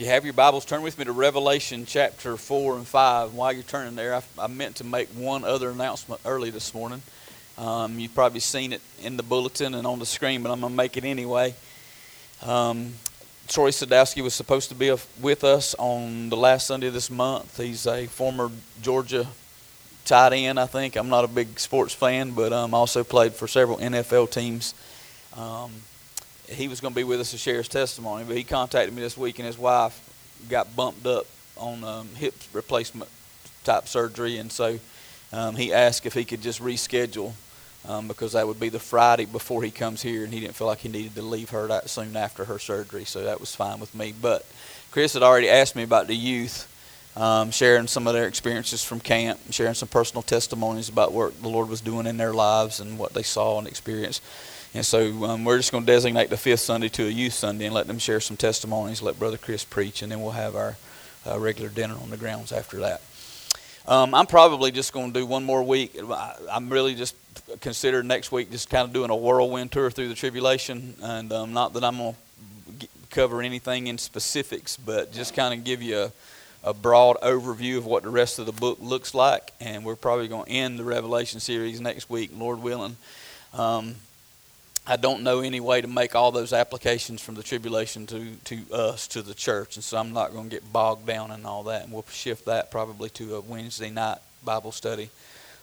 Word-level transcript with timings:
You 0.00 0.06
have 0.06 0.24
your 0.24 0.32
Bibles, 0.32 0.64
turn 0.64 0.82
with 0.82 0.96
me 0.96 1.06
to 1.06 1.10
Revelation 1.10 1.84
chapter 1.84 2.36
4 2.36 2.76
and 2.76 2.86
5. 2.86 3.34
While 3.34 3.52
you're 3.52 3.64
turning 3.64 3.96
there, 3.96 4.14
I, 4.14 4.22
I 4.38 4.46
meant 4.46 4.76
to 4.76 4.84
make 4.84 5.08
one 5.08 5.42
other 5.42 5.70
announcement 5.70 6.20
early 6.24 6.50
this 6.50 6.72
morning. 6.72 7.02
Um, 7.58 7.98
you've 7.98 8.14
probably 8.14 8.38
seen 8.38 8.72
it 8.72 8.80
in 9.02 9.16
the 9.16 9.24
bulletin 9.24 9.74
and 9.74 9.84
on 9.88 9.98
the 9.98 10.06
screen, 10.06 10.44
but 10.44 10.52
I'm 10.52 10.60
going 10.60 10.72
to 10.72 10.76
make 10.76 10.96
it 10.96 11.04
anyway. 11.04 11.52
Um, 12.46 12.92
Troy 13.48 13.70
Sadowski 13.70 14.22
was 14.22 14.34
supposed 14.34 14.68
to 14.68 14.76
be 14.76 14.94
with 15.20 15.42
us 15.42 15.74
on 15.80 16.28
the 16.28 16.36
last 16.36 16.68
Sunday 16.68 16.86
of 16.86 16.92
this 16.92 17.10
month. 17.10 17.56
He's 17.56 17.84
a 17.84 18.06
former 18.06 18.52
Georgia 18.80 19.26
tight 20.04 20.32
end, 20.32 20.60
I 20.60 20.66
think. 20.66 20.94
I'm 20.94 21.08
not 21.08 21.24
a 21.24 21.28
big 21.28 21.58
sports 21.58 21.92
fan, 21.92 22.30
but 22.30 22.52
um, 22.52 22.72
also 22.72 23.02
played 23.02 23.32
for 23.32 23.48
several 23.48 23.78
NFL 23.78 24.30
teams. 24.30 24.74
Um, 25.36 25.72
he 26.48 26.68
was 26.68 26.80
going 26.80 26.94
to 26.94 26.96
be 26.96 27.04
with 27.04 27.20
us 27.20 27.30
to 27.32 27.38
share 27.38 27.58
his 27.58 27.68
testimony, 27.68 28.24
but 28.26 28.36
he 28.36 28.44
contacted 28.44 28.94
me 28.94 29.02
this 29.02 29.16
week, 29.16 29.38
and 29.38 29.46
his 29.46 29.58
wife 29.58 29.98
got 30.48 30.74
bumped 30.74 31.06
up 31.06 31.26
on 31.56 31.84
um, 31.84 32.08
hip 32.14 32.34
replacement 32.52 33.10
type 33.64 33.86
surgery, 33.86 34.38
and 34.38 34.50
so 34.50 34.78
um, 35.32 35.56
he 35.56 35.72
asked 35.72 36.06
if 36.06 36.14
he 36.14 36.24
could 36.24 36.40
just 36.40 36.62
reschedule 36.62 37.32
um, 37.86 38.08
because 38.08 38.32
that 38.32 38.46
would 38.46 38.58
be 38.58 38.68
the 38.68 38.78
Friday 38.78 39.26
before 39.26 39.62
he 39.62 39.70
comes 39.70 40.02
here, 40.02 40.24
and 40.24 40.32
he 40.32 40.40
didn't 40.40 40.54
feel 40.54 40.66
like 40.66 40.78
he 40.78 40.88
needed 40.88 41.14
to 41.14 41.22
leave 41.22 41.50
her 41.50 41.66
that 41.66 41.90
soon 41.90 42.16
after 42.16 42.44
her 42.44 42.58
surgery, 42.58 43.04
so 43.04 43.24
that 43.24 43.40
was 43.40 43.54
fine 43.54 43.78
with 43.78 43.94
me. 43.94 44.14
But 44.20 44.46
Chris 44.90 45.14
had 45.14 45.22
already 45.22 45.48
asked 45.48 45.76
me 45.76 45.82
about 45.82 46.06
the 46.06 46.16
youth. 46.16 46.74
Um, 47.16 47.50
sharing 47.50 47.88
some 47.88 48.06
of 48.06 48.14
their 48.14 48.28
experiences 48.28 48.84
from 48.84 49.00
camp, 49.00 49.40
sharing 49.50 49.74
some 49.74 49.88
personal 49.88 50.22
testimonies 50.22 50.88
about 50.88 51.12
what 51.12 51.42
the 51.42 51.48
Lord 51.48 51.68
was 51.68 51.80
doing 51.80 52.06
in 52.06 52.16
their 52.16 52.32
lives 52.32 52.78
and 52.78 52.96
what 52.96 53.12
they 53.12 53.24
saw 53.24 53.58
and 53.58 53.66
experienced. 53.66 54.22
And 54.78 54.86
so 54.86 55.24
um, 55.24 55.44
we're 55.44 55.56
just 55.56 55.72
going 55.72 55.84
to 55.84 55.92
designate 55.92 56.30
the 56.30 56.36
fifth 56.36 56.60
Sunday 56.60 56.88
to 56.90 57.04
a 57.04 57.10
youth 57.10 57.32
Sunday 57.32 57.64
and 57.64 57.74
let 57.74 57.88
them 57.88 57.98
share 57.98 58.20
some 58.20 58.36
testimonies, 58.36 59.02
let 59.02 59.18
Brother 59.18 59.36
Chris 59.36 59.64
preach, 59.64 60.02
and 60.02 60.12
then 60.12 60.22
we'll 60.22 60.30
have 60.30 60.54
our 60.54 60.76
uh, 61.26 61.36
regular 61.36 61.68
dinner 61.68 61.96
on 62.00 62.10
the 62.10 62.16
grounds 62.16 62.52
after 62.52 62.78
that. 62.78 63.02
Um, 63.88 64.14
I'm 64.14 64.28
probably 64.28 64.70
just 64.70 64.92
going 64.92 65.12
to 65.12 65.18
do 65.18 65.26
one 65.26 65.42
more 65.42 65.64
week. 65.64 65.98
I'm 66.48 66.70
really 66.70 66.94
just 66.94 67.16
considering 67.60 68.06
next 68.06 68.30
week 68.30 68.52
just 68.52 68.70
kind 68.70 68.86
of 68.86 68.92
doing 68.92 69.10
a 69.10 69.16
whirlwind 69.16 69.72
tour 69.72 69.90
through 69.90 70.10
the 70.10 70.14
tribulation, 70.14 70.94
and 71.02 71.32
um, 71.32 71.52
not 71.52 71.72
that 71.72 71.82
I'm 71.82 71.96
going 71.96 72.14
to 72.78 72.86
cover 73.10 73.42
anything 73.42 73.88
in 73.88 73.98
specifics, 73.98 74.76
but 74.76 75.12
just 75.12 75.34
kind 75.34 75.58
of 75.58 75.64
give 75.64 75.82
you 75.82 75.98
a, 75.98 76.12
a 76.62 76.72
broad 76.72 77.16
overview 77.20 77.78
of 77.78 77.84
what 77.84 78.04
the 78.04 78.10
rest 78.10 78.38
of 78.38 78.46
the 78.46 78.52
book 78.52 78.78
looks 78.80 79.12
like. 79.12 79.52
And 79.60 79.84
we're 79.84 79.96
probably 79.96 80.28
going 80.28 80.44
to 80.44 80.50
end 80.52 80.78
the 80.78 80.84
Revelation 80.84 81.40
series 81.40 81.80
next 81.80 82.08
week, 82.08 82.30
Lord 82.32 82.62
willing. 82.62 82.96
Um, 83.52 83.96
I 84.90 84.96
don't 84.96 85.22
know 85.22 85.40
any 85.40 85.60
way 85.60 85.82
to 85.82 85.86
make 85.86 86.14
all 86.14 86.32
those 86.32 86.54
applications 86.54 87.20
from 87.20 87.34
the 87.34 87.42
tribulation 87.42 88.06
to, 88.06 88.34
to 88.44 88.72
us, 88.72 89.06
to 89.08 89.20
the 89.20 89.34
church. 89.34 89.76
And 89.76 89.84
so 89.84 89.98
I'm 89.98 90.14
not 90.14 90.32
going 90.32 90.48
to 90.48 90.56
get 90.56 90.72
bogged 90.72 91.06
down 91.06 91.30
in 91.30 91.44
all 91.44 91.64
that. 91.64 91.84
And 91.84 91.92
we'll 91.92 92.06
shift 92.10 92.46
that 92.46 92.70
probably 92.70 93.10
to 93.10 93.36
a 93.36 93.40
Wednesday 93.42 93.90
night 93.90 94.16
Bible 94.42 94.72
study 94.72 95.10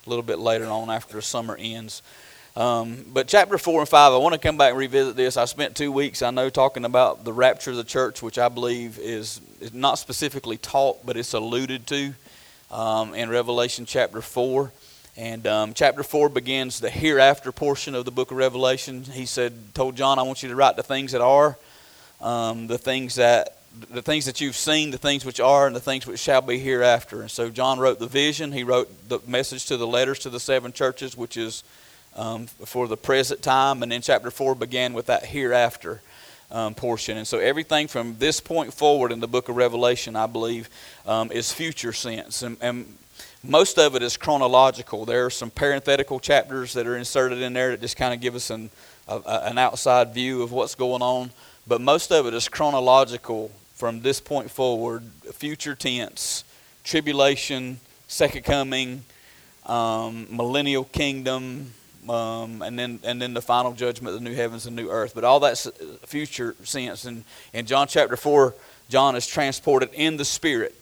a 0.05 0.09
little 0.09 0.21
bit 0.21 0.37
later 0.37 0.65
on 0.67 0.91
after 0.91 1.15
the 1.15 1.23
summer 1.23 1.57
ends. 1.59 2.03
Um, 2.55 3.03
but 3.11 3.27
chapter 3.27 3.57
4 3.57 3.81
and 3.81 3.89
5, 3.89 4.13
I 4.13 4.17
want 4.17 4.33
to 4.33 4.39
come 4.39 4.57
back 4.57 4.69
and 4.69 4.77
revisit 4.77 5.15
this. 5.15 5.37
I 5.37 5.45
spent 5.45 5.75
two 5.75 5.91
weeks, 5.91 6.21
I 6.21 6.29
know, 6.29 6.51
talking 6.51 6.85
about 6.85 7.23
the 7.23 7.33
rapture 7.33 7.71
of 7.71 7.77
the 7.77 7.83
church, 7.83 8.21
which 8.21 8.37
I 8.37 8.47
believe 8.47 8.99
is, 8.99 9.41
is 9.59 9.73
not 9.73 9.95
specifically 9.95 10.57
taught, 10.57 11.03
but 11.03 11.17
it's 11.17 11.33
alluded 11.33 11.87
to 11.87 12.13
um, 12.69 13.15
in 13.15 13.29
Revelation 13.29 13.87
chapter 13.87 14.21
4. 14.21 14.71
And 15.17 15.47
um, 15.47 15.73
chapter 15.73 16.03
4 16.03 16.27
begins 16.27 16.81
the 16.81 16.89
hereafter 16.89 17.53
portion 17.53 17.95
of 17.95 18.03
the 18.03 18.11
book 18.11 18.31
of 18.31 18.37
Revelation. 18.37 19.03
He 19.03 19.25
said, 19.25 19.73
told 19.73 19.95
John, 19.95 20.19
I 20.19 20.23
want 20.23 20.43
you 20.43 20.49
to 20.49 20.55
write 20.55 20.75
the 20.75 20.83
things 20.83 21.13
that 21.13 21.21
are, 21.21 21.57
um, 22.19 22.67
the 22.67 22.77
things 22.77 23.15
that 23.15 23.57
the 23.91 24.01
things 24.01 24.25
that 24.25 24.39
you've 24.39 24.55
seen, 24.55 24.91
the 24.91 24.97
things 24.97 25.25
which 25.25 25.41
are, 25.41 25.67
and 25.67 25.75
the 25.75 25.81
things 25.81 26.07
which 26.07 26.19
shall 26.19 26.41
be 26.41 26.57
hereafter. 26.57 27.21
And 27.21 27.29
so 27.29 27.49
John 27.49 27.77
wrote 27.77 27.99
the 27.99 28.07
vision. 28.07 28.53
He 28.53 28.63
wrote 28.63 29.09
the 29.09 29.19
message 29.27 29.65
to 29.65 29.75
the 29.75 29.87
letters 29.87 30.19
to 30.19 30.29
the 30.29 30.39
seven 30.39 30.71
churches, 30.71 31.17
which 31.17 31.35
is 31.35 31.63
um, 32.15 32.47
for 32.47 32.87
the 32.87 32.95
present 32.95 33.41
time. 33.41 33.83
And 33.83 33.91
then 33.91 34.01
chapter 34.01 34.31
4 34.31 34.55
began 34.55 34.93
with 34.93 35.07
that 35.07 35.25
hereafter 35.25 36.01
um, 36.51 36.73
portion. 36.73 37.17
And 37.17 37.27
so 37.27 37.39
everything 37.39 37.87
from 37.87 38.15
this 38.17 38.39
point 38.39 38.73
forward 38.73 39.11
in 39.11 39.19
the 39.19 39.27
book 39.27 39.49
of 39.49 39.57
Revelation, 39.57 40.15
I 40.15 40.27
believe, 40.27 40.69
um, 41.05 41.31
is 41.31 41.51
future 41.51 41.91
sense. 41.91 42.43
And, 42.43 42.55
and 42.61 42.95
most 43.47 43.77
of 43.77 43.95
it 43.95 44.03
is 44.03 44.17
chronological. 44.17 45.05
There 45.05 45.25
are 45.25 45.29
some 45.29 45.49
parenthetical 45.49 46.19
chapters 46.19 46.73
that 46.73 46.87
are 46.87 46.97
inserted 46.97 47.41
in 47.41 47.53
there 47.53 47.71
that 47.71 47.81
just 47.81 47.97
kind 47.97 48.13
of 48.13 48.21
give 48.21 48.35
us 48.35 48.49
an, 48.49 48.69
a, 49.07 49.19
an 49.43 49.57
outside 49.57 50.13
view 50.13 50.41
of 50.41 50.51
what's 50.51 50.75
going 50.75 51.01
on. 51.01 51.31
But 51.67 51.81
most 51.81 52.11
of 52.11 52.25
it 52.27 52.33
is 52.33 52.47
chronological 52.47 53.51
from 53.75 54.01
this 54.01 54.19
point 54.19 54.49
forward, 54.51 55.03
future 55.33 55.75
tense, 55.75 56.43
tribulation, 56.83 57.79
second 58.07 58.43
coming, 58.43 59.03
um, 59.65 60.27
millennial 60.29 60.85
kingdom, 60.85 61.73
um, 62.07 62.61
and 62.61 62.77
then 62.77 62.99
and 63.03 63.19
then 63.21 63.33
the 63.33 63.41
final 63.41 63.73
judgment, 63.73 64.15
the 64.15 64.23
new 64.23 64.35
heavens 64.35 64.67
and 64.67 64.75
new 64.75 64.89
earth. 64.89 65.13
But 65.15 65.23
all 65.23 65.39
that's 65.39 65.67
future 66.05 66.55
sense. 66.63 67.05
And 67.05 67.23
in 67.51 67.65
John 67.65 67.87
chapter 67.87 68.15
four, 68.15 68.53
John 68.89 69.15
is 69.15 69.25
transported 69.25 69.89
in 69.93 70.17
the 70.17 70.25
spirit 70.25 70.75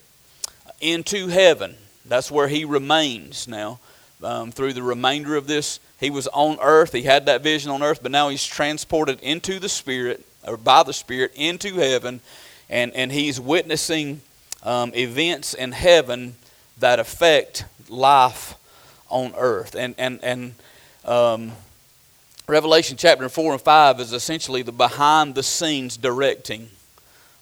into 0.82 1.28
heaven 1.28 1.78
that's 2.06 2.32
where 2.32 2.48
he 2.48 2.66
remains 2.66 3.48
now 3.48 3.80
um, 4.24 4.52
through 4.52 4.74
the 4.74 4.84
remainder 4.84 5.36
of 5.36 5.48
this. 5.48 5.80
He 6.00 6.10
was 6.10 6.28
on 6.28 6.58
earth, 6.62 6.94
he 6.94 7.04
had 7.04 7.26
that 7.28 7.44
vision 7.44 7.72
on 7.72 7.84
earth, 7.84 8.00
but 8.02 8.12
now 8.12 8.30
he's 8.30 8.46
transported 8.46 9.20
into 9.22 9.60
the 9.60 9.70
Spirit, 9.70 10.26
or 10.46 10.58
by 10.58 10.84
the 10.84 10.94
Spirit, 10.94 11.32
into 11.36 11.76
heaven, 11.76 12.22
and, 12.70 12.94
and 12.94 13.12
he's 13.12 13.40
witnessing 13.40 14.22
um, 14.64 14.94
events 14.96 15.54
in 15.54 15.72
heaven 15.72 16.36
that 16.80 17.00
affect 17.00 17.66
life 17.90 18.56
on 19.10 19.34
earth. 19.38 19.76
And, 19.76 19.96
and, 19.98 20.20
and 20.24 20.56
um, 21.06 21.52
Revelation 22.48 22.98
chapter 22.98 23.30
4 23.30 23.54
and 23.54 23.62
5 23.62 24.00
is 24.00 24.14
essentially 24.14 24.64
the 24.64 24.72
behind 24.72 25.36
the 25.36 25.44
scenes 25.44 25.96
directing 25.96 26.70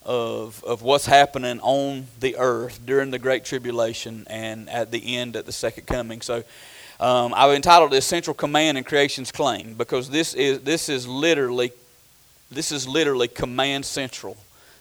of, 0.03 0.63
of 0.63 0.81
what's 0.81 1.05
happening 1.05 1.59
on 1.61 2.07
the 2.19 2.35
earth 2.37 2.79
during 2.85 3.11
the 3.11 3.19
Great 3.19 3.45
Tribulation 3.45 4.25
and 4.29 4.69
at 4.69 4.91
the 4.91 5.15
end 5.15 5.35
at 5.35 5.45
the 5.45 5.51
second 5.51 5.87
coming. 5.87 6.21
So 6.21 6.43
um, 6.99 7.33
I've 7.35 7.53
entitled 7.53 7.91
this 7.91 8.05
Central 8.05 8.33
Command 8.33 8.77
and 8.77 8.85
Creation's 8.85 9.31
Claim 9.31 9.73
because 9.75 10.09
this 10.09 10.33
is, 10.33 10.61
this 10.61 10.89
is 10.89 11.07
literally 11.07 11.71
this 12.51 12.71
is 12.71 12.87
literally 12.87 13.29
command 13.29 13.85
central 13.85 14.35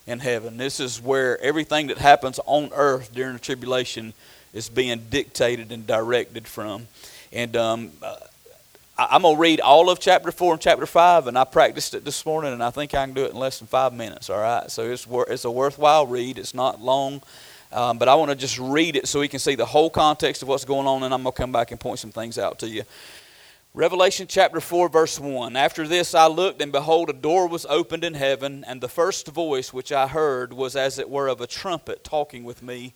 in 0.07 0.19
heaven. 0.19 0.57
This 0.57 0.81
is 0.81 1.01
where 1.01 1.41
everything 1.41 1.87
that 1.87 1.99
happens 1.99 2.41
on 2.45 2.71
earth 2.75 3.15
during 3.15 3.35
the 3.35 3.39
tribulation 3.39 4.13
is 4.53 4.69
being 4.69 5.07
dictated 5.09 5.71
and 5.71 5.87
directed 5.87 6.49
from. 6.49 6.89
And 7.33 7.55
um, 7.57 7.93
I'm 9.09 9.23
going 9.23 9.37
to 9.37 9.41
read 9.41 9.61
all 9.61 9.89
of 9.89 9.99
chapter 9.99 10.31
4 10.31 10.55
and 10.55 10.61
chapter 10.61 10.85
5, 10.85 11.27
and 11.27 11.39
I 11.39 11.45
practiced 11.45 11.95
it 11.95 12.05
this 12.05 12.27
morning, 12.27 12.53
and 12.53 12.63
I 12.63 12.71
think 12.71 12.93
I 12.93 13.07
can 13.07 13.15
do 13.15 13.25
it 13.25 13.31
in 13.31 13.39
less 13.39 13.59
than 13.59 13.67
five 13.67 13.95
minutes, 13.95 14.29
all 14.29 14.39
right? 14.39 14.71
So 14.71 14.91
it's, 14.91 15.07
it's 15.09 15.47
a 15.47 15.51
worthwhile 15.51 16.07
read. 16.07 16.39
It's 16.39 16.53
not 16.53 16.83
long, 16.83 17.23
um, 17.73 17.97
but 17.97 18.09
I 18.09 18.15
want 18.17 18.31
to 18.31 18.37
just 18.37 18.59
read 18.59 18.97
it 18.97 19.09
so 19.09 19.21
we 19.21 19.29
can 19.29 19.39
see 19.39 19.55
the 19.55 19.65
whole 19.65 19.89
context 19.89 20.43
of 20.43 20.49
what's 20.49 20.67
going 20.67 20.87
on, 20.87 21.03
and 21.03 21.15
I'm 21.15 21.23
going 21.23 21.33
to 21.33 21.37
come 21.37 21.51
back 21.51 21.71
and 21.71 21.81
point 21.81 21.99
some 21.99 22.11
things 22.11 22.37
out 22.37 22.59
to 22.59 22.69
you. 22.69 22.83
Revelation 23.73 24.27
chapter 24.29 24.61
4, 24.61 24.91
verse 24.91 25.19
1. 25.19 25.57
After 25.57 25.89
this 25.89 26.15
I 26.15 26.27
looked, 26.27 26.61
and 26.61 26.71
behold, 26.71 27.09
a 27.09 27.15
door 27.15 27.49
was 27.49 27.65
opened 27.71 28.05
in 28.05 28.13
heaven, 28.13 28.65
and 28.69 28.83
the 28.83 28.89
first 28.89 29.29
voice 29.29 29.73
which 29.73 29.93
I 29.93 30.09
heard 30.09 30.53
was 30.53 30.77
as 30.77 30.99
it 30.99 31.09
were 31.09 31.29
of 31.29 31.41
a 31.41 31.47
trumpet 31.47 32.05
talking 32.05 32.45
with 32.45 32.63
me, 32.63 32.93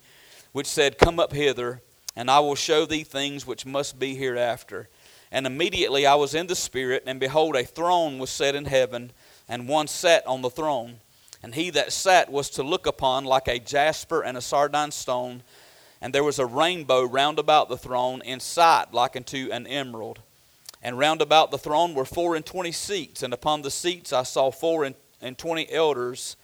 which 0.51 0.67
said, 0.67 0.99
Come 0.99 1.19
up 1.19 1.33
hither, 1.33 1.81
and 2.15 2.29
I 2.29 2.41
will 2.41 2.53
show 2.53 2.85
thee 2.85 3.03
things 3.03 3.47
which 3.47 3.65
must 3.65 3.97
be 3.97 4.13
hereafter. 4.13 4.87
And 5.31 5.45
immediately 5.45 6.05
I 6.05 6.15
was 6.15 6.35
in 6.35 6.47
the 6.47 6.55
Spirit, 6.55 7.03
and 7.05 7.19
behold, 7.19 7.55
a 7.55 7.63
throne 7.63 8.19
was 8.19 8.29
set 8.29 8.55
in 8.55 8.65
heaven, 8.65 9.11
and 9.47 9.67
one 9.67 9.87
sat 9.87 10.25
on 10.25 10.41
the 10.41 10.49
throne. 10.49 10.97
And 11.43 11.55
he 11.55 11.69
that 11.71 11.91
sat 11.91 12.31
was 12.31 12.49
to 12.51 12.63
look 12.63 12.87
upon 12.87 13.25
like 13.25 13.47
a 13.47 13.59
jasper 13.59 14.21
and 14.21 14.37
a 14.37 14.41
sardine 14.41 14.91
stone. 14.91 15.43
And 16.01 16.13
there 16.13 16.23
was 16.23 16.39
a 16.39 16.45
rainbow 16.45 17.03
round 17.03 17.39
about 17.39 17.69
the 17.69 17.77
throne, 17.77 18.21
in 18.21 18.39
sight 18.39 18.93
like 18.93 19.15
unto 19.15 19.49
an 19.51 19.67
emerald. 19.67 20.19
And 20.81 20.99
round 20.99 21.21
about 21.21 21.51
the 21.51 21.57
throne 21.57 21.95
were 21.95 22.05
four 22.05 22.35
and 22.35 22.45
twenty 22.45 22.71
seats, 22.71 23.23
and 23.23 23.33
upon 23.33 23.61
the 23.61 23.71
seats 23.71 24.13
I 24.13 24.23
saw 24.23 24.51
four 24.51 24.83
and 25.21 25.37
twenty 25.37 25.71
elders 25.71 26.35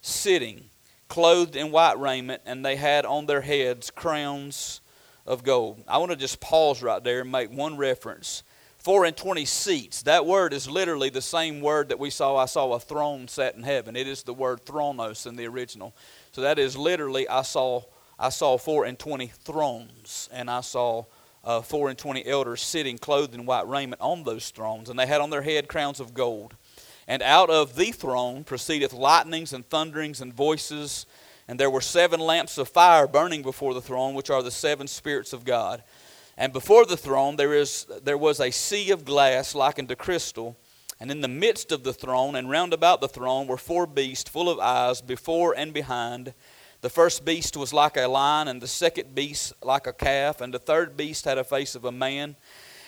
sitting, 0.00 0.70
clothed 1.08 1.56
in 1.56 1.72
white 1.72 1.98
raiment, 1.98 2.42
and 2.46 2.64
they 2.64 2.76
had 2.76 3.04
on 3.04 3.26
their 3.26 3.40
heads 3.40 3.90
crowns 3.90 4.80
of 5.28 5.44
gold. 5.44 5.84
I 5.86 5.98
want 5.98 6.10
to 6.10 6.16
just 6.16 6.40
pause 6.40 6.82
right 6.82 7.04
there 7.04 7.20
and 7.20 7.30
make 7.30 7.52
one 7.52 7.76
reference. 7.76 8.42
Four 8.78 9.04
and 9.04 9.16
twenty 9.16 9.44
seats. 9.44 10.02
That 10.02 10.24
word 10.24 10.54
is 10.54 10.70
literally 10.70 11.10
the 11.10 11.20
same 11.20 11.60
word 11.60 11.90
that 11.90 11.98
we 11.98 12.10
saw. 12.10 12.36
I 12.36 12.46
saw 12.46 12.72
a 12.72 12.80
throne 12.80 13.28
set 13.28 13.54
in 13.54 13.62
heaven. 13.62 13.94
It 13.94 14.08
is 14.08 14.22
the 14.22 14.32
word 14.32 14.64
thronos 14.64 15.26
in 15.26 15.36
the 15.36 15.46
original. 15.46 15.94
So 16.32 16.40
that 16.40 16.58
is 16.58 16.76
literally 16.76 17.28
I 17.28 17.42
saw 17.42 17.82
I 18.18 18.30
saw 18.30 18.56
four 18.56 18.86
and 18.86 18.98
twenty 18.98 19.26
thrones, 19.26 20.30
and 20.32 20.50
I 20.50 20.62
saw 20.62 21.04
uh, 21.44 21.60
four 21.60 21.90
and 21.90 21.98
twenty 21.98 22.24
elders 22.24 22.62
sitting 22.62 22.96
clothed 22.96 23.34
in 23.34 23.44
white 23.44 23.68
raiment 23.68 24.00
on 24.00 24.24
those 24.24 24.48
thrones, 24.50 24.88
and 24.88 24.98
they 24.98 25.06
had 25.06 25.20
on 25.20 25.30
their 25.30 25.42
head 25.42 25.68
crowns 25.68 26.00
of 26.00 26.14
gold. 26.14 26.54
And 27.06 27.22
out 27.22 27.50
of 27.50 27.74
the 27.74 27.90
throne 27.90 28.44
proceedeth 28.44 28.92
lightnings 28.92 29.52
and 29.52 29.68
thunderings 29.68 30.20
and 30.20 30.32
voices 30.32 31.04
And 31.48 31.58
there 31.58 31.70
were 31.70 31.80
seven 31.80 32.20
lamps 32.20 32.58
of 32.58 32.68
fire 32.68 33.06
burning 33.06 33.42
before 33.42 33.72
the 33.72 33.80
throne, 33.80 34.14
which 34.14 34.28
are 34.28 34.42
the 34.42 34.50
seven 34.50 34.86
spirits 34.86 35.32
of 35.32 35.46
God. 35.46 35.82
And 36.36 36.52
before 36.52 36.84
the 36.84 36.96
throne 36.96 37.36
there, 37.36 37.54
is, 37.54 37.86
there 38.04 38.18
was 38.18 38.38
a 38.38 38.50
sea 38.50 38.90
of 38.90 39.06
glass 39.06 39.54
like 39.54 39.78
unto 39.78 39.96
crystal. 39.96 40.56
And 41.00 41.10
in 41.10 41.22
the 41.22 41.28
midst 41.28 41.72
of 41.72 41.84
the 41.84 41.92
throne 41.92 42.36
and 42.36 42.50
round 42.50 42.72
about 42.74 43.00
the 43.00 43.08
throne 43.08 43.46
were 43.46 43.56
four 43.56 43.86
beasts 43.86 44.28
full 44.28 44.50
of 44.50 44.58
eyes 44.58 45.00
before 45.00 45.56
and 45.56 45.72
behind. 45.72 46.34
The 46.80 46.90
first 46.90 47.24
beast 47.24 47.56
was 47.56 47.72
like 47.72 47.96
a 47.96 48.06
lion, 48.06 48.46
and 48.46 48.60
the 48.60 48.68
second 48.68 49.14
beast 49.14 49.52
like 49.62 49.86
a 49.86 49.92
calf, 49.92 50.40
and 50.40 50.54
the 50.54 50.60
third 50.60 50.96
beast 50.96 51.24
had 51.24 51.38
a 51.38 51.44
face 51.44 51.74
of 51.74 51.84
a 51.84 51.90
man, 51.90 52.36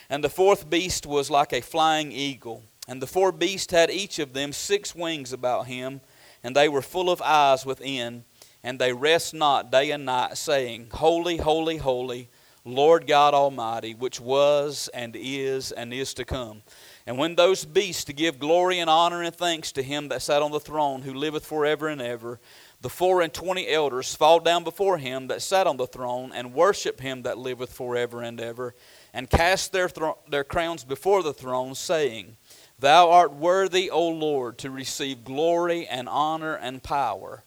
and 0.08 0.22
the 0.22 0.28
fourth 0.28 0.70
beast 0.70 1.06
was 1.06 1.30
like 1.30 1.52
a 1.52 1.60
flying 1.60 2.12
eagle. 2.12 2.62
And 2.86 3.00
the 3.00 3.06
four 3.06 3.32
beasts 3.32 3.72
had 3.72 3.90
each 3.90 4.18
of 4.18 4.32
them 4.32 4.52
six 4.52 4.94
wings 4.94 5.32
about 5.32 5.66
him, 5.66 6.00
and 6.42 6.54
they 6.54 6.68
were 6.68 6.82
full 6.82 7.10
of 7.10 7.22
eyes 7.22 7.66
within 7.66 8.24
and 8.62 8.78
they 8.78 8.92
rest 8.92 9.34
not 9.34 9.70
day 9.70 9.90
and 9.90 10.04
night, 10.04 10.36
saying, 10.36 10.88
Holy, 10.92 11.36
holy, 11.38 11.78
holy, 11.78 12.28
Lord 12.64 13.06
God 13.06 13.32
Almighty, 13.32 13.94
which 13.94 14.20
was 14.20 14.88
and 14.92 15.16
is 15.16 15.72
and 15.72 15.94
is 15.94 16.12
to 16.14 16.24
come. 16.24 16.62
And 17.06 17.16
when 17.16 17.34
those 17.34 17.64
beasts 17.64 18.04
to 18.04 18.12
give 18.12 18.38
glory 18.38 18.78
and 18.78 18.90
honor 18.90 19.22
and 19.22 19.34
thanks 19.34 19.72
to 19.72 19.82
him 19.82 20.08
that 20.08 20.22
sat 20.22 20.42
on 20.42 20.52
the 20.52 20.60
throne, 20.60 21.02
who 21.02 21.14
liveth 21.14 21.46
forever 21.46 21.88
and 21.88 22.02
ever, 22.02 22.38
the 22.82 22.90
four 22.90 23.22
and 23.22 23.32
twenty 23.32 23.66
elders 23.66 24.14
fall 24.14 24.40
down 24.40 24.62
before 24.62 24.98
him 24.98 25.28
that 25.28 25.42
sat 25.42 25.66
on 25.66 25.78
the 25.78 25.86
throne, 25.86 26.32
and 26.34 26.54
worship 26.54 27.00
him 27.00 27.22
that 27.22 27.38
liveth 27.38 27.72
forever 27.72 28.22
and 28.22 28.40
ever, 28.40 28.74
and 29.12 29.28
cast 29.28 29.72
their, 29.72 29.88
thro- 29.88 30.18
their 30.28 30.44
crowns 30.44 30.84
before 30.84 31.22
the 31.22 31.34
throne, 31.34 31.74
saying, 31.74 32.36
Thou 32.78 33.10
art 33.10 33.32
worthy, 33.32 33.90
O 33.90 34.08
Lord, 34.08 34.58
to 34.58 34.70
receive 34.70 35.24
glory 35.24 35.86
and 35.86 36.08
honor 36.08 36.54
and 36.54 36.82
power. 36.82 37.42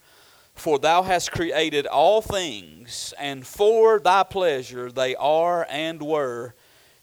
For 0.56 0.80
thou 0.80 1.04
hast 1.04 1.32
created 1.32 1.88
all 1.88 2.22
things, 2.22 3.14
and 3.20 3.46
for 3.46 4.00
thy 4.00 4.24
pleasure 4.24 4.92
they 4.92 5.16
are 5.16 5.66
and 5.70 6.02
were 6.02 6.54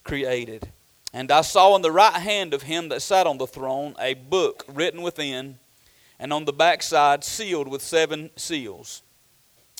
created. 0.04 0.70
And 1.12 1.30
I 1.30 1.40
saw 1.40 1.74
in 1.74 1.82
the 1.82 1.92
right 1.92 2.14
hand 2.14 2.54
of 2.54 2.62
him 2.62 2.88
that 2.88 3.02
sat 3.02 3.26
on 3.26 3.38
the 3.38 3.46
throne 3.46 3.96
a 3.98 4.14
book 4.14 4.64
written 4.68 5.02
within, 5.02 5.58
and 6.18 6.32
on 6.32 6.44
the 6.44 6.52
backside 6.52 7.24
sealed 7.24 7.68
with 7.68 7.82
seven 7.82 8.30
seals. 8.36 9.02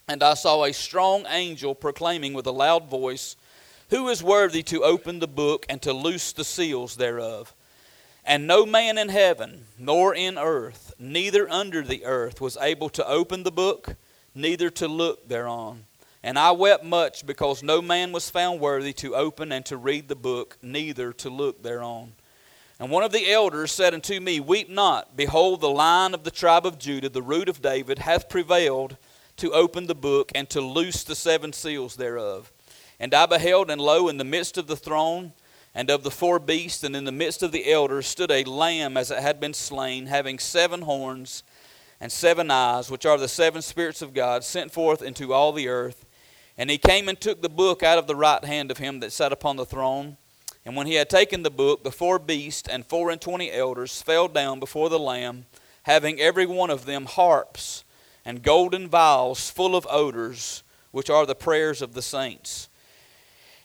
And 0.08 0.22
I 0.22 0.34
saw 0.34 0.64
a 0.64 0.72
strong 0.72 1.24
angel 1.28 1.74
proclaiming 1.74 2.34
with 2.34 2.46
a 2.46 2.52
loud 2.52 2.88
voice, 2.88 3.36
Who 3.90 4.08
is 4.08 4.22
worthy 4.22 4.64
to 4.64 4.82
open 4.82 5.20
the 5.20 5.28
book 5.28 5.64
and 5.68 5.80
to 5.82 5.92
loose 5.92 6.32
the 6.32 6.44
seals 6.44 6.96
thereof? 6.96 7.54
And 8.24 8.46
no 8.46 8.66
man 8.66 8.98
in 8.98 9.08
heaven, 9.08 9.66
nor 9.78 10.14
in 10.14 10.36
earth, 10.36 10.89
neither 11.00 11.50
under 11.50 11.82
the 11.82 12.04
earth, 12.04 12.40
was 12.40 12.56
able 12.60 12.88
to 12.90 13.06
open 13.08 13.42
the 13.42 13.50
book, 13.50 13.96
neither 14.34 14.70
to 14.70 14.86
look 14.86 15.28
thereon. 15.28 15.84
And 16.22 16.38
I 16.38 16.50
wept 16.50 16.84
much 16.84 17.24
because 17.24 17.62
no 17.62 17.80
man 17.80 18.12
was 18.12 18.28
found 18.28 18.60
worthy 18.60 18.92
to 18.94 19.16
open 19.16 19.52
and 19.52 19.64
to 19.66 19.76
read 19.76 20.08
the 20.08 20.16
book, 20.16 20.58
neither 20.62 21.12
to 21.14 21.30
look 21.30 21.62
thereon. 21.62 22.12
And 22.78 22.90
one 22.90 23.04
of 23.04 23.12
the 23.12 23.30
elders 23.30 23.72
said 23.72 23.94
unto 23.94 24.20
me, 24.20 24.40
Weep 24.40 24.68
not. 24.68 25.16
Behold, 25.16 25.60
the 25.60 25.70
lion 25.70 26.14
of 26.14 26.24
the 26.24 26.30
tribe 26.30 26.66
of 26.66 26.78
Judah, 26.78 27.08
the 27.08 27.22
root 27.22 27.48
of 27.48 27.62
David, 27.62 28.00
hath 28.00 28.28
prevailed 28.28 28.96
to 29.36 29.52
open 29.52 29.86
the 29.86 29.94
book 29.94 30.30
and 30.34 30.48
to 30.50 30.60
loose 30.60 31.04
the 31.04 31.14
seven 31.14 31.52
seals 31.52 31.96
thereof. 31.96 32.52
And 32.98 33.14
I 33.14 33.24
beheld, 33.24 33.70
and 33.70 33.80
lo, 33.80 34.08
in 34.08 34.18
the 34.18 34.24
midst 34.24 34.58
of 34.58 34.66
the 34.66 34.76
throne, 34.76 35.32
and 35.74 35.90
of 35.90 36.02
the 36.02 36.10
four 36.10 36.38
beasts, 36.38 36.82
and 36.82 36.96
in 36.96 37.04
the 37.04 37.12
midst 37.12 37.42
of 37.42 37.52
the 37.52 37.70
elders 37.70 38.06
stood 38.06 38.30
a 38.30 38.44
lamb 38.44 38.96
as 38.96 39.10
it 39.10 39.18
had 39.18 39.38
been 39.38 39.54
slain, 39.54 40.06
having 40.06 40.38
seven 40.38 40.82
horns 40.82 41.42
and 42.00 42.10
seven 42.10 42.50
eyes, 42.50 42.90
which 42.90 43.06
are 43.06 43.18
the 43.18 43.28
seven 43.28 43.62
spirits 43.62 44.02
of 44.02 44.14
God, 44.14 44.42
sent 44.42 44.72
forth 44.72 45.02
into 45.02 45.32
all 45.32 45.52
the 45.52 45.68
earth. 45.68 46.06
And 46.58 46.70
he 46.70 46.78
came 46.78 47.08
and 47.08 47.20
took 47.20 47.40
the 47.40 47.48
book 47.48 47.82
out 47.82 47.98
of 47.98 48.06
the 48.06 48.16
right 48.16 48.44
hand 48.44 48.70
of 48.70 48.78
him 48.78 49.00
that 49.00 49.12
sat 49.12 49.32
upon 49.32 49.56
the 49.56 49.66
throne. 49.66 50.16
And 50.64 50.76
when 50.76 50.86
he 50.86 50.94
had 50.94 51.08
taken 51.08 51.42
the 51.42 51.50
book, 51.50 51.84
the 51.84 51.90
four 51.90 52.18
beasts 52.18 52.68
and 52.68 52.84
four 52.84 53.10
and 53.10 53.20
twenty 53.20 53.52
elders 53.52 54.02
fell 54.02 54.28
down 54.28 54.60
before 54.60 54.88
the 54.88 54.98
Lamb, 54.98 55.46
having 55.84 56.20
every 56.20 56.46
one 56.46 56.70
of 56.70 56.84
them 56.84 57.06
harps 57.06 57.84
and 58.24 58.42
golden 58.42 58.88
vials 58.88 59.50
full 59.50 59.76
of 59.76 59.86
odors, 59.90 60.62
which 60.90 61.08
are 61.08 61.24
the 61.24 61.34
prayers 61.34 61.80
of 61.80 61.94
the 61.94 62.02
saints. 62.02 62.68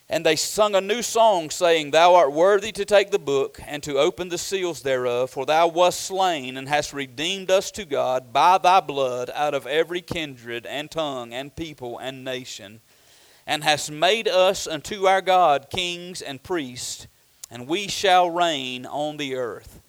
And 0.08 0.24
they 0.24 0.36
sung 0.36 0.76
a 0.76 0.82
new 0.82 1.02
song, 1.02 1.50
saying, 1.50 1.90
Thou 1.90 2.14
art 2.14 2.32
worthy 2.32 2.72
to 2.74 2.86
take 2.86 3.10
the 3.10 3.18
book 3.18 3.60
and 3.66 3.82
to 3.84 3.98
open 3.98 4.30
the 4.30 4.38
seals 4.38 4.84
thereof, 4.84 5.32
for 5.32 5.48
thou 5.48 5.68
wast 5.68 6.02
slain 6.02 6.58
and 6.58 6.70
hast 6.70 6.94
redeemed 6.94 7.50
us 7.50 7.72
to 7.72 7.86
God 7.86 8.32
by 8.32 8.60
thy 8.60 8.82
blood 8.82 9.32
out 9.34 9.56
of 9.56 9.66
every 9.66 10.02
kindred 10.02 10.68
and 10.68 10.92
tongue 10.92 11.34
and 11.34 11.56
people 11.56 11.98
and 11.98 12.24
nation, 12.24 12.82
and 13.48 13.64
hast 13.64 13.90
made 13.90 14.28
us 14.28 14.68
unto 14.68 15.08
our 15.08 15.22
God 15.22 15.72
kings 15.72 16.22
and 16.22 16.44
priests, 16.44 17.08
and 17.50 17.68
we 17.68 17.88
shall 17.88 18.30
reign 18.30 18.86
on 18.86 19.18
the 19.18 19.36
earth. 19.36 19.82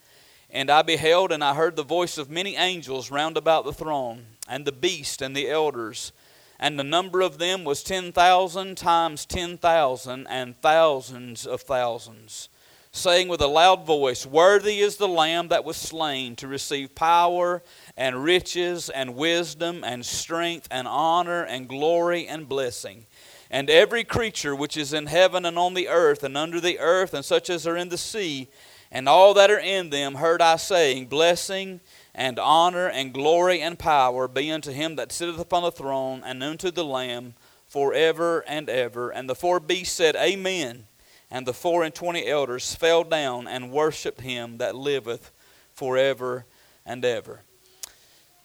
And 0.49 0.71
I 0.71 0.81
beheld, 0.81 1.31
and 1.31 1.43
I 1.43 1.53
heard 1.53 1.75
the 1.75 1.83
voice 1.83 2.17
of 2.17 2.31
many 2.31 2.55
angels 2.55 3.11
round 3.11 3.37
about 3.37 3.65
the 3.65 3.73
throne, 3.73 4.25
and 4.49 4.65
the 4.65 4.71
beast 4.71 5.21
and 5.21 5.35
the 5.35 5.47
elders 5.47 6.11
and 6.59 6.79
the 6.79 6.83
number 6.83 7.21
of 7.21 7.37
them 7.37 7.63
was 7.63 7.83
10,000 7.83 8.77
times 8.77 9.25
10,000 9.25 10.27
and 10.27 10.59
thousands 10.61 11.45
of 11.45 11.61
thousands, 11.61 12.49
saying 12.91 13.27
with 13.27 13.41
a 13.41 13.47
loud 13.47 13.85
voice, 13.85 14.25
Worthy 14.25 14.79
is 14.79 14.97
the 14.97 15.07
Lamb 15.07 15.49
that 15.49 15.65
was 15.65 15.77
slain 15.77 16.35
to 16.37 16.47
receive 16.47 16.95
power 16.95 17.61
and 17.95 18.23
riches 18.23 18.89
and 18.89 19.15
wisdom 19.15 19.83
and 19.83 20.05
strength 20.05 20.67
and 20.71 20.87
honor 20.87 21.43
and 21.43 21.67
glory 21.67 22.27
and 22.27 22.49
blessing. 22.49 23.05
And 23.49 23.69
every 23.69 24.03
creature 24.03 24.55
which 24.55 24.75
is 24.75 24.93
in 24.93 25.05
heaven 25.05 25.45
and 25.45 25.57
on 25.57 25.73
the 25.73 25.87
earth 25.87 26.23
and 26.23 26.35
under 26.35 26.59
the 26.59 26.79
earth 26.79 27.13
and 27.13 27.23
such 27.23 27.49
as 27.49 27.67
are 27.67 27.77
in 27.77 27.89
the 27.89 27.97
sea, 27.97 28.49
and 28.91 29.07
all 29.07 29.33
that 29.33 29.51
are 29.51 29.59
in 29.59 29.89
them, 29.89 30.15
heard 30.15 30.41
I 30.41 30.55
saying, 30.55 31.07
Blessing 31.07 31.81
and 32.17 32.39
honor 32.39 32.87
and 32.87 33.13
glory 33.13 33.61
and 33.61 33.77
power 33.77 34.27
be 34.27 34.51
unto 34.51 34.71
him 34.71 34.95
that 34.95 35.11
sitteth 35.11 35.39
upon 35.39 35.61
the 35.61 35.71
throne 35.71 36.23
and 36.25 36.41
unto 36.43 36.71
the 36.71 36.83
Lamb 36.83 37.35
forever 37.67 38.43
and 38.47 38.67
ever. 38.69 39.11
And 39.11 39.29
the 39.29 39.35
four 39.35 39.59
beasts 39.59 39.95
said, 39.95 40.15
Amen. 40.15 40.87
And 41.29 41.45
the 41.45 41.53
four 41.53 41.83
and 41.83 41.93
twenty 41.93 42.25
elders 42.25 42.73
fell 42.73 43.03
down 43.03 43.47
and 43.47 43.71
worshipped 43.71 44.21
him 44.21 44.57
that 44.57 44.75
liveth 44.75 45.31
forever 45.73 46.45
and 46.85 47.05
ever. 47.05 47.43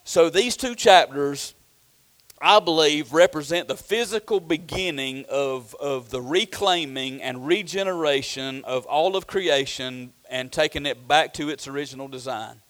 So 0.05 0.29
these 0.29 0.57
two 0.57 0.75
chapters, 0.75 1.55
I 2.43 2.61
believe, 2.61 3.15
represent 3.15 3.69
the 3.69 3.77
physical 3.77 4.41
beginning 4.41 5.25
of, 5.31 5.75
of 5.81 6.11
the 6.11 6.21
reclaiming 6.21 7.23
and 7.23 7.47
regeneration 7.47 8.65
of 8.65 8.85
all 8.85 9.17
of 9.17 9.27
creation 9.27 10.13
and 10.29 10.53
taking 10.53 10.85
it 10.85 11.09
back 11.09 11.33
to 11.35 11.49
its 11.49 11.69
original 11.69 12.09
design. 12.09 12.61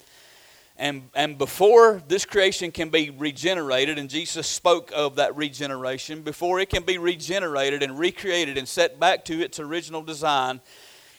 And, 0.82 1.10
and 1.14 1.38
before 1.38 2.02
this 2.08 2.24
creation 2.24 2.72
can 2.72 2.88
be 2.88 3.10
regenerated, 3.10 4.00
and 4.00 4.10
Jesus 4.10 4.48
spoke 4.48 4.90
of 4.92 5.14
that 5.14 5.36
regeneration, 5.36 6.22
before 6.22 6.58
it 6.58 6.70
can 6.70 6.82
be 6.82 6.98
regenerated 6.98 7.84
and 7.84 7.96
recreated 7.96 8.58
and 8.58 8.66
set 8.66 8.98
back 8.98 9.24
to 9.26 9.40
its 9.40 9.60
original 9.60 10.02
design, 10.02 10.60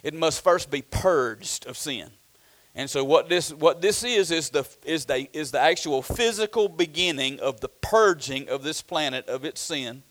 it 0.04 0.14
must 0.14 0.44
first 0.44 0.70
be 0.70 0.82
purged 0.82 1.66
of 1.66 1.78
sin. 1.78 2.12
And 2.76 2.90
so 2.90 3.06
what 3.06 3.30
this 3.30 3.54
what 3.54 3.82
this 3.82 4.04
is 4.04 4.32
is 4.32 4.50
the 4.50 4.68
is 4.84 5.06
the 5.06 5.30
is 5.32 5.52
the 5.52 5.62
actual 5.62 6.02
physical 6.02 6.68
beginning 6.68 7.40
of 7.40 7.62
the 7.62 7.70
purging 7.70 8.50
of 8.50 8.64
this 8.64 8.82
planet 8.82 9.30
of 9.30 9.46
its 9.46 9.62
sin 9.62 10.04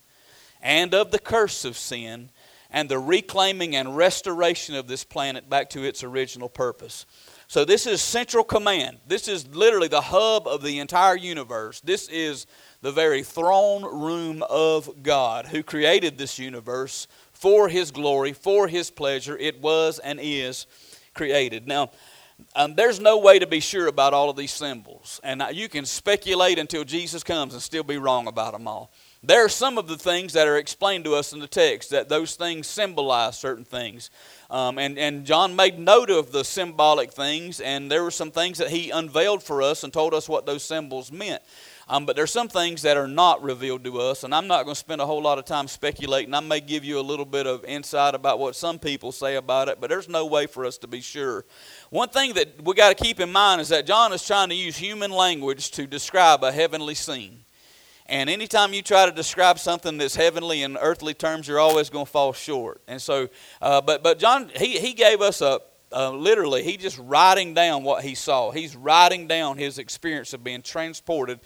and 0.63 0.95
of 0.95 1.11
the 1.11 1.19
curse 1.19 1.67
of 1.67 1.77
sin 1.77 2.31
and 2.71 2.89
the 2.89 2.99
reclaiming 2.99 3.77
and 3.77 3.99
restoration 3.99 4.75
of 4.75 4.89
this 4.89 5.05
planet 5.05 5.51
back 5.51 5.69
to 5.71 5.85
its 5.85 6.03
original 6.03 6.49
purpose. 6.49 7.05
So, 7.53 7.67
this 7.67 7.87
is 7.87 8.01
central 8.01 8.45
command. 8.45 8.97
This 9.07 9.29
is 9.29 9.47
literally 9.47 9.89
the 9.89 10.01
hub 10.01 10.49
of 10.49 10.63
the 10.63 10.79
entire 10.79 11.19
universe. 11.19 11.83
This 11.83 12.09
is 12.09 12.47
the 12.81 12.91
very 12.91 13.23
throne 13.23 13.85
room 13.85 14.43
of 14.49 15.03
God 15.03 15.45
who 15.45 15.63
created 15.63 16.17
this 16.17 16.39
universe 16.39 17.09
for 17.35 17.69
His 17.69 17.91
glory, 17.91 18.33
for 18.33 18.69
His 18.69 18.91
pleasure. 18.91 19.37
It 19.37 19.61
was 19.61 19.99
and 19.99 20.19
is 20.19 20.67
created. 21.13 21.69
Now, 21.69 21.91
um, 22.57 22.75
there's 22.75 23.01
no 23.01 23.19
way 23.19 23.39
to 23.39 23.47
be 23.47 23.61
sure 23.61 23.87
about 23.87 24.15
all 24.15 24.31
of 24.31 24.37
these 24.37 24.53
symbols. 24.53 25.21
And 25.23 25.43
you 25.53 25.69
can 25.69 25.85
speculate 25.85 26.59
until 26.59 26.85
Jesus 26.85 27.23
comes 27.23 27.53
and 27.53 27.63
still 27.63 27.85
be 27.85 27.99
wrong 27.99 28.29
about 28.29 28.55
them 28.55 28.67
all. 28.67 28.93
There 29.23 29.45
are 29.45 29.49
some 29.49 29.79
of 29.79 29.87
the 29.87 29.97
things 29.97 30.33
that 30.33 30.49
are 30.49 30.57
explained 30.57 31.05
to 31.05 31.15
us 31.15 31.33
in 31.33 31.39
the 31.39 31.47
text 31.47 31.91
that 31.91 32.09
those 32.09 32.35
things 32.35 32.67
symbolize 32.67 33.39
certain 33.39 33.65
things. 33.65 34.11
Um, 34.53 34.77
and, 34.79 34.99
and 34.99 35.25
John 35.25 35.57
made 35.57 35.79
note 35.79 36.11
of 36.11 36.31
the 36.31 36.45
symbolic 36.45 37.11
things, 37.11 37.59
and 37.59 37.91
there 37.91 38.05
were 38.05 38.11
some 38.11 38.31
things 38.31 38.59
that 38.59 38.69
he 38.69 38.91
unveiled 38.91 39.43
for 39.43 39.63
us 39.63 39.83
and 39.83 39.91
told 39.91 40.13
us 40.13 40.29
what 40.29 40.45
those 40.45 40.63
symbols 40.63 41.11
meant. 41.11 41.43
Um, 41.89 42.05
but 42.05 42.17
there's 42.17 42.31
some 42.31 42.49
things 42.49 42.83
that 42.83 42.99
are 42.99 43.09
not 43.09 43.43
revealed 43.43 43.83
to 43.85 43.99
us, 43.99 44.25
and 44.25 44.35
I'm 44.35 44.47
not 44.47 44.65
going 44.65 44.75
to 44.75 44.79
spend 44.79 45.01
a 45.01 45.07
whole 45.07 45.23
lot 45.23 45.39
of 45.39 45.47
time 45.47 45.69
speculating. 45.69 46.35
I 46.35 46.41
may 46.41 46.61
give 46.61 46.85
you 46.85 47.01
a 47.01 47.01
little 47.01 47.25
bit 47.25 47.47
of 47.47 47.65
insight 47.65 48.15
about 48.15 48.39
what 48.39 48.55
some 48.55 48.79
people 48.79 49.11
say 49.11 49.37
about 49.37 49.69
it, 49.69 49.81
but 49.81 49.89
there's 49.89 50.09
no 50.09 50.27
way 50.27 50.47
for 50.47 50.67
us 50.67 50.77
to 50.79 50.87
be 50.87 51.01
sure. 51.01 51.47
One 51.89 52.11
thing 52.11 52.35
that 52.35 52.63
we 52.63 52.75
got 52.75 52.95
to 52.95 53.03
keep 53.03 53.21
in 53.21 53.33
mind 53.33 53.63
is 53.63 53.71
that 53.71 53.87
John 53.87 54.13
is 54.13 54.27
trying 54.27 54.51
to 54.51 54.55
use 54.55 54.77
human 54.77 55.11
language 55.11 55.71
to 55.71 55.87
describe 55.87 56.45
a 56.45 56.53
heavenly 56.53 56.95
scene. 56.95 57.45
And 58.07 58.29
anytime 58.29 58.73
you 58.73 58.83
try 58.83 59.07
to 59.07 59.13
describe 59.13 59.59
something 59.59 59.99
that's 59.99 60.17
heavenly 60.17 60.63
in 60.63 60.77
earthly 60.77 61.15
terms, 61.15 61.49
you're 61.49 61.61
always 61.61 61.91
going 61.91 62.07
to 62.07 62.11
fall 62.11 62.33
short. 62.33 62.81
And 62.89 63.01
so, 63.01 63.29
uh, 63.61 63.81
but 63.81 64.03
but 64.03 64.19
John, 64.19 64.51
he 64.57 64.79
he 64.79 64.93
gave 64.93 65.21
us 65.21 65.41
a. 65.41 65.61
Uh, 65.95 66.11
literally, 66.11 66.63
he 66.63 66.79
just 66.79 66.99
writing 66.99 67.53
down 67.53 67.85
what 67.85 68.03
he 68.03 68.15
saw. 68.15 68.51
He's 68.51 68.75
writing 68.75 69.27
down 69.27 69.59
his 69.59 69.79
experience 69.79 70.33
of 70.33 70.43
being 70.43 70.63
transported 70.63 71.39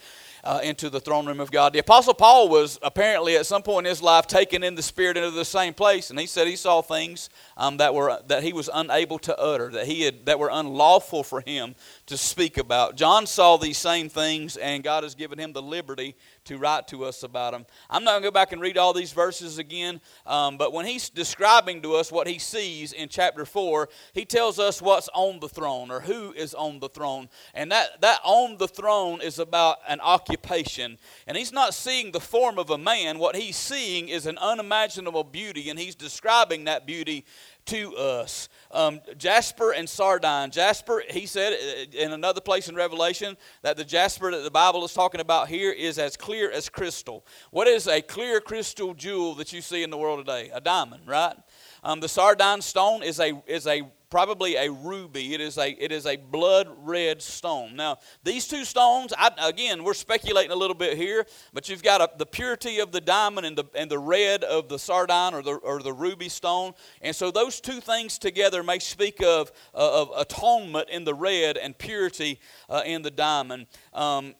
uh, 0.47 0.61
into 0.63 0.89
the 0.89 1.01
throne 1.01 1.25
room 1.25 1.41
of 1.41 1.51
God. 1.51 1.73
The 1.73 1.79
Apostle 1.79 2.13
Paul 2.13 2.47
was 2.47 2.79
apparently 2.81 3.35
at 3.35 3.45
some 3.45 3.61
point 3.61 3.85
in 3.85 3.89
his 3.89 4.01
life 4.01 4.25
taken 4.25 4.63
in 4.63 4.75
the 4.75 4.81
Spirit 4.81 5.17
into 5.17 5.31
the 5.31 5.43
same 5.43 5.73
place, 5.73 6.09
and 6.09 6.17
he 6.17 6.25
said 6.25 6.47
he 6.47 6.55
saw 6.55 6.81
things 6.81 7.29
um, 7.57 7.75
that 7.77 7.93
were 7.93 8.21
that 8.27 8.41
he 8.41 8.53
was 8.53 8.69
unable 8.73 9.19
to 9.19 9.37
utter, 9.37 9.69
that 9.71 9.85
he 9.85 10.03
had 10.03 10.25
that 10.27 10.39
were 10.39 10.49
unlawful 10.49 11.23
for 11.23 11.41
him 11.41 11.75
to 12.05 12.17
speak 12.17 12.57
about. 12.57 12.95
John 12.95 13.27
saw 13.27 13.57
these 13.57 13.77
same 13.77 14.07
things, 14.07 14.55
and 14.55 14.81
God 14.81 15.03
has 15.03 15.13
given 15.13 15.37
him 15.37 15.51
the 15.51 15.61
liberty 15.61 16.15
to 16.47 16.57
write 16.57 16.87
to 16.87 17.05
us 17.05 17.23
about 17.23 17.51
them. 17.53 17.65
I'm 17.89 18.03
not 18.03 18.11
going 18.11 18.23
to 18.23 18.27
go 18.27 18.31
back 18.31 18.51
and 18.51 18.61
read 18.61 18.77
all 18.77 18.93
these 18.93 19.11
verses 19.11 19.57
again, 19.57 20.01
um, 20.25 20.57
but 20.57 20.73
when 20.73 20.85
he's 20.85 21.09
describing 21.09 21.81
to 21.81 21.95
us 21.95 22.11
what 22.11 22.27
he 22.27 22.39
sees 22.39 22.93
in 22.93 23.09
chapter 23.09 23.45
4, 23.45 23.89
he 24.13 24.25
tells 24.25 24.57
us 24.59 24.81
what's 24.81 25.09
on 25.13 25.39
the 25.39 25.49
throne 25.49 25.91
or 25.91 25.99
who 25.99 26.31
is 26.33 26.53
on 26.53 26.79
the 26.79 26.89
throne. 26.89 27.29
And 27.53 27.71
that, 27.71 28.01
that 28.01 28.19
on 28.23 28.57
the 28.57 28.67
throne 28.67 29.21
is 29.21 29.39
about 29.39 29.77
an 29.87 29.99
occupation. 30.01 30.97
And 31.27 31.37
he's 31.37 31.53
not 31.53 31.73
seeing 31.73 32.11
the 32.11 32.19
form 32.19 32.57
of 32.57 32.69
a 32.69 32.77
man, 32.77 33.19
what 33.19 33.35
he's 33.35 33.57
seeing 33.57 34.09
is 34.09 34.25
an 34.25 34.37
unimaginable 34.37 35.23
beauty, 35.23 35.69
and 35.69 35.77
he's 35.77 35.95
describing 35.95 36.63
that 36.65 36.85
beauty 36.85 37.25
to 37.65 37.95
us. 37.95 38.49
Um, 38.71 39.01
jasper 39.17 39.71
and 39.71 39.87
sardine. 39.87 40.51
Jasper, 40.51 41.03
he 41.09 41.25
said 41.25 41.53
uh, 41.53 41.97
in 41.97 42.11
another 42.11 42.41
place 42.41 42.67
in 42.67 42.75
Revelation 42.75 43.37
that 43.61 43.77
the 43.77 43.85
jasper 43.85 44.31
that 44.31 44.43
the 44.43 44.51
Bible 44.51 44.83
is 44.83 44.93
talking 44.93 45.21
about 45.21 45.47
here 45.47 45.71
is 45.71 45.97
as 45.97 46.17
clear 46.17 46.51
as 46.51 46.67
crystal. 46.69 47.25
What 47.51 47.67
is 47.67 47.87
a 47.87 48.01
clear 48.01 48.41
crystal 48.41 48.93
jewel 48.93 49.35
that 49.35 49.53
you 49.53 49.61
see 49.61 49.83
in 49.83 49.89
the 49.89 49.97
world 49.97 50.19
today? 50.19 50.49
A 50.53 50.59
diamond, 50.59 51.03
right? 51.05 51.35
Um, 51.83 51.99
the 51.99 52.09
sardine 52.09 52.61
stone 52.61 53.03
is 53.03 53.19
a 53.19 53.41
is 53.47 53.67
a 53.67 53.83
probably 54.09 54.55
a 54.55 54.71
ruby. 54.71 55.33
It 55.33 55.41
is 55.41 55.57
a 55.57 55.71
it 55.71 55.91
is 55.91 56.05
a 56.05 56.15
blood 56.15 56.67
red 56.79 57.21
stone. 57.21 57.75
Now 57.75 57.97
these 58.23 58.47
two 58.47 58.65
stones, 58.65 59.13
I, 59.17 59.31
again, 59.39 59.83
we're 59.83 59.93
speculating 59.93 60.51
a 60.51 60.55
little 60.55 60.75
bit 60.75 60.97
here, 60.97 61.25
but 61.53 61.69
you've 61.69 61.83
got 61.83 62.01
a, 62.01 62.09
the 62.17 62.25
purity 62.25 62.79
of 62.79 62.91
the 62.91 63.01
diamond 63.01 63.45
and 63.45 63.57
the 63.57 63.65
and 63.75 63.91
the 63.91 63.99
red 63.99 64.43
of 64.43 64.69
the 64.69 64.79
sardine 64.79 65.33
or 65.33 65.41
the 65.41 65.55
or 65.55 65.81
the 65.81 65.93
ruby 65.93 66.29
stone, 66.29 66.73
and 67.01 67.15
so 67.15 67.31
those 67.31 67.59
two 67.59 67.81
things 67.81 68.17
together 68.17 68.63
may 68.63 68.79
speak 68.79 69.21
of 69.21 69.51
uh, 69.73 70.01
of 70.01 70.11
atonement 70.17 70.89
in 70.89 71.03
the 71.03 71.13
red 71.13 71.57
and 71.57 71.77
purity 71.77 72.39
uh, 72.69 72.83
in 72.85 73.01
the 73.01 73.11
diamond. 73.11 73.67
Um, 73.93 74.35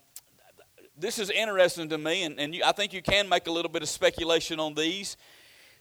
this 0.99 1.19
is 1.19 1.29
interesting 1.29 1.89
to 1.89 1.97
me, 1.97 2.23
and, 2.23 2.39
and 2.39 2.55
you, 2.55 2.63
I 2.65 2.71
think 2.71 2.91
you 2.91 3.03
can 3.03 3.29
make 3.29 3.45
a 3.45 3.51
little 3.51 3.71
bit 3.71 3.83
of 3.83 3.89
speculation 3.89 4.59
on 4.59 4.73
these. 4.73 5.15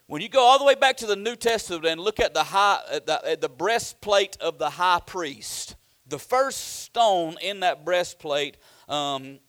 When 0.08 0.22
you 0.22 0.28
go 0.28 0.40
all 0.40 0.58
the 0.58 0.64
way 0.64 0.76
back 0.76 0.98
to 0.98 1.06
the 1.06 1.16
New 1.16 1.34
Testament 1.34 1.84
and 1.84 2.00
look 2.00 2.20
at 2.20 2.32
the, 2.32 2.44
high, 2.44 2.78
at 2.92 3.06
the, 3.06 3.28
at 3.28 3.40
the 3.40 3.48
breastplate 3.48 4.36
of 4.40 4.58
the 4.58 4.70
high 4.70 5.00
priest, 5.04 5.74
the 6.06 6.18
first 6.18 6.82
stone 6.82 7.36
in 7.42 7.60
that 7.60 7.84
breastplate 7.84 8.56
um, 8.88 9.40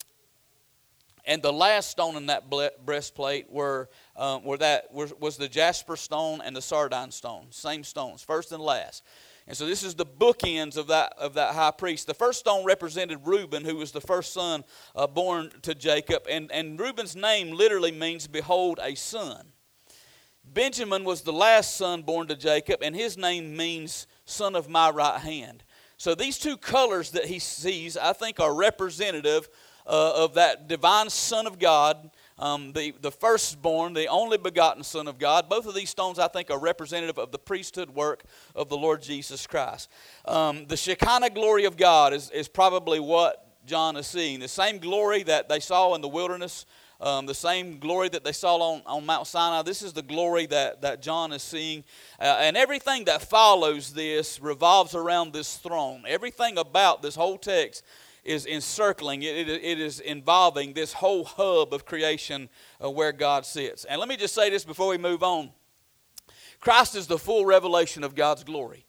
and 1.26 1.42
the 1.42 1.54
last 1.54 1.92
stone 1.92 2.16
in 2.16 2.28
that 2.28 2.46
breastplate 2.86 3.52
were, 3.52 3.90
um, 4.16 4.44
were 4.46 4.58
that 4.58 4.92
was, 4.94 5.14
was 5.20 5.38
the 5.38 5.50
jasper 5.50 5.98
stone 5.98 6.42
and 6.44 6.56
the 6.56 6.62
sardine 6.62 7.12
stone, 7.12 7.48
same 7.52 7.84
stones, 7.84 8.24
first 8.24 8.54
and 8.54 8.64
last. 8.64 9.04
And 9.46 9.56
so 9.56 9.68
this 9.68 9.84
is 9.84 9.94
the 9.94 10.06
bookends 10.06 10.78
of 10.78 10.88
that 10.88 11.14
of 11.18 11.36
that 11.36 11.54
high 11.54 11.72
priest. 11.72 12.08
The 12.08 12.14
first 12.14 12.40
stone 12.40 12.66
represented 12.66 13.20
Reuben, 13.26 13.64
who 13.64 13.76
was 13.76 13.92
the 13.92 14.02
first 14.02 14.34
son 14.34 14.64
uh, 14.96 15.08
born 15.08 15.52
to 15.62 15.74
Jacob, 15.76 16.26
and 16.30 16.52
and 16.52 16.78
Reuben's 16.78 17.16
name 17.16 17.52
literally 17.52 17.92
means 17.92 18.28
"behold 18.28 18.80
a 18.82 18.96
son." 18.96 19.54
Benjamin 20.58 21.04
was 21.04 21.22
the 21.22 21.32
last 21.32 21.78
son 21.78 22.02
born 22.02 22.26
to 22.30 22.36
Jacob, 22.36 22.82
and 22.82 22.96
his 22.96 23.16
name 23.16 23.56
means 23.56 24.08
son 24.26 24.56
of 24.56 24.68
my 24.68 24.90
right 24.90 25.20
hand. 25.20 25.64
So 25.98 26.16
these 26.16 26.40
two 26.40 26.58
colors 26.58 27.12
that 27.12 27.26
he 27.26 27.38
sees, 27.38 27.96
I 27.96 28.12
think, 28.14 28.40
are 28.40 28.52
representative 28.52 29.50
uh, 29.86 30.14
of 30.16 30.34
that 30.34 30.68
divine 30.68 31.12
Son 31.12 31.46
of 31.46 31.60
God, 31.60 32.10
um, 32.40 32.74
the, 32.74 32.96
the 33.02 33.12
firstborn, 33.12 33.94
the 33.94 34.08
only 34.08 34.40
begotten 34.40 34.82
Son 34.82 35.08
of 35.08 35.20
God. 35.20 35.48
Both 35.48 35.68
of 35.68 35.76
these 35.76 35.92
stones, 35.92 36.18
I 36.18 36.28
think, 36.28 36.50
are 36.50 36.60
representative 36.60 37.20
of 37.20 37.32
the 37.32 37.38
priesthood 37.38 37.92
work 37.92 38.24
of 38.56 38.68
the 38.68 38.78
Lord 38.78 39.04
Jesus 39.04 39.46
Christ. 39.46 39.92
Um, 40.26 40.66
the 40.66 40.76
Shekinah 40.76 41.30
glory 41.30 41.66
of 41.66 41.78
God 41.78 42.14
is, 42.14 42.32
is 42.32 42.48
probably 42.48 43.00
what 43.00 43.48
John 43.68 43.96
is 43.96 44.08
seeing. 44.08 44.40
The 44.40 44.48
same 44.48 44.80
glory 44.80 45.22
that 45.22 45.50
they 45.50 45.60
saw 45.60 45.94
in 45.94 46.02
the 46.02 46.08
wilderness 46.08 46.66
um, 47.00 47.26
the 47.26 47.36
same 47.36 47.80
glory 47.80 48.10
that 48.10 48.24
they 48.24 48.32
saw 48.32 48.58
on, 48.58 48.82
on 48.86 49.06
Mount 49.06 49.28
Sinai. 49.28 49.62
This 49.62 49.82
is 49.82 49.94
the 49.94 50.02
glory 50.02 50.46
that, 50.48 50.82
that 50.82 51.02
John 51.02 51.32
is 51.32 51.44
seeing. 51.44 51.84
Uh, 52.20 52.38
and 52.40 52.58
everything 52.58 53.06
that 53.06 53.22
follows 53.22 53.94
this 53.94 54.40
revolves 54.42 54.96
around 54.96 55.34
this 55.34 55.58
throne. 55.58 56.04
Everything 56.08 56.58
about 56.58 57.02
this 57.02 57.16
whole 57.16 57.38
text 57.38 57.84
is 58.24 58.46
encircling, 58.46 59.22
it, 59.24 59.48
it, 59.48 59.64
it 59.64 59.80
is 59.80 60.02
involving 60.02 60.74
this 60.74 60.92
whole 60.92 61.24
hub 61.24 61.74
of 61.74 61.86
creation 61.86 62.50
uh, 62.84 62.90
where 62.90 63.14
God 63.14 63.46
sits. 63.46 63.86
And 63.86 64.00
let 64.00 64.10
me 64.10 64.18
just 64.18 64.36
say 64.36 64.50
this 64.50 64.66
before 64.66 64.90
we 64.90 64.98
move 64.98 65.24
on 65.24 65.52
Christ 66.60 66.96
is 66.96 67.08
the 67.08 67.20
full 67.20 67.46
revelation 67.46 68.04
of 68.04 68.16
God's 68.16 68.44
glory. 68.44 68.87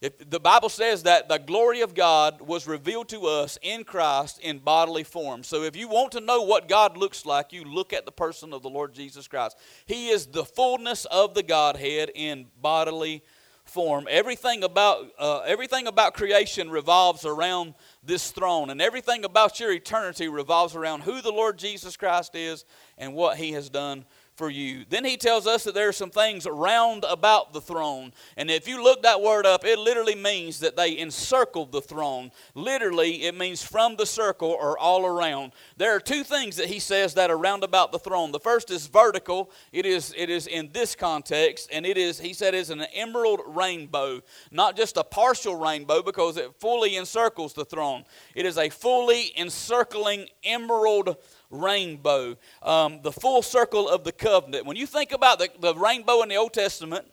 If 0.00 0.30
the 0.30 0.40
Bible 0.40 0.70
says 0.70 1.02
that 1.02 1.28
the 1.28 1.36
glory 1.36 1.82
of 1.82 1.94
God 1.94 2.40
was 2.40 2.66
revealed 2.66 3.10
to 3.10 3.26
us 3.26 3.58
in 3.60 3.84
Christ 3.84 4.38
in 4.40 4.58
bodily 4.58 5.04
form. 5.04 5.44
So 5.44 5.62
if 5.64 5.76
you 5.76 5.88
want 5.88 6.12
to 6.12 6.20
know 6.20 6.40
what 6.40 6.68
God 6.68 6.96
looks 6.96 7.26
like, 7.26 7.52
you 7.52 7.64
look 7.64 7.92
at 7.92 8.06
the 8.06 8.12
person 8.12 8.54
of 8.54 8.62
the 8.62 8.70
Lord 8.70 8.94
Jesus 8.94 9.28
Christ. 9.28 9.58
He 9.84 10.08
is 10.08 10.24
the 10.24 10.44
fullness 10.44 11.04
of 11.04 11.34
the 11.34 11.42
Godhead 11.42 12.10
in 12.14 12.46
bodily 12.62 13.22
form. 13.64 14.06
Everything 14.10 14.64
about 14.64 15.10
uh, 15.18 15.40
everything 15.40 15.86
about 15.86 16.14
creation 16.14 16.70
revolves 16.70 17.26
around 17.26 17.74
this 18.02 18.30
throne, 18.30 18.70
and 18.70 18.80
everything 18.80 19.24
about 19.24 19.60
your 19.60 19.70
eternity 19.70 20.28
revolves 20.28 20.74
around 20.74 21.02
who 21.02 21.20
the 21.20 21.30
Lord 21.30 21.58
Jesus 21.58 21.96
Christ 21.96 22.34
is 22.34 22.64
and 22.98 23.14
what 23.14 23.36
He 23.36 23.52
has 23.52 23.68
done 23.68 24.04
for 24.40 24.48
you. 24.48 24.86
Then 24.88 25.04
he 25.04 25.18
tells 25.18 25.46
us 25.46 25.64
that 25.64 25.74
there 25.74 25.88
are 25.88 25.92
some 25.92 26.08
things 26.08 26.46
round 26.50 27.04
about 27.06 27.52
the 27.52 27.60
throne. 27.60 28.14
And 28.38 28.50
if 28.50 28.66
you 28.66 28.82
look 28.82 29.02
that 29.02 29.20
word 29.20 29.44
up, 29.44 29.66
it 29.66 29.78
literally 29.78 30.14
means 30.14 30.60
that 30.60 30.78
they 30.78 30.96
encircled 30.96 31.72
the 31.72 31.82
throne. 31.82 32.32
Literally, 32.54 33.24
it 33.24 33.36
means 33.36 33.62
from 33.62 33.96
the 33.96 34.06
circle 34.06 34.56
or 34.58 34.78
all 34.78 35.04
around. 35.04 35.52
There 35.76 35.94
are 35.94 36.00
two 36.00 36.24
things 36.24 36.56
that 36.56 36.68
he 36.68 36.78
says 36.78 37.12
that 37.14 37.30
are 37.30 37.36
round 37.36 37.64
about 37.64 37.92
the 37.92 37.98
throne. 37.98 38.32
The 38.32 38.40
first 38.40 38.70
is 38.70 38.86
vertical. 38.86 39.50
It 39.72 39.84
is, 39.84 40.14
it 40.16 40.30
is 40.30 40.46
in 40.46 40.70
this 40.72 40.94
context, 40.94 41.68
and 41.70 41.84
it 41.84 41.98
is, 41.98 42.18
he 42.18 42.32
said, 42.32 42.54
is 42.54 42.70
an 42.70 42.80
emerald 42.94 43.40
rainbow. 43.46 44.22
Not 44.50 44.74
just 44.74 44.96
a 44.96 45.04
partial 45.04 45.56
rainbow 45.56 46.00
because 46.00 46.38
it 46.38 46.54
fully 46.58 46.96
encircles 46.96 47.52
the 47.52 47.66
throne. 47.66 48.06
It 48.34 48.46
is 48.46 48.56
a 48.56 48.70
fully 48.70 49.38
encircling 49.38 50.28
emerald 50.44 51.18
rainbow, 51.50 52.36
um, 52.62 53.00
the 53.02 53.12
full 53.12 53.42
circle 53.42 53.88
of 53.88 54.04
the 54.04 54.12
covenant. 54.12 54.66
When 54.66 54.76
you 54.76 54.86
think 54.86 55.12
about 55.12 55.38
the, 55.38 55.48
the 55.60 55.74
rainbow 55.74 56.22
in 56.22 56.28
the 56.28 56.36
Old 56.36 56.52
Testament, 56.52 57.06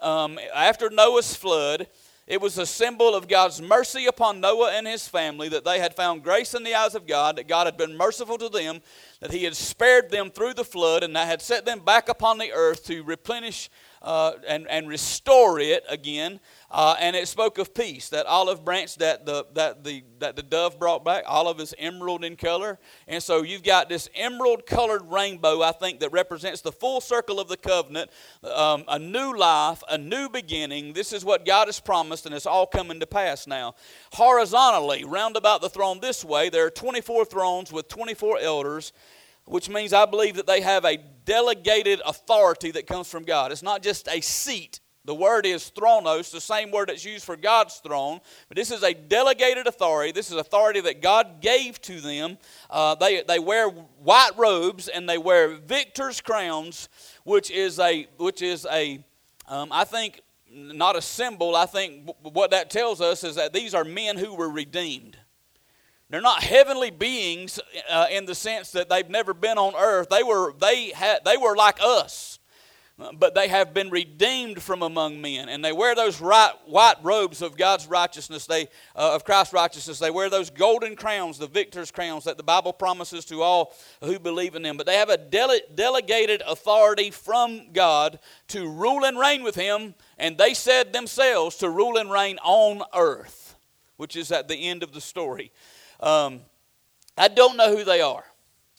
um, 0.00 0.38
after 0.54 0.88
Noah's 0.88 1.34
flood, 1.34 1.88
it 2.26 2.40
was 2.40 2.56
a 2.56 2.64
symbol 2.64 3.14
of 3.14 3.28
God's 3.28 3.60
mercy 3.60 4.06
upon 4.06 4.40
Noah 4.40 4.72
and 4.72 4.86
his 4.86 5.06
family, 5.06 5.50
that 5.50 5.64
they 5.64 5.78
had 5.78 5.94
found 5.94 6.22
grace 6.22 6.54
in 6.54 6.62
the 6.62 6.74
eyes 6.74 6.94
of 6.94 7.06
God, 7.06 7.36
that 7.36 7.48
God 7.48 7.66
had 7.66 7.76
been 7.76 7.98
merciful 7.98 8.38
to 8.38 8.48
them, 8.48 8.80
that 9.20 9.30
He 9.30 9.44
had 9.44 9.54
spared 9.54 10.10
them 10.10 10.30
through 10.30 10.54
the 10.54 10.64
flood, 10.64 11.02
and 11.02 11.14
that 11.16 11.26
had 11.26 11.42
set 11.42 11.66
them 11.66 11.80
back 11.80 12.08
upon 12.08 12.38
the 12.38 12.50
earth 12.52 12.86
to 12.86 13.02
replenish 13.02 13.68
uh, 14.00 14.32
and, 14.48 14.66
and 14.68 14.88
restore 14.88 15.60
it 15.60 15.84
again. 15.86 16.40
Uh, 16.76 16.96
and 16.98 17.14
it 17.14 17.28
spoke 17.28 17.58
of 17.58 17.72
peace. 17.72 18.08
That 18.08 18.26
olive 18.26 18.64
branch 18.64 18.96
that 18.96 19.24
the, 19.24 19.46
that, 19.54 19.84
the, 19.84 20.02
that 20.18 20.34
the 20.34 20.42
dove 20.42 20.76
brought 20.76 21.04
back, 21.04 21.22
olive 21.24 21.60
is 21.60 21.72
emerald 21.78 22.24
in 22.24 22.34
color. 22.34 22.80
And 23.06 23.22
so 23.22 23.44
you've 23.44 23.62
got 23.62 23.88
this 23.88 24.08
emerald 24.12 24.66
colored 24.66 25.08
rainbow, 25.08 25.62
I 25.62 25.70
think, 25.70 26.00
that 26.00 26.10
represents 26.10 26.62
the 26.62 26.72
full 26.72 27.00
circle 27.00 27.38
of 27.38 27.46
the 27.46 27.56
covenant, 27.56 28.10
um, 28.42 28.82
a 28.88 28.98
new 28.98 29.36
life, 29.36 29.84
a 29.88 29.96
new 29.96 30.28
beginning. 30.28 30.94
This 30.94 31.12
is 31.12 31.24
what 31.24 31.46
God 31.46 31.68
has 31.68 31.78
promised, 31.78 32.26
and 32.26 32.34
it's 32.34 32.44
all 32.44 32.66
coming 32.66 32.98
to 32.98 33.06
pass 33.06 33.46
now. 33.46 33.76
Horizontally, 34.14 35.04
round 35.04 35.36
about 35.36 35.60
the 35.60 35.70
throne 35.70 36.00
this 36.00 36.24
way, 36.24 36.48
there 36.48 36.66
are 36.66 36.70
24 36.70 37.24
thrones 37.26 37.72
with 37.72 37.86
24 37.86 38.40
elders 38.40 38.92
which 39.46 39.68
means 39.68 39.92
I 39.92 40.06
believe 40.06 40.36
that 40.36 40.46
they 40.46 40.62
have 40.62 40.86
a 40.86 40.96
delegated 41.26 42.00
authority 42.06 42.70
that 42.70 42.86
comes 42.86 43.10
from 43.10 43.24
God. 43.24 43.52
It's 43.52 43.62
not 43.62 43.82
just 43.82 44.08
a 44.08 44.22
seat 44.22 44.80
the 45.04 45.14
word 45.14 45.46
is 45.46 45.70
thronos, 45.70 46.30
the 46.30 46.40
same 46.40 46.70
word 46.70 46.88
that's 46.88 47.04
used 47.04 47.24
for 47.24 47.36
God's 47.36 47.76
throne, 47.76 48.20
but 48.48 48.56
this 48.56 48.70
is 48.70 48.82
a 48.82 48.94
delegated 48.94 49.66
authority. 49.66 50.12
This 50.12 50.30
is 50.30 50.36
authority 50.36 50.80
that 50.80 51.02
God 51.02 51.40
gave 51.40 51.80
to 51.82 52.00
them. 52.00 52.38
Uh, 52.70 52.94
they, 52.94 53.22
they 53.22 53.38
wear 53.38 53.68
white 53.68 54.32
robes 54.36 54.88
and 54.88 55.08
they 55.08 55.18
wear 55.18 55.56
victor's 55.56 56.20
crowns, 56.20 56.88
which 57.24 57.50
is 57.50 57.78
a, 57.78 58.08
which 58.18 58.40
is 58.40 58.66
a 58.70 59.04
um, 59.46 59.70
I 59.72 59.84
think, 59.84 60.22
not 60.50 60.96
a 60.96 61.02
symbol. 61.02 61.56
I 61.56 61.66
think 61.66 62.10
what 62.22 62.50
that 62.52 62.70
tells 62.70 63.00
us 63.00 63.24
is 63.24 63.34
that 63.36 63.52
these 63.52 63.74
are 63.74 63.84
men 63.84 64.16
who 64.16 64.34
were 64.34 64.48
redeemed. 64.48 65.18
They're 66.10 66.20
not 66.20 66.42
heavenly 66.42 66.90
beings 66.90 67.58
uh, 67.90 68.06
in 68.10 68.24
the 68.24 68.34
sense 68.34 68.70
that 68.72 68.88
they've 68.88 69.08
never 69.08 69.34
been 69.34 69.58
on 69.58 69.74
earth. 69.74 70.08
They 70.10 70.22
were, 70.22 70.54
they, 70.60 70.90
had, 70.90 71.24
they 71.24 71.36
were 71.36 71.56
like 71.56 71.78
us, 71.82 72.38
but 72.96 73.34
they 73.34 73.48
have 73.48 73.74
been 73.74 73.90
redeemed 73.90 74.62
from 74.62 74.82
among 74.82 75.20
men. 75.20 75.48
And 75.48 75.64
they 75.64 75.72
wear 75.72 75.96
those 75.96 76.20
right, 76.20 76.52
white 76.66 76.94
robes 77.02 77.42
of 77.42 77.56
God's 77.56 77.88
righteousness, 77.88 78.46
they, 78.46 78.68
uh, 78.94 79.14
of 79.14 79.24
Christ's 79.24 79.52
righteousness. 79.52 79.98
They 79.98 80.12
wear 80.12 80.30
those 80.30 80.48
golden 80.48 80.94
crowns, 80.94 81.36
the 81.36 81.48
victor's 81.48 81.90
crowns 81.90 82.22
that 82.24 82.36
the 82.36 82.44
Bible 82.44 82.72
promises 82.72 83.24
to 83.26 83.42
all 83.42 83.74
who 84.00 84.20
believe 84.20 84.54
in 84.54 84.62
them. 84.62 84.76
But 84.76 84.86
they 84.86 84.94
have 84.94 85.08
a 85.08 85.18
dele- 85.18 85.62
delegated 85.74 86.42
authority 86.46 87.10
from 87.10 87.72
God 87.72 88.20
to 88.48 88.68
rule 88.68 89.04
and 89.04 89.18
reign 89.18 89.42
with 89.42 89.56
Him, 89.56 89.96
and 90.16 90.38
they 90.38 90.54
said 90.54 90.92
themselves 90.92 91.56
to 91.56 91.70
rule 91.70 91.96
and 91.96 92.12
reign 92.12 92.38
on 92.44 92.82
earth, 92.94 93.56
which 93.96 94.14
is 94.14 94.30
at 94.30 94.46
the 94.46 94.68
end 94.68 94.84
of 94.84 94.92
the 94.92 95.00
story. 95.00 95.50
Um, 95.98 96.42
I 97.18 97.26
don't 97.26 97.56
know 97.56 97.76
who 97.76 97.82
they 97.82 98.00
are. 98.00 98.24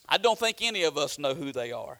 I 0.08 0.20
don't 0.20 0.40
think 0.40 0.62
any 0.62 0.84
of 0.84 0.98
us 0.98 1.20
know 1.20 1.34
who 1.34 1.52
they 1.52 1.74
are. 1.74 2.00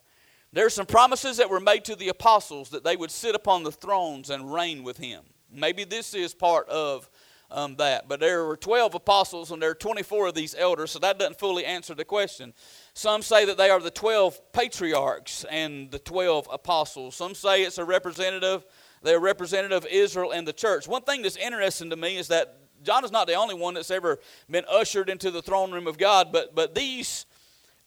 There 0.56 0.66
are 0.66 0.70
some 0.70 0.86
promises 0.86 1.36
that 1.36 1.50
were 1.50 1.60
made 1.60 1.84
to 1.84 1.98
the 1.98 2.08
apostles 2.08 2.70
that 2.70 2.86
they 2.86 2.96
would 2.96 3.12
sit 3.12 3.36
upon 3.36 3.64
the 3.64 3.74
thrones 3.74 4.30
and 4.30 4.54
reign 4.54 4.84
with 4.84 4.96
him. 4.96 5.26
Maybe 5.52 5.84
this 5.84 6.14
is 6.14 6.34
part 6.34 6.70
of 6.70 7.10
um, 7.52 7.76
that. 7.76 8.08
But 8.08 8.22
there 8.22 8.46
were 8.46 8.56
12 8.56 8.96
apostles 8.96 9.52
and 9.52 9.62
there 9.62 9.72
are 9.72 9.76
24 9.76 10.28
of 10.28 10.34
these 10.34 10.56
elders, 10.58 10.92
so 10.92 11.00
that 11.00 11.20
doesn't 11.20 11.40
fully 11.40 11.66
answer 11.66 11.94
the 11.94 12.06
question. 12.06 12.54
Some 12.94 13.22
say 13.22 13.44
that 13.44 13.58
they 13.58 13.70
are 13.70 13.82
the 13.82 13.92
12 13.92 14.54
patriarchs 14.54 15.44
and 15.52 15.92
the 15.92 16.00
12 16.00 16.48
apostles. 16.50 17.18
Some 17.18 17.36
say 17.36 17.64
it's 17.64 17.78
a 17.78 17.84
representative, 17.84 18.66
they're 19.04 19.20
representative 19.20 19.84
of 19.84 19.92
Israel 19.92 20.32
and 20.32 20.48
the 20.48 20.54
church. 20.54 20.88
One 20.88 21.02
thing 21.02 21.22
that's 21.22 21.36
interesting 21.36 21.90
to 21.90 21.98
me 21.98 22.16
is 22.16 22.30
that 22.30 22.60
John 22.82 23.04
is 23.04 23.12
not 23.12 23.28
the 23.28 23.34
only 23.34 23.56
one 23.56 23.74
that's 23.74 23.92
ever 23.92 24.20
been 24.50 24.64
ushered 24.72 25.10
into 25.10 25.32
the 25.32 25.42
throne 25.42 25.74
room 25.74 25.86
of 25.86 25.98
God, 25.98 26.32
but, 26.32 26.56
but 26.56 26.76
these 26.76 27.26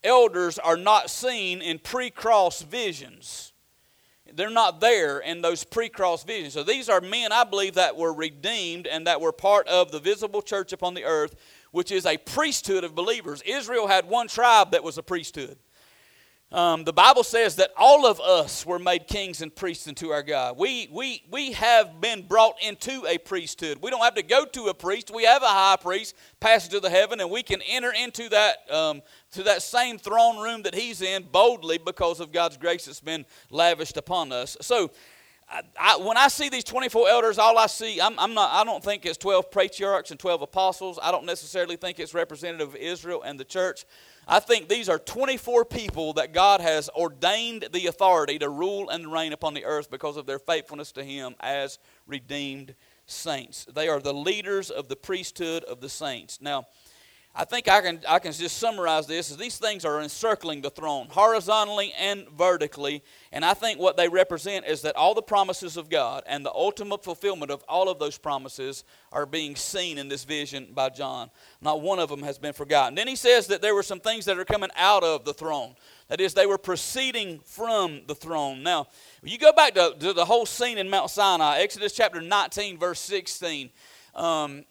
elders 0.05 0.59
are 0.59 0.77
not 0.77 1.11
seen 1.11 1.61
in 1.63 1.79
pre 1.79 2.11
cross 2.11 2.63
visions. 2.63 3.53
They're 4.33 4.51
not 4.51 4.81
there 4.81 5.19
in 5.19 5.41
those 5.41 5.65
pre 5.65 5.89
cross 5.89 6.25
visions. 6.25 6.55
So 6.55 6.63
these 6.63 6.89
are 6.89 7.01
men, 7.01 7.33
I 7.33 7.45
believe, 7.45 7.75
that 7.75 7.97
were 7.97 8.13
redeemed 8.13 8.87
and 8.87 9.07
that 9.07 9.21
were 9.21 9.33
part 9.33 9.67
of 9.69 9.91
the 9.91 10.01
visible 10.01 10.43
church 10.43 10.73
upon 10.73 10.95
the 10.95 11.05
earth, 11.05 11.35
which 11.71 11.91
is 11.91 12.07
a 12.07 12.17
priesthood 12.17 12.85
of 12.85 12.95
believers. 12.95 13.43
Israel 13.47 13.87
had 13.87 14.09
one 14.09 14.29
tribe 14.29 14.73
that 14.73 14.85
was 14.85 14.99
a 14.99 15.03
priesthood. 15.03 15.59
Um, 16.51 16.85
the 16.85 16.95
Bible 16.95 17.25
says 17.25 17.57
that 17.57 17.73
all 17.77 18.07
of 18.07 18.21
us 18.21 18.65
were 18.65 18.79
made 18.79 19.07
kings 19.07 19.43
and 19.43 19.55
priests 19.55 19.87
unto 19.87 20.09
our 20.09 20.23
God. 20.23 20.57
We, 20.57 20.89
we, 20.91 21.23
we 21.31 21.53
have 21.53 22.01
been 22.01 22.23
brought 22.23 22.55
into 22.63 23.05
a 23.07 23.19
priesthood. 23.19 23.79
We 23.83 23.91
don't 23.91 24.03
have 24.03 24.15
to 24.15 24.23
go 24.23 24.47
to 24.47 24.69
a 24.69 24.75
priest. 24.75 25.11
We 25.15 25.25
have 25.25 25.43
a 25.43 25.47
high 25.47 25.77
priest, 25.79 26.15
passage 26.41 26.73
of 26.73 26.81
the 26.81 26.89
heaven, 26.89 27.21
and 27.21 27.31
we 27.31 27.43
can 27.43 27.61
enter 27.69 27.93
into 27.93 28.31
that, 28.31 28.57
um, 28.73 29.03
to 29.33 29.43
that 29.45 29.63
same 29.63 29.99
throne 29.99 30.39
room 30.39 30.63
that 30.63 30.75
he's 30.75 31.03
in 31.03 31.25
boldly 31.31 31.79
because 31.79 32.21
of 32.21 32.33
God's 32.33 32.57
grace 32.57 32.87
that's 32.87 33.01
been 33.01 33.27
lavished 33.51 33.97
upon 33.97 34.33
us. 34.33 34.57
So, 34.61 34.91
I, 35.51 35.63
I, 35.79 35.97
when 35.97 36.17
I 36.17 36.29
see 36.29 36.49
these 36.49 36.65
24 36.65 37.09
elders, 37.09 37.39
all 37.39 37.57
I 37.59 37.67
see, 37.67 38.01
I'm, 38.01 38.19
I'm, 38.19 38.35
not, 38.35 38.53
I 38.53 38.65
don't 38.65 38.85
think 38.85 39.07
it's 39.07 39.17
12 39.17 39.51
patriarchs 39.51 40.11
and 40.11 40.21
12 40.21 40.43
apostles. 40.43 40.99
I 41.03 41.11
don't 41.11 41.25
necessarily 41.25 41.77
think 41.77 41.99
it's 41.99 42.15
representative 42.15 42.69
of 42.69 42.77
Israel 42.77 43.23
and 43.23 43.41
the 43.41 43.45
church. 43.45 43.85
I 44.27 44.41
think 44.41 44.69
these 44.69 44.91
are 44.91 44.99
24 44.99 45.65
people 45.65 46.13
that 46.15 46.35
God 46.35 46.61
has 46.61 46.91
ordained 46.91 47.69
the 47.73 47.87
authority 47.87 48.39
to 48.41 48.51
rule 48.51 48.91
and 48.91 49.11
reign 49.11 49.33
upon 49.33 49.55
the 49.55 49.65
earth 49.65 49.91
because 49.91 50.19
of 50.19 50.27
their 50.27 50.39
faithfulness 50.39 50.93
to 50.93 51.05
Him 51.05 51.35
as 51.41 51.79
redeemed 52.07 52.75
saints. 53.07 53.67
They 53.75 53.89
are 53.89 54.01
the 54.01 54.13
leaders 54.13 54.71
of 54.71 54.89
the 54.89 54.97
priesthood 54.97 55.65
of 55.65 55.81
the 55.81 55.89
saints. 55.89 56.43
Now, 56.43 56.67
I 57.41 57.45
think 57.45 57.69
I 57.69 57.81
can, 57.81 58.01
I 58.09 58.19
can 58.19 58.33
just 58.33 58.59
summarize 58.59 59.07
this 59.07 59.29
these 59.29 59.59
things 59.59 59.85
are 59.85 60.01
encircling 60.01 60.61
the 60.61 60.71
throne, 60.71 61.07
horizontally 61.09 61.95
and 61.97 62.29
vertically. 62.31 63.01
And 63.31 63.45
I 63.45 63.55
think 63.55 63.79
what 63.79 63.97
they 63.97 64.09
represent 64.09 64.67
is 64.67 64.83
that 64.83 64.97
all 64.97 65.15
the 65.15 65.23
promises 65.23 65.77
of 65.77 65.89
God 65.89 66.25
and 66.27 66.45
the 66.45 66.51
ultimate 66.53 67.05
fulfillment 67.05 67.53
of 67.53 67.63
all 67.69 67.89
of 67.89 68.01
those 68.01 68.19
promises 68.19 68.83
are 69.13 69.25
being 69.25 69.55
seen 69.55 69.99
in 69.99 70.09
this 70.09 70.25
vision 70.25 70.71
by 70.75 70.89
John. 70.89 71.31
Not 71.61 71.81
one 71.81 72.01
of 72.01 72.09
them 72.09 72.25
has 72.25 72.39
been 72.39 72.55
forgotten. 72.55 72.97
Then 72.97 73.07
he 73.07 73.15
says 73.15 73.47
that 73.47 73.63
there 73.63 73.77
were 73.77 73.85
some 73.85 74.01
things 74.01 74.25
that 74.25 74.37
are 74.37 74.45
coming 74.45 74.71
out 74.75 75.05
of 75.05 75.25
the 75.25 75.33
throne. 75.33 75.77
That 76.09 76.21
is, 76.21 76.35
they 76.35 76.47
were 76.47 76.59
proceeding 76.59 77.39
from 77.45 78.01
the 78.09 78.17
throne. 78.17 78.65
Now, 78.65 78.89
you 79.23 79.39
go 79.39 79.53
back 79.53 79.75
to, 79.75 79.95
to 80.01 80.13
the 80.13 80.25
whole 80.25 80.45
scene 80.45 80.77
in 80.77 80.91
Mount 80.91 81.11
Sinai, 81.11 81.61
Exodus 81.61 81.93
chapter 81.93 82.21
19, 82.21 82.79
verse 82.79 82.99
16. 82.99 83.71
Um, 84.17 84.65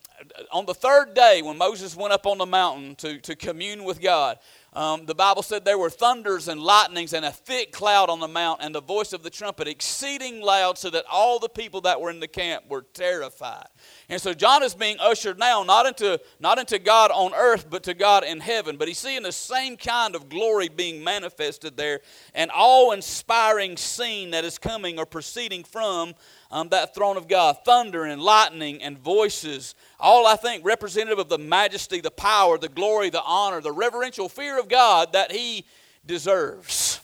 on 0.51 0.65
the 0.65 0.73
third 0.73 1.13
day, 1.13 1.41
when 1.41 1.57
Moses 1.57 1.95
went 1.95 2.13
up 2.13 2.25
on 2.25 2.37
the 2.37 2.45
mountain 2.45 2.95
to, 2.95 3.19
to 3.19 3.35
commune 3.35 3.83
with 3.83 4.01
God, 4.01 4.39
um, 4.73 5.05
the 5.05 5.15
Bible 5.15 5.43
said 5.43 5.65
there 5.65 5.77
were 5.77 5.89
thunders 5.89 6.47
and 6.47 6.61
lightnings 6.61 7.13
and 7.13 7.25
a 7.25 7.31
thick 7.31 7.71
cloud 7.71 8.09
on 8.09 8.19
the 8.19 8.27
mount, 8.27 8.61
and 8.61 8.73
the 8.73 8.81
voice 8.81 9.13
of 9.13 9.23
the 9.23 9.29
trumpet 9.29 9.67
exceeding 9.67 10.41
loud, 10.41 10.77
so 10.77 10.89
that 10.89 11.05
all 11.11 11.39
the 11.39 11.49
people 11.49 11.81
that 11.81 11.99
were 11.99 12.09
in 12.09 12.19
the 12.19 12.27
camp 12.27 12.65
were 12.69 12.85
terrified. 12.93 13.67
And 14.09 14.21
so 14.21 14.33
John 14.33 14.63
is 14.63 14.73
being 14.73 14.95
ushered 15.01 15.37
now 15.37 15.63
not 15.63 15.85
into, 15.85 16.21
not 16.39 16.59
into 16.59 16.79
God 16.79 17.11
on 17.11 17.33
earth, 17.33 17.69
but 17.69 17.83
to 17.83 17.93
God 17.93 18.23
in 18.23 18.39
heaven. 18.39 18.77
But 18.77 18.87
he's 18.87 18.99
seeing 18.99 19.21
the 19.21 19.33
same 19.33 19.75
kind 19.75 20.15
of 20.15 20.29
glory 20.29 20.69
being 20.69 21.03
manifested 21.03 21.75
there, 21.75 21.99
an 22.33 22.49
awe 22.51 22.93
inspiring 22.93 23.75
scene 23.75 24.31
that 24.31 24.45
is 24.45 24.57
coming 24.57 24.97
or 24.97 25.05
proceeding 25.05 25.65
from 25.65 26.15
um, 26.51 26.69
that 26.69 26.95
throne 26.95 27.17
of 27.17 27.27
God 27.27 27.57
thunder 27.65 28.05
and 28.05 28.21
lightning 28.21 28.81
and 28.81 28.97
voices. 28.97 29.75
All 29.99 30.25
I 30.25 30.37
think 30.37 30.63
representative 30.63 31.19
of 31.19 31.27
the 31.27 31.37
majesty, 31.37 31.99
the 31.99 32.09
power, 32.09 32.57
the 32.57 32.69
glory, 32.69 33.09
the 33.09 33.23
honor, 33.23 33.59
the 33.59 33.73
reverential 33.73 34.29
fear 34.29 34.57
of 34.57 34.69
God 34.69 35.11
that 35.11 35.33
he 35.33 35.65
deserves. 36.05 37.01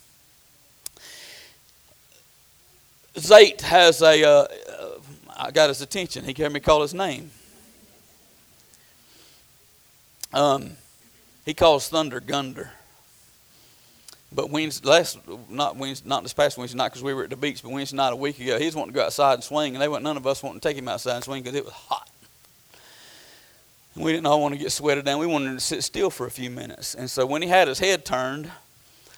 Zate 3.15 3.59
has 3.59 4.01
a. 4.01 4.23
Uh, 4.23 4.47
I 5.35 5.51
got 5.51 5.69
his 5.69 5.81
attention. 5.81 6.25
He 6.25 6.33
heard 6.41 6.51
me 6.51 6.59
call 6.59 6.81
his 6.81 6.93
name. 6.93 7.31
Um, 10.33 10.71
he 11.45 11.53
calls 11.53 11.89
thunder 11.89 12.19
Gunder. 12.19 12.71
But 14.31 14.49
Wednesday, 14.49 14.89
last 14.89 15.19
not 15.49 15.75
Wednesday, 15.75 16.09
not 16.09 16.23
this 16.23 16.33
past 16.33 16.57
Wednesday 16.57 16.77
night 16.77 16.89
because 16.89 17.03
we 17.03 17.13
were 17.13 17.23
at 17.23 17.29
the 17.29 17.35
beach, 17.35 17.61
but 17.61 17.71
Wednesday 17.71 17.97
night 17.97 18.13
a 18.13 18.15
week 18.15 18.39
ago, 18.39 18.57
he 18.57 18.65
was 18.65 18.75
wanting 18.75 18.93
to 18.93 18.99
go 18.99 19.05
outside 19.05 19.35
and 19.35 19.43
swing, 19.43 19.75
and 19.75 19.81
they 19.81 19.87
went 19.87 20.03
none 20.03 20.17
of 20.17 20.25
us 20.25 20.41
wanting 20.41 20.59
to 20.59 20.67
take 20.67 20.77
him 20.77 20.87
outside 20.87 21.15
and 21.15 21.23
swing 21.23 21.43
because 21.43 21.55
it 21.55 21.63
was 21.63 21.73
hot. 21.73 22.09
And 23.93 24.03
we 24.03 24.11
didn't 24.11 24.25
all 24.25 24.41
want 24.41 24.55
to 24.55 24.59
get 24.59 24.71
sweated 24.71 25.05
down. 25.05 25.19
We 25.19 25.27
wanted 25.27 25.53
to 25.53 25.59
sit 25.59 25.83
still 25.83 26.09
for 26.09 26.25
a 26.25 26.31
few 26.31 26.49
minutes. 26.49 26.95
And 26.95 27.09
so 27.09 27.27
when 27.27 27.43
he 27.43 27.47
had 27.47 27.67
his 27.67 27.77
head 27.77 28.05
turned, 28.05 28.49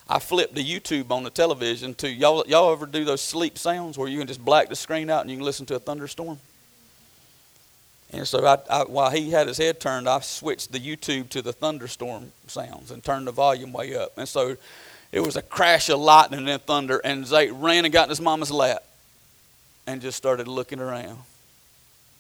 I 0.07 0.19
flipped 0.19 0.53
the 0.53 0.63
YouTube 0.63 1.09
on 1.11 1.23
the 1.23 1.29
television 1.29 1.95
to 1.95 2.09
y'all. 2.09 2.43
Y'all 2.47 2.71
ever 2.71 2.85
do 2.85 3.03
those 3.03 3.21
sleep 3.21 3.57
sounds 3.57 3.97
where 3.97 4.07
you 4.07 4.19
can 4.19 4.27
just 4.27 4.43
black 4.43 4.69
the 4.69 4.75
screen 4.75 5.09
out 5.09 5.21
and 5.21 5.31
you 5.31 5.37
can 5.37 5.45
listen 5.45 5.65
to 5.67 5.75
a 5.75 5.79
thunderstorm? 5.79 6.39
And 8.13 8.27
so 8.27 8.45
I, 8.45 8.57
I, 8.69 8.83
while 8.83 9.09
he 9.09 9.31
had 9.31 9.47
his 9.47 9.57
head 9.57 9.79
turned, 9.79 10.07
I 10.07 10.19
switched 10.19 10.71
the 10.71 10.79
YouTube 10.79 11.29
to 11.29 11.41
the 11.41 11.51
thunderstorm 11.51 12.31
sounds 12.47 12.91
and 12.91 13.03
turned 13.03 13.27
the 13.27 13.31
volume 13.31 13.73
way 13.73 13.95
up. 13.95 14.17
And 14.17 14.29
so 14.29 14.57
it 15.11 15.19
was 15.21 15.35
a 15.35 15.41
crash 15.41 15.89
of 15.89 15.99
lightning 15.99 16.47
and 16.47 16.61
thunder, 16.61 16.99
and 16.99 17.25
Zay 17.25 17.49
ran 17.49 17.85
and 17.85 17.93
got 17.93 18.03
in 18.03 18.09
his 18.09 18.21
mama's 18.21 18.51
lap 18.51 18.83
and 19.87 20.01
just 20.01 20.17
started 20.17 20.47
looking 20.47 20.79
around. 20.79 21.19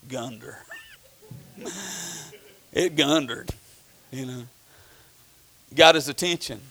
Gunder. 0.07 0.57
it 2.73 2.95
gundered, 2.95 3.51
you 4.11 4.25
know. 4.25 4.43
Got 5.73 5.95
his 5.95 6.07
attention, 6.07 6.61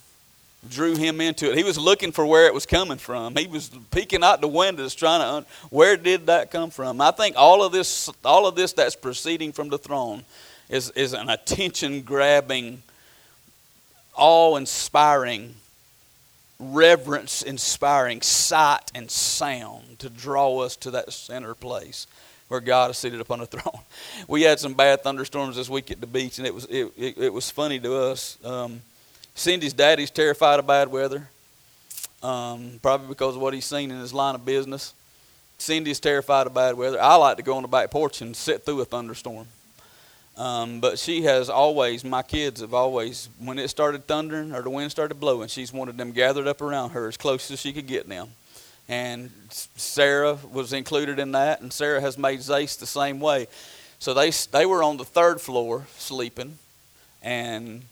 drew 0.71 0.97
him 0.97 1.21
into 1.21 1.51
it. 1.51 1.57
He 1.57 1.65
was 1.65 1.79
looking 1.79 2.13
for 2.13 2.27
where 2.27 2.47
it 2.47 2.55
was 2.55 2.67
coming 2.67 2.99
from. 2.99 3.37
He 3.37 3.47
was 3.47 3.71
peeking 3.91 4.23
out 4.23 4.41
the 4.41 4.49
windows, 4.49 4.95
trying 4.95 5.21
to 5.21 5.27
un- 5.27 5.47
where 5.71 5.97
did 5.97 6.27
that 6.27 6.51
come 6.51 6.71
from. 6.71 7.01
I 7.01 7.11
think 7.11 7.37
all 7.37 7.63
of 7.63 7.73
this, 7.73 8.11
all 8.25 8.47
of 8.47 8.55
this 8.55 8.73
that's 8.73 8.97
proceeding 8.97 9.53
from 9.53 9.69
the 9.69 9.79
throne, 9.79 10.25
is 10.69 10.91
is 10.91 11.13
an 11.13 11.29
attention 11.29 12.03
grabbing, 12.03 12.83
awe 14.17 14.57
inspiring 14.57 15.55
reverence 16.59 17.43
inspiring 17.43 18.23
sight 18.23 18.91
and 18.95 19.11
sound 19.11 19.99
to 19.99 20.09
draw 20.09 20.61
us 20.61 20.77
to 20.77 20.91
that 20.93 21.13
center 21.13 21.55
place 21.55 22.07
where 22.49 22.61
God 22.61 22.91
is 22.91 22.99
seated 22.99 23.21
upon 23.21 23.41
the 23.41 23.47
throne. 23.47 23.83
We 24.29 24.43
had 24.43 24.61
some 24.61 24.75
bad 24.75 25.03
thunderstorms 25.03 25.57
this 25.57 25.69
week 25.69 25.91
at 25.91 26.01
the 26.01 26.07
beach, 26.07 26.39
and 26.39 26.47
it 26.47 26.55
was 26.55 26.65
it, 26.67 26.93
it, 26.97 27.19
it 27.19 27.33
was 27.33 27.51
funny 27.51 27.81
to 27.81 27.97
us. 27.97 28.39
Um, 28.45 28.83
Cindy's 29.35 29.73
daddy's 29.73 30.11
terrified 30.11 30.61
of 30.61 30.67
bad 30.67 30.89
weather, 30.89 31.29
um, 32.23 32.79
probably 32.81 33.09
because 33.09 33.35
of 33.35 33.43
what 33.43 33.53
he's 33.53 33.65
seen 33.65 33.91
in 33.91 33.99
his 33.99 34.15
line 34.15 34.37
of 34.37 34.45
business. 34.45 34.95
Cindy's 35.59 35.99
terrified 35.99 36.47
of 36.47 36.55
bad 36.55 36.77
weather. 36.77 37.01
I 37.01 37.17
like 37.17 37.37
to 37.39 37.43
go 37.43 37.57
on 37.57 37.63
the 37.63 37.69
back 37.69 37.91
porch 37.91 38.21
and 38.21 38.37
sit 38.37 38.65
through 38.65 38.81
a 38.81 38.85
thunderstorm. 38.85 39.47
Um, 40.37 40.81
but 40.81 40.99
she 40.99 41.23
has 41.23 41.49
always, 41.49 42.05
my 42.05 42.23
kids 42.23 42.61
have 42.61 42.75
always, 42.75 43.29
when 43.39 43.59
it 43.59 43.69
started 43.69 44.07
thundering 44.07 44.53
or 44.53 44.63
the 44.63 44.71
wind 44.71 44.91
started 44.91 45.15
blowing, 45.21 45.49
she's 45.49 45.73
wanted 45.73 45.97
them 45.97 46.13
gathered 46.13 46.47
up 46.47 46.61
around 46.61 46.91
her 46.91 47.09
as 47.09 47.17
close 47.17 47.51
as 47.51 47.61
she 47.61 47.73
could 47.73 47.87
get 47.87 48.09
them. 48.09 48.29
And 48.89 49.31
Sarah 49.51 50.39
was 50.53 50.73
included 50.73 51.19
in 51.19 51.33
that, 51.33 51.61
and 51.61 51.73
Sarah 51.73 52.01
has 52.01 52.19
made 52.19 52.41
Zace 52.41 52.79
the 52.79 52.87
same 52.87 53.19
way. 53.21 53.47
So 53.99 54.13
they, 54.13 54.31
they 54.53 54.67
were 54.67 54.83
on 54.83 54.97
the 54.97 55.05
third 55.05 55.41
floor 55.41 55.87
sleeping, 55.97 56.59
and 57.23 57.83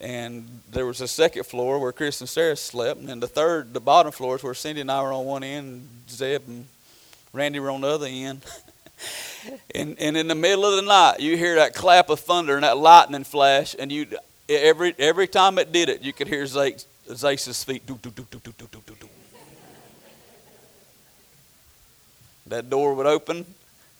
and 0.00 0.62
there 0.70 0.86
was 0.86 1.00
a 1.00 1.08
second 1.08 1.44
floor 1.44 1.78
where 1.78 1.92
Chris 1.92 2.20
and 2.20 2.28
Sarah 2.28 2.56
slept, 2.56 3.00
and 3.00 3.22
the 3.22 3.26
third, 3.28 3.74
the 3.74 3.80
bottom 3.80 4.12
floors 4.12 4.42
where 4.42 4.54
Cindy 4.54 4.80
and 4.80 4.90
I 4.90 5.02
were 5.02 5.12
on 5.12 5.26
one 5.26 5.44
end, 5.44 5.86
Zeb 6.08 6.42
and 6.48 6.66
Randy 7.32 7.60
were 7.60 7.70
on 7.70 7.82
the 7.82 7.88
other 7.88 8.06
end. 8.06 8.44
and 9.74 9.96
and 9.98 10.16
in 10.16 10.28
the 10.28 10.34
middle 10.34 10.64
of 10.64 10.76
the 10.76 10.82
night, 10.82 11.20
you 11.20 11.36
hear 11.36 11.56
that 11.56 11.74
clap 11.74 12.08
of 12.08 12.20
thunder 12.20 12.54
and 12.54 12.64
that 12.64 12.78
lightning 12.78 13.24
flash, 13.24 13.76
and 13.78 13.92
you 13.92 14.06
every 14.48 14.94
every 14.98 15.28
time 15.28 15.58
it 15.58 15.70
did 15.70 15.88
it, 15.88 16.02
you 16.02 16.12
could 16.12 16.28
hear 16.28 16.44
Zake, 16.44 16.84
Zace's 17.12 17.62
feet. 17.62 17.86
Doo, 17.86 17.98
doo, 18.00 18.10
doo, 18.10 18.26
doo, 18.30 18.40
doo, 18.42 18.52
doo, 18.56 18.68
doo, 18.86 18.94
doo. 19.00 19.08
That 22.46 22.68
door 22.68 22.94
would 22.94 23.06
open, 23.06 23.44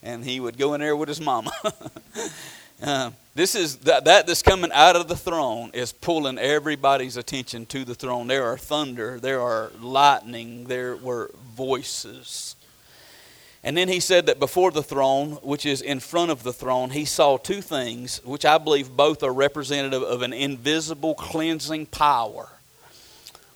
and 0.03 0.25
he 0.25 0.41
would 0.41 0.57
go 0.57 0.75
in 0.75 0.81
there 0.81 0.97
with 0.97 1.09
his 1.09 1.21
mama. 1.21 1.53
uh, 2.83 3.11
this 3.35 3.55
is 3.55 3.77
that, 3.79 4.05
that 4.05 4.27
that's 4.27 4.43
coming 4.43 4.73
out 4.73 4.97
of 4.97 5.09
the 5.09 5.17
throne 5.17 5.71
is 5.73 5.93
pulling 5.93 6.39
everybody's 6.39 7.17
attention 7.17 7.67
to 7.67 7.85
the 7.85 7.95
throne. 7.95 8.27
There 8.27 8.45
are 8.45 8.59
thunder, 8.59 9.21
there 9.21 9.41
are 9.41 9.71
lightning, 9.81 10.65
there 10.65 10.97
were 10.97 11.31
voices. 11.55 12.57
And 13.63 13.77
then 13.77 13.89
he 13.89 14.01
said 14.01 14.27
that 14.27 14.39
before 14.39 14.71
the 14.71 14.83
throne, 14.83 15.33
which 15.43 15.67
is 15.67 15.83
in 15.83 16.01
front 16.01 16.31
of 16.31 16.43
the 16.43 16.53
throne, 16.53 16.91
he 16.91 17.05
saw 17.05 17.37
two 17.37 17.61
things, 17.61 18.21
which 18.25 18.47
I 18.47 18.57
believe 18.57 18.91
both 18.91 19.23
are 19.23 19.33
representative 19.33 20.03
of 20.03 20.23
an 20.23 20.33
invisible 20.33 21.15
cleansing 21.15 21.87
power. 21.87 22.49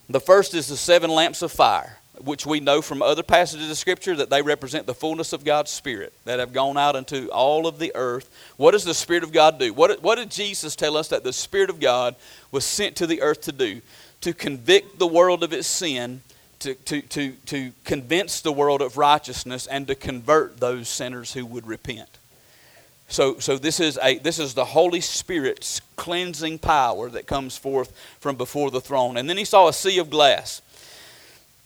The 0.08 0.20
first 0.20 0.52
is 0.52 0.68
the 0.68 0.76
seven 0.76 1.10
lamps 1.10 1.40
of 1.40 1.50
fire, 1.50 1.98
which 2.22 2.46
we 2.46 2.60
know 2.60 2.80
from 2.80 3.02
other 3.02 3.22
passages 3.22 3.70
of 3.70 3.76
Scripture 3.76 4.16
that 4.16 4.30
they 4.30 4.42
represent 4.42 4.86
the 4.86 4.94
fullness 4.94 5.32
of 5.32 5.44
God's 5.44 5.70
Spirit 5.70 6.12
that 6.24 6.38
have 6.38 6.52
gone 6.52 6.76
out 6.76 6.96
into 6.96 7.28
all 7.30 7.66
of 7.66 7.78
the 7.78 7.92
earth. 7.94 8.30
What 8.56 8.70
does 8.70 8.84
the 8.84 8.94
Spirit 8.94 9.24
of 9.24 9.32
God 9.32 9.58
do? 9.58 9.72
What, 9.72 10.02
what 10.02 10.16
did 10.16 10.30
Jesus 10.30 10.76
tell 10.76 10.96
us 10.96 11.08
that 11.08 11.24
the 11.24 11.32
Spirit 11.32 11.70
of 11.70 11.80
God 11.80 12.14
was 12.50 12.64
sent 12.64 12.96
to 12.96 13.06
the 13.06 13.20
earth 13.20 13.42
to 13.42 13.52
do? 13.52 13.80
To 14.20 14.32
convict 14.32 14.98
the 14.98 15.06
world 15.06 15.42
of 15.42 15.52
its 15.52 15.66
sin 15.66 16.22
to, 16.64 16.74
to, 16.74 17.02
to, 17.02 17.32
to 17.46 17.72
convince 17.84 18.40
the 18.40 18.52
world 18.52 18.80
of 18.80 18.96
righteousness 18.96 19.66
and 19.66 19.86
to 19.86 19.94
convert 19.94 20.58
those 20.60 20.88
sinners 20.88 21.32
who 21.32 21.44
would 21.44 21.66
repent. 21.66 22.18
So, 23.08 23.38
so 23.38 23.58
this, 23.58 23.80
is 23.80 23.98
a, 24.02 24.18
this 24.18 24.38
is 24.38 24.54
the 24.54 24.64
Holy 24.64 25.02
Spirit's 25.02 25.80
cleansing 25.96 26.58
power 26.60 27.10
that 27.10 27.26
comes 27.26 27.56
forth 27.56 27.92
from 28.18 28.36
before 28.36 28.70
the 28.70 28.80
throne. 28.80 29.18
And 29.18 29.28
then 29.28 29.36
he 29.36 29.44
saw 29.44 29.68
a 29.68 29.72
sea 29.72 29.98
of 29.98 30.08
glass. 30.08 30.62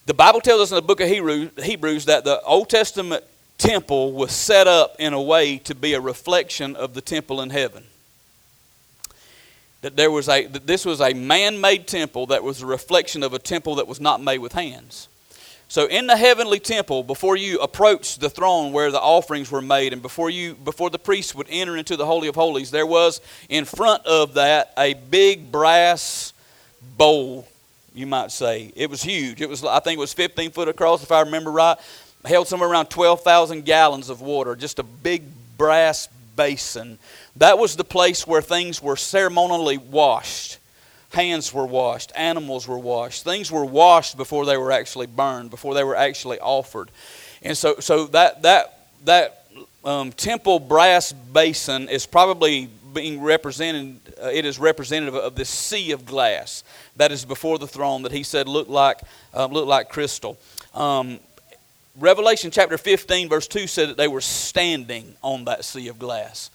The 0.08 0.14
Bible 0.14 0.40
tells 0.40 0.62
us 0.62 0.70
in 0.70 0.76
the 0.76 0.80
book 0.80 1.02
of 1.02 1.08
Hebrews 1.10 2.06
that 2.06 2.24
the 2.24 2.40
Old 2.40 2.70
Testament 2.70 3.22
temple 3.58 4.14
was 4.14 4.32
set 4.32 4.66
up 4.66 4.96
in 4.98 5.12
a 5.12 5.20
way 5.20 5.58
to 5.58 5.74
be 5.74 5.92
a 5.92 6.00
reflection 6.00 6.74
of 6.76 6.94
the 6.94 7.02
temple 7.02 7.42
in 7.42 7.50
heaven 7.50 7.84
that 9.82 9.96
there 9.96 10.10
was 10.10 10.30
a 10.30 10.46
that 10.46 10.66
this 10.66 10.86
was 10.86 11.02
a 11.02 11.12
man-made 11.12 11.86
temple 11.86 12.24
that 12.28 12.42
was 12.42 12.62
a 12.62 12.66
reflection 12.66 13.22
of 13.22 13.34
a 13.34 13.38
temple 13.38 13.74
that 13.74 13.86
was 13.86 14.00
not 14.00 14.22
made 14.22 14.38
with 14.38 14.54
hands. 14.54 15.08
So 15.68 15.84
in 15.84 16.06
the 16.06 16.16
heavenly 16.16 16.58
temple, 16.58 17.02
before 17.02 17.36
you 17.36 17.58
approached 17.60 18.22
the 18.22 18.30
throne 18.30 18.72
where 18.72 18.90
the 18.90 18.98
offerings 18.98 19.50
were 19.50 19.60
made, 19.60 19.92
and 19.92 20.00
before 20.00 20.30
you 20.30 20.54
before 20.54 20.88
the 20.88 20.98
priests 20.98 21.34
would 21.34 21.48
enter 21.50 21.76
into 21.76 21.98
the 21.98 22.06
holy 22.06 22.28
of 22.28 22.34
holies, 22.34 22.70
there 22.70 22.86
was 22.86 23.20
in 23.50 23.66
front 23.66 24.06
of 24.06 24.32
that 24.34 24.72
a 24.78 24.94
big 24.94 25.52
brass 25.52 26.32
bowl, 26.96 27.46
you 27.98 28.06
might 28.06 28.30
say. 28.30 28.72
It 28.76 28.88
was 28.88 29.02
huge. 29.02 29.40
It 29.40 29.48
was 29.48 29.64
I 29.64 29.80
think 29.80 29.98
it 29.98 30.00
was 30.00 30.12
15 30.14 30.52
foot 30.52 30.68
across, 30.68 31.02
if 31.02 31.12
I 31.12 31.20
remember 31.22 31.50
right. 31.50 31.76
Held 32.24 32.48
somewhere 32.48 32.68
around 32.68 32.86
12,000 32.86 33.64
gallons 33.64 34.10
of 34.10 34.20
water. 34.20 34.56
Just 34.56 34.78
a 34.78 34.82
big 34.82 35.22
brass 35.56 36.08
basin 36.36 36.98
that 37.38 37.58
was 37.58 37.76
the 37.76 37.84
place 37.84 38.26
where 38.26 38.42
things 38.42 38.82
were 38.82 38.96
ceremonially 38.96 39.78
washed. 39.78 40.58
Hands 41.10 41.54
were 41.54 41.66
washed, 41.66 42.12
animals 42.16 42.66
were 42.68 42.78
washed. 42.78 43.24
Things 43.24 43.50
were 43.50 43.64
washed 43.64 44.16
before 44.16 44.44
they 44.44 44.56
were 44.56 44.72
actually 44.72 45.06
burned, 45.06 45.50
before 45.50 45.74
they 45.74 45.84
were 45.84 45.96
actually 45.96 46.38
offered. 46.40 46.90
And 47.42 47.56
so, 47.56 47.76
so 47.78 48.06
that, 48.08 48.42
that, 48.42 48.88
that 49.04 49.44
um, 49.84 50.12
temple 50.12 50.58
brass 50.58 51.12
basin 51.12 51.88
is 51.88 52.06
probably 52.06 52.68
being 52.98 53.20
represented, 53.20 54.00
uh, 54.22 54.28
it 54.28 54.44
is 54.44 54.58
representative 54.58 55.14
of 55.14 55.34
this 55.34 55.48
sea 55.48 55.92
of 55.92 56.04
glass 56.04 56.64
that 56.96 57.12
is 57.12 57.24
before 57.24 57.58
the 57.58 57.66
throne 57.66 58.02
that 58.02 58.12
he 58.12 58.22
said 58.22 58.48
looked 58.48 58.70
like, 58.70 58.98
uh, 59.34 59.46
looked 59.46 59.68
like 59.68 59.88
crystal. 59.88 60.38
Um, 60.74 61.20
Revelation 61.98 62.50
chapter 62.50 62.78
15, 62.78 63.28
verse 63.28 63.48
2 63.48 63.66
said 63.66 63.88
that 63.88 63.96
they 63.96 64.08
were 64.08 64.20
standing 64.20 65.16
on 65.22 65.44
that 65.44 65.64
sea 65.64 65.88
of 65.88 65.98
glass 65.98 66.50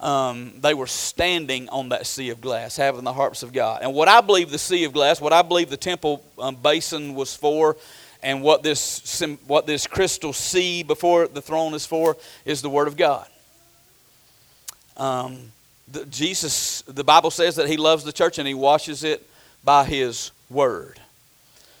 um, 0.00 0.52
they 0.60 0.74
were 0.74 0.86
standing 0.86 1.68
on 1.70 1.88
that 1.88 2.06
sea 2.06 2.28
of 2.28 2.40
glass, 2.40 2.76
having 2.76 3.04
the 3.04 3.12
harps 3.12 3.42
of 3.42 3.52
God. 3.52 3.80
And 3.82 3.94
what 3.94 4.06
I 4.06 4.20
believe 4.20 4.50
the 4.50 4.58
sea 4.58 4.84
of 4.84 4.92
glass, 4.92 5.20
what 5.20 5.32
I 5.32 5.40
believe 5.42 5.70
the 5.70 5.78
temple 5.78 6.22
um, 6.38 6.56
basin 6.56 7.14
was 7.14 7.34
for, 7.34 7.76
and 8.22 8.42
what 8.42 8.62
this, 8.62 9.22
what 9.46 9.66
this 9.66 9.86
crystal 9.86 10.32
sea 10.32 10.82
before 10.82 11.26
the 11.26 11.40
throne 11.40 11.72
is 11.72 11.86
for, 11.86 12.16
is 12.44 12.60
the 12.60 12.70
Word 12.70 12.86
of 12.86 12.96
God. 12.96 13.26
Um, 14.96 15.52
the, 15.90 16.04
Jesus, 16.06 16.82
the 16.82 17.04
Bible 17.04 17.30
says 17.30 17.56
that 17.56 17.68
He 17.68 17.76
loves 17.76 18.04
the 18.04 18.12
church 18.12 18.38
and 18.38 18.48
He 18.48 18.54
washes 18.54 19.04
it 19.04 19.28
by 19.62 19.84
His 19.84 20.30
Word. 20.50 21.00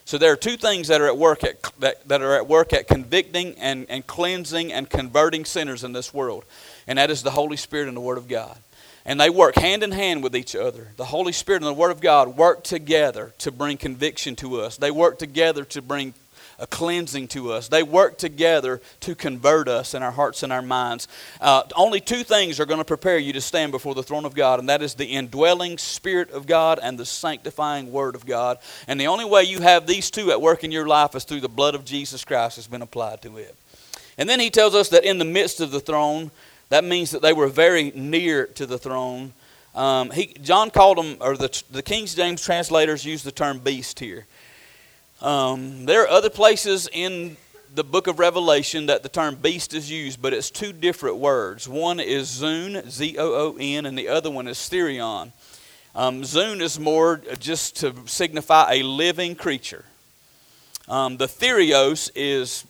So 0.06 0.18
there 0.18 0.32
are 0.32 0.36
two 0.36 0.58
things 0.58 0.88
that 0.88 1.00
are 1.00 1.06
at 1.06 1.16
work 1.16 1.44
at, 1.44 1.62
that, 1.80 2.06
that 2.08 2.20
are 2.20 2.36
at 2.36 2.46
work 2.46 2.74
at 2.74 2.86
convicting 2.86 3.54
and, 3.58 3.86
and 3.88 4.06
cleansing 4.06 4.70
and 4.70 4.88
converting 4.90 5.46
sinners 5.46 5.82
in 5.82 5.92
this 5.92 6.12
world 6.12 6.44
and 6.86 6.98
that 6.98 7.10
is 7.10 7.22
the 7.22 7.30
Holy 7.30 7.56
Spirit 7.56 7.88
and 7.88 7.96
the 7.96 8.00
Word 8.00 8.18
of 8.18 8.28
God. 8.28 8.56
And 9.06 9.20
they 9.20 9.28
work 9.28 9.56
hand 9.56 9.82
in 9.82 9.92
hand 9.92 10.22
with 10.22 10.34
each 10.34 10.56
other. 10.56 10.88
The 10.96 11.04
Holy 11.04 11.32
Spirit 11.32 11.62
and 11.62 11.68
the 11.68 11.74
Word 11.74 11.90
of 11.90 12.00
God 12.00 12.36
work 12.36 12.64
together 12.64 13.32
to 13.38 13.50
bring 13.50 13.76
conviction 13.76 14.34
to 14.36 14.60
us. 14.60 14.76
They 14.76 14.90
work 14.90 15.18
together 15.18 15.64
to 15.66 15.82
bring 15.82 16.14
a 16.58 16.66
cleansing 16.66 17.28
to 17.28 17.52
us. 17.52 17.68
They 17.68 17.82
work 17.82 18.18
together 18.18 18.80
to 19.00 19.14
convert 19.14 19.68
us 19.68 19.94
in 19.94 20.02
our 20.02 20.10
hearts 20.10 20.42
and 20.42 20.52
our 20.52 20.62
minds. 20.62 21.08
Uh, 21.40 21.62
only 21.76 22.00
two 22.00 22.22
things 22.22 22.60
are 22.60 22.66
going 22.66 22.78
to 22.78 22.84
prepare 22.84 23.18
you 23.18 23.32
to 23.32 23.40
stand 23.40 23.72
before 23.72 23.94
the 23.94 24.02
throne 24.02 24.24
of 24.24 24.34
God, 24.34 24.60
and 24.60 24.68
that 24.68 24.82
is 24.82 24.94
the 24.94 25.06
indwelling 25.06 25.78
Spirit 25.78 26.30
of 26.30 26.46
God 26.46 26.78
and 26.82 26.98
the 26.98 27.06
sanctifying 27.06 27.92
Word 27.92 28.14
of 28.14 28.26
God. 28.26 28.58
And 28.86 29.00
the 29.00 29.06
only 29.08 29.24
way 29.24 29.44
you 29.44 29.60
have 29.60 29.86
these 29.86 30.10
two 30.10 30.30
at 30.30 30.40
work 30.40 30.64
in 30.64 30.72
your 30.72 30.86
life 30.86 31.14
is 31.14 31.24
through 31.24 31.40
the 31.40 31.48
blood 31.48 31.74
of 31.74 31.84
Jesus 31.84 32.24
Christ 32.24 32.56
that's 32.56 32.68
been 32.68 32.82
applied 32.82 33.22
to 33.22 33.36
it. 33.38 33.54
And 34.16 34.28
then 34.28 34.40
he 34.40 34.50
tells 34.50 34.74
us 34.74 34.90
that 34.90 35.04
in 35.04 35.18
the 35.18 35.24
midst 35.24 35.60
of 35.60 35.70
the 35.70 35.80
throne, 35.80 36.30
that 36.68 36.84
means 36.84 37.10
that 37.10 37.22
they 37.22 37.32
were 37.32 37.48
very 37.48 37.90
near 37.94 38.46
to 38.46 38.66
the 38.66 38.78
throne. 38.78 39.32
Um, 39.74 40.10
he, 40.10 40.26
John 40.40 40.70
called 40.70 40.98
them, 40.98 41.16
or 41.20 41.36
the, 41.36 41.62
the 41.70 41.82
King 41.82 42.06
James 42.06 42.42
translators 42.42 43.04
use 43.04 43.22
the 43.22 43.32
term 43.32 43.58
beast 43.58 43.98
here. 43.98 44.26
Um, 45.22 45.86
there 45.86 46.02
are 46.02 46.08
other 46.08 46.30
places 46.30 46.88
in 46.92 47.36
the 47.74 47.84
book 47.84 48.06
of 48.06 48.18
Revelation 48.18 48.86
that 48.86 49.02
the 49.02 49.08
term 49.08 49.36
beast 49.36 49.74
is 49.74 49.90
used, 49.90 50.20
but 50.20 50.32
it's 50.32 50.50
two 50.50 50.72
different 50.72 51.16
words. 51.16 51.68
One 51.68 51.98
is 51.98 52.28
zoon, 52.28 52.88
Z 52.90 53.16
O 53.18 53.32
O 53.34 53.56
N, 53.58 53.86
and 53.86 53.96
the 53.96 54.08
other 54.08 54.30
one 54.30 54.46
is 54.48 54.58
therion. 54.58 55.32
Um, 55.94 56.24
zoon 56.24 56.60
is 56.60 56.78
more 56.78 57.20
just 57.38 57.76
to 57.76 57.94
signify 58.06 58.74
a 58.74 58.82
living 58.82 59.34
creature. 59.34 59.84
Um, 60.88 61.16
the 61.16 61.26
therios 61.26 62.10
is 62.14 62.64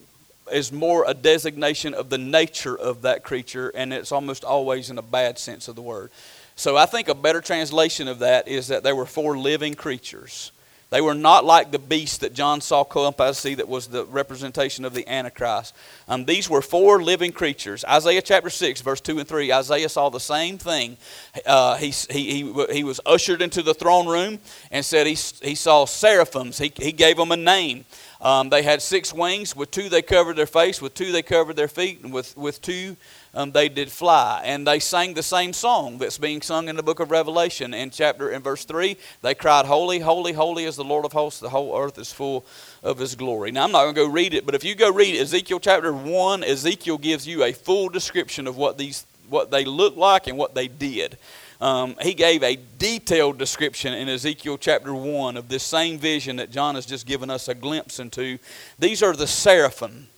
is 0.52 0.70
more 0.70 1.04
a 1.08 1.14
designation 1.14 1.94
of 1.94 2.10
the 2.10 2.18
nature 2.18 2.76
of 2.76 3.02
that 3.02 3.24
creature, 3.24 3.70
and 3.74 3.92
it's 3.92 4.12
almost 4.12 4.44
always 4.44 4.90
in 4.90 4.98
a 4.98 5.02
bad 5.02 5.38
sense 5.38 5.68
of 5.68 5.74
the 5.74 5.82
word. 5.82 6.10
So 6.54 6.76
I 6.76 6.86
think 6.86 7.08
a 7.08 7.14
better 7.14 7.40
translation 7.40 8.08
of 8.08 8.18
that 8.18 8.46
is 8.46 8.68
that 8.68 8.82
they 8.82 8.92
were 8.92 9.06
four 9.06 9.38
living 9.38 9.74
creatures. 9.74 10.52
They 10.94 11.00
were 11.00 11.16
not 11.16 11.44
like 11.44 11.72
the 11.72 11.80
beast 11.80 12.20
that 12.20 12.34
John 12.34 12.60
saw 12.60 12.84
come 12.84 13.02
up 13.02 13.20
as 13.20 13.36
sea 13.38 13.56
that 13.56 13.66
was 13.66 13.88
the 13.88 14.04
representation 14.04 14.84
of 14.84 14.94
the 14.94 15.04
Antichrist. 15.08 15.74
Um, 16.06 16.24
these 16.24 16.48
were 16.48 16.62
four 16.62 17.02
living 17.02 17.32
creatures. 17.32 17.84
Isaiah 17.84 18.22
chapter 18.22 18.48
6, 18.48 18.80
verse 18.80 19.00
2 19.00 19.18
and 19.18 19.26
3, 19.26 19.52
Isaiah 19.52 19.88
saw 19.88 20.08
the 20.08 20.20
same 20.20 20.56
thing. 20.56 20.96
Uh, 21.44 21.78
he, 21.78 21.88
he, 21.88 22.44
he, 22.44 22.66
he 22.72 22.84
was 22.84 23.00
ushered 23.06 23.42
into 23.42 23.60
the 23.60 23.74
throne 23.74 24.06
room 24.06 24.38
and 24.70 24.84
said 24.84 25.08
he, 25.08 25.16
he 25.42 25.56
saw 25.56 25.84
seraphims. 25.84 26.58
He, 26.58 26.72
he 26.76 26.92
gave 26.92 27.16
them 27.16 27.32
a 27.32 27.36
name. 27.36 27.86
Um, 28.20 28.48
they 28.48 28.62
had 28.62 28.80
six 28.80 29.12
wings. 29.12 29.56
With 29.56 29.72
two, 29.72 29.88
they 29.88 30.00
covered 30.00 30.36
their 30.36 30.46
face. 30.46 30.80
With 30.80 30.94
two, 30.94 31.10
they 31.10 31.22
covered 31.22 31.56
their 31.56 31.66
feet. 31.66 32.04
And 32.04 32.12
with, 32.12 32.36
with 32.36 32.62
two, 32.62 32.96
um, 33.34 33.52
they 33.52 33.68
did 33.68 33.90
fly. 33.90 34.42
And 34.44 34.66
they 34.66 34.78
sang 34.78 35.14
the 35.14 35.22
same 35.22 35.52
song 35.52 35.98
that's 35.98 36.18
being 36.18 36.40
sung 36.42 36.68
in 36.68 36.76
the 36.76 36.82
book 36.82 37.00
of 37.00 37.10
Revelation. 37.10 37.74
In 37.74 37.90
chapter, 37.90 38.30
in 38.30 38.42
verse 38.42 38.64
3, 38.64 38.96
they 39.22 39.34
cried, 39.34 39.66
Holy, 39.66 39.98
holy, 39.98 40.32
holy 40.32 40.64
is 40.64 40.76
the 40.76 40.84
Lord 40.84 41.04
of 41.04 41.12
hosts. 41.12 41.40
The 41.40 41.50
whole 41.50 41.78
earth 41.78 41.98
is 41.98 42.12
full 42.12 42.46
of 42.82 42.98
his 42.98 43.14
glory. 43.14 43.50
Now, 43.50 43.64
I'm 43.64 43.72
not 43.72 43.82
going 43.82 43.94
to 43.94 44.00
go 44.02 44.08
read 44.08 44.34
it, 44.34 44.46
but 44.46 44.54
if 44.54 44.64
you 44.64 44.74
go 44.74 44.90
read 44.90 45.20
Ezekiel 45.20 45.60
chapter 45.60 45.92
1, 45.92 46.44
Ezekiel 46.44 46.98
gives 46.98 47.26
you 47.26 47.44
a 47.44 47.52
full 47.52 47.88
description 47.88 48.46
of 48.46 48.56
what, 48.56 48.78
these, 48.78 49.06
what 49.28 49.50
they 49.50 49.64
looked 49.64 49.98
like 49.98 50.26
and 50.26 50.38
what 50.38 50.54
they 50.54 50.68
did 50.68 51.18
um, 51.60 51.96
he 52.02 52.12
gave 52.12 52.42
a 52.42 52.58
detailed 52.78 53.38
description 53.38 53.94
in 53.94 54.08
Ezekiel 54.08 54.58
chapter 54.58 54.94
1 54.94 55.38
of 55.38 55.48
this 55.48 55.62
same 55.62 55.98
vision 55.98 56.36
that 56.36 56.50
John 56.50 56.74
has 56.74 56.84
just 56.84 57.06
given 57.06 57.30
us 57.30 57.48
a 57.48 57.54
glimpse 57.54 57.98
into. 57.98 58.38
These 58.78 59.02
are 59.02 59.14
the 59.14 59.26
seraphim, 59.26 60.08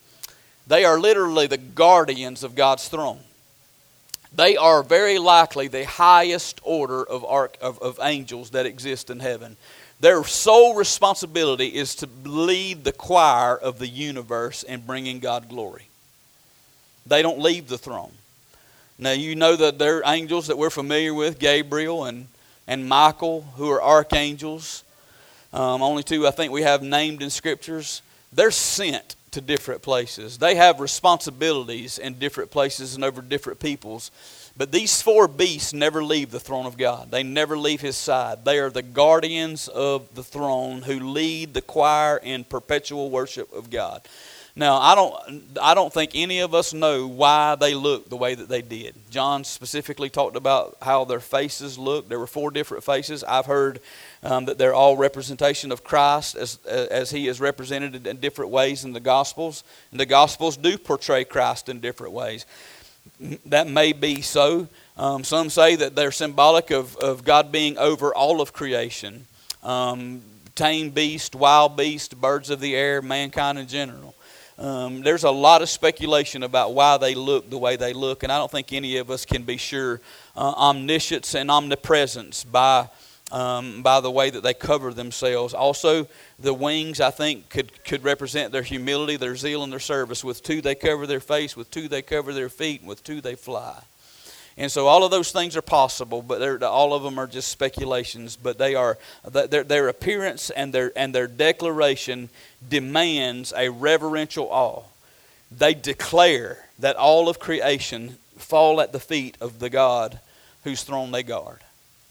they 0.67 0.85
are 0.85 0.99
literally 0.99 1.47
the 1.47 1.59
guardians 1.59 2.43
of 2.43 2.55
God's 2.55 2.89
throne. 2.89 3.21
They 4.35 4.57
are 4.57 4.83
very 4.83 5.19
likely 5.19 5.69
the 5.69 5.87
highest 5.87 6.61
order 6.63 7.03
of, 7.03 7.25
arch, 7.25 7.55
of, 7.61 7.79
of 7.81 7.99
angels 8.03 8.51
that 8.51 8.67
exist 8.67 9.09
in 9.09 9.21
heaven. 9.21 9.57
Their 10.01 10.25
sole 10.25 10.75
responsibility 10.75 11.69
is 11.69 11.95
to 11.97 12.09
lead 12.25 12.85
the 12.85 12.93
choir 12.93 13.57
of 13.57 13.79
the 13.79 13.87
universe 13.87 14.63
in 14.63 14.81
bringing 14.81 15.21
God 15.21 15.49
glory. 15.49 15.89
They 17.07 17.23
don't 17.23 17.39
leave 17.39 17.69
the 17.69 17.79
throne. 17.79 18.13
Now, 18.99 19.13
you 19.13 19.37
know 19.37 19.57
that 19.57 19.79
there 19.79 19.99
are 19.99 20.13
angels 20.13 20.49
that 20.49 20.59
we're 20.59 20.71
familiar 20.71 21.15
with 21.15 21.39
Gabriel 21.39 22.05
and, 22.05 22.27
and 22.67 22.89
Michael, 22.89 23.43
who 23.57 23.71
are 23.71 23.83
archangels. 23.83 24.85
Um, 25.53 25.81
only 25.83 26.03
two 26.03 26.27
I 26.27 26.31
think 26.31 26.53
we 26.53 26.63
have 26.63 26.83
named 26.83 27.23
in 27.23 27.31
scriptures. 27.31 28.03
They're 28.33 28.51
sent 28.51 29.17
to 29.37 29.43
different 29.43 29.83
places. 29.83 30.39
They 30.39 30.55
have 30.55 30.81
responsibilities 30.81 31.99
in 31.99 32.15
different 32.15 32.51
places 32.51 32.95
and 32.95 33.05
over 33.05 33.21
different 33.21 33.61
peoples. 33.61 34.11
But 34.57 34.73
these 34.73 35.03
four 35.03 35.29
beasts 35.29 35.75
never 35.75 36.03
leave 36.03 36.31
the 36.31 36.41
throne 36.41 36.65
of 36.65 36.79
God. 36.79 37.11
They 37.11 37.23
never 37.23 37.59
leave 37.59 37.83
his 37.83 37.99
side. 37.99 38.47
They 38.47 38.59
are 38.59 38.71
the 38.71 38.81
guardians 38.81 39.69
of 39.69 40.15
the 40.15 40.23
throne 40.23 40.81
who 40.81 41.01
lead 41.01 41.53
the 41.53 41.61
choir 41.61 42.17
in 42.17 42.45
perpetual 42.45 43.11
worship 43.11 43.53
of 43.53 43.69
God. 43.69 44.09
Now, 44.59 44.79
I 44.79 44.95
don't, 44.95 45.43
I 45.61 45.75
don't 45.75 45.93
think 45.93 46.13
any 46.15 46.41
of 46.41 46.55
us 46.55 46.73
know 46.73 47.07
why 47.07 47.57
they 47.57 47.75
look 47.75 48.09
the 48.09 48.17
way 48.17 48.35
that 48.35 48.49
they 48.49 48.63
did. 48.63 48.95
John 49.11 49.45
specifically 49.45 50.09
talked 50.09 50.35
about 50.35 50.79
how 50.81 51.05
their 51.05 51.21
faces 51.21 51.79
looked. 51.79 52.09
There 52.09 52.19
were 52.19 52.27
four 52.27 52.51
different 52.51 52.83
faces. 52.83 53.23
I've 53.23 53.45
heard 53.45 53.81
um, 54.23 54.47
that 54.47 54.59
they're 54.59 54.75
all 54.75 54.97
representation 54.97 55.73
of 55.73 55.85
Christ 55.85 56.37
as, 56.37 56.59
as 56.67 57.11
he 57.11 57.29
is 57.29 57.41
represented 57.41 58.07
in 58.07 58.17
different 58.19 58.51
ways 58.51 58.85
in 58.85 58.93
the 58.93 59.01
Gospels. 59.01 59.65
And 59.91 60.01
the 60.01 60.07
Gospels 60.07 60.57
do 60.57 60.79
portray 60.79 61.25
Christ 61.25 61.69
in 61.69 61.81
different 61.81 62.13
ways. 62.13 62.47
That 63.47 63.69
may 63.69 63.93
be 63.93 64.21
so. 64.21 64.69
Um, 64.97 65.25
some 65.25 65.51
say 65.51 65.77
that 65.77 65.95
they're 65.95 66.11
symbolic 66.13 66.71
of, 66.71 66.97
of 66.97 67.25
God 67.25 67.53
being 67.53 67.79
over 67.79 68.15
all 68.15 68.41
of 68.41 68.53
creation 68.53 69.27
um, 69.63 70.23
tame 70.55 70.91
beast, 70.91 71.35
wild 71.35 71.77
beast, 71.77 72.19
birds 72.21 72.51
of 72.51 72.61
the 72.61 72.75
air, 72.75 73.03
mankind 73.03 73.59
in 73.59 73.67
general. 73.67 74.15
Um, 74.59 75.03
there's 75.03 75.25
a 75.25 75.31
lot 75.31 75.61
of 75.61 75.69
speculation 75.69 76.43
about 76.43 76.73
why 76.73 76.97
they 76.97 77.15
look 77.15 77.51
the 77.51 77.59
way 77.59 77.77
they 77.77 77.93
look, 77.93 78.23
and 78.23 78.33
I 78.33 78.39
don't 78.39 78.51
think 78.51 78.73
any 78.73 78.97
of 78.97 79.11
us 79.11 79.27
can 79.27 79.43
be 79.43 79.59
sure 79.59 80.01
uh, 80.35 80.55
omniscience 80.57 81.35
and 81.35 81.51
omnipresence 81.51 82.45
by 82.45 82.89
um, 83.33 83.83
by 83.83 84.01
the 84.01 84.11
way 84.11 84.31
that 84.31 84.43
they 84.43 84.55
cover 84.55 84.93
themselves. 84.93 85.53
Also, 85.55 86.07
the 86.39 86.55
wings, 86.55 87.01
I 87.01 87.11
think, 87.11 87.49
could, 87.49 87.85
could 87.85 88.05
represent 88.05 88.53
their 88.53 88.63
humility, 88.63 89.17
their 89.17 89.37
zeal, 89.37 89.63
and 89.63 89.73
their 89.73 89.81
service. 89.81 90.23
With 90.23 90.43
two, 90.43 90.61
they 90.61 90.75
cover 90.75 91.07
their 91.07 91.21
face. 91.21 91.57
With 91.57 91.71
two, 91.71 91.89
they 91.89 92.03
cover 92.03 92.33
their 92.33 92.49
feet. 92.49 92.81
And 92.81 92.89
with 92.89 93.03
two, 93.03 93.21
they 93.21 93.35
fly. 93.35 93.83
And 94.59 94.73
so 94.73 94.87
all 94.87 95.05
of 95.05 95.11
those 95.11 95.33
things 95.33 95.55
are 95.57 95.63
possible, 95.63 96.23
but 96.23 96.63
all 96.63 96.95
of 96.95 97.03
them 97.03 97.19
are 97.19 97.27
just 97.27 97.49
speculations. 97.49 98.37
But 98.37 98.57
they 98.57 98.75
are 98.75 98.97
their, 99.31 99.65
their 99.65 99.89
appearance 99.89 100.49
and 100.49 100.73
their 100.73 100.93
and 100.97 101.15
their 101.15 101.27
declaration 101.27 102.31
demands 102.67 103.53
a 103.55 103.69
reverential 103.69 104.49
awe. 104.51 104.85
They 105.51 105.75
declare 105.75 106.67
that 106.79 106.97
all 106.97 107.29
of 107.29 107.39
creation 107.39 108.17
fall 108.39 108.81
at 108.81 108.93
the 108.93 109.01
feet 109.01 109.37
of 109.43 109.59
the 109.59 109.69
God 109.69 110.21
whose 110.65 110.83
throne 110.83 111.11
they 111.11 111.23
guard 111.23 111.61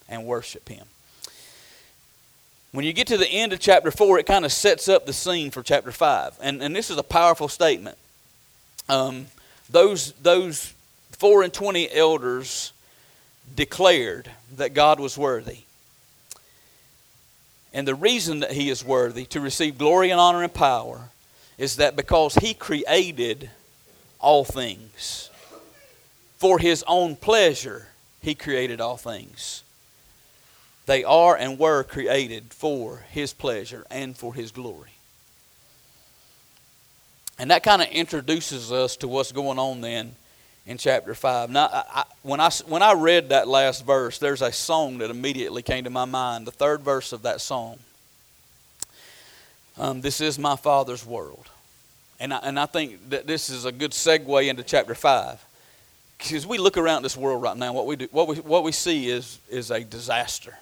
and 0.07 0.25
worship 0.25 0.69
Him. 0.69 0.85
When 2.75 2.83
you 2.83 2.91
get 2.91 3.07
to 3.07 3.15
the 3.17 3.29
end 3.29 3.53
of 3.53 3.61
chapter 3.61 3.89
4, 3.89 4.19
it 4.19 4.25
kind 4.25 4.43
of 4.43 4.51
sets 4.51 4.89
up 4.89 5.05
the 5.05 5.13
scene 5.13 5.49
for 5.49 5.63
chapter 5.63 5.93
5. 5.93 6.39
And, 6.41 6.61
and 6.61 6.75
this 6.75 6.89
is 6.89 6.97
a 6.97 7.03
powerful 7.03 7.47
statement. 7.47 7.97
Um, 8.89 9.27
those, 9.69 10.11
those 10.21 10.73
four 11.11 11.43
and 11.43 11.53
twenty 11.53 11.89
elders 11.89 12.73
declared 13.55 14.29
that 14.57 14.73
God 14.73 14.99
was 14.99 15.17
worthy. 15.17 15.59
And 17.73 17.87
the 17.87 17.95
reason 17.95 18.41
that 18.41 18.51
he 18.51 18.69
is 18.69 18.83
worthy 18.83 19.23
to 19.27 19.39
receive 19.39 19.77
glory 19.77 20.09
and 20.09 20.19
honor 20.19 20.43
and 20.43 20.53
power 20.53 21.11
is 21.57 21.77
that 21.77 21.95
because 21.95 22.35
he 22.35 22.53
created 22.53 23.49
all 24.19 24.43
things. 24.43 25.29
For 26.39 26.59
his 26.59 26.83
own 26.87 27.15
pleasure, 27.15 27.87
he 28.21 28.35
created 28.35 28.81
all 28.81 28.97
things. 28.97 29.63
They 30.85 31.03
are 31.03 31.35
and 31.35 31.57
were 31.57 31.83
created 31.83 32.53
for 32.53 33.03
his 33.09 33.33
pleasure 33.33 33.85
and 33.89 34.15
for 34.15 34.33
his 34.33 34.51
glory. 34.51 34.91
And 37.37 37.51
that 37.51 37.63
kind 37.63 37.81
of 37.81 37.89
introduces 37.89 38.71
us 38.71 38.95
to 38.97 39.07
what's 39.07 39.31
going 39.31 39.59
on 39.59 39.81
then 39.81 40.15
in 40.65 40.77
chapter 40.77 41.13
5. 41.13 41.49
Now, 41.49 41.69
I, 41.71 42.03
when, 42.21 42.39
I, 42.39 42.49
when 42.67 42.81
I 42.81 42.93
read 42.93 43.29
that 43.29 43.47
last 43.47 43.85
verse, 43.85 44.17
there's 44.19 44.41
a 44.41 44.51
song 44.51 44.99
that 44.99 45.09
immediately 45.09 45.61
came 45.61 45.83
to 45.83 45.89
my 45.89 46.05
mind, 46.05 46.47
the 46.47 46.51
third 46.51 46.81
verse 46.81 47.11
of 47.11 47.23
that 47.23 47.41
song. 47.41 47.77
Um, 49.77 50.01
this 50.01 50.21
is 50.21 50.39
my 50.39 50.55
Father's 50.55 51.05
world. 51.05 51.49
And 52.19 52.33
I, 52.33 52.37
and 52.37 52.59
I 52.59 52.65
think 52.65 53.09
that 53.09 53.27
this 53.27 53.49
is 53.49 53.65
a 53.65 53.71
good 53.71 53.91
segue 53.91 54.47
into 54.47 54.63
chapter 54.63 54.95
5. 54.95 55.43
Because 56.17 56.47
we 56.47 56.57
look 56.57 56.77
around 56.77 57.03
this 57.03 57.17
world 57.17 57.41
right 57.41 57.57
now, 57.57 57.73
what 57.73 57.85
we, 57.85 57.97
do, 57.97 58.07
what 58.11 58.27
we, 58.27 58.37
what 58.37 58.63
we 58.63 58.71
see 58.71 59.09
is, 59.09 59.39
is 59.49 59.69
a 59.69 59.83
disaster. 59.83 60.57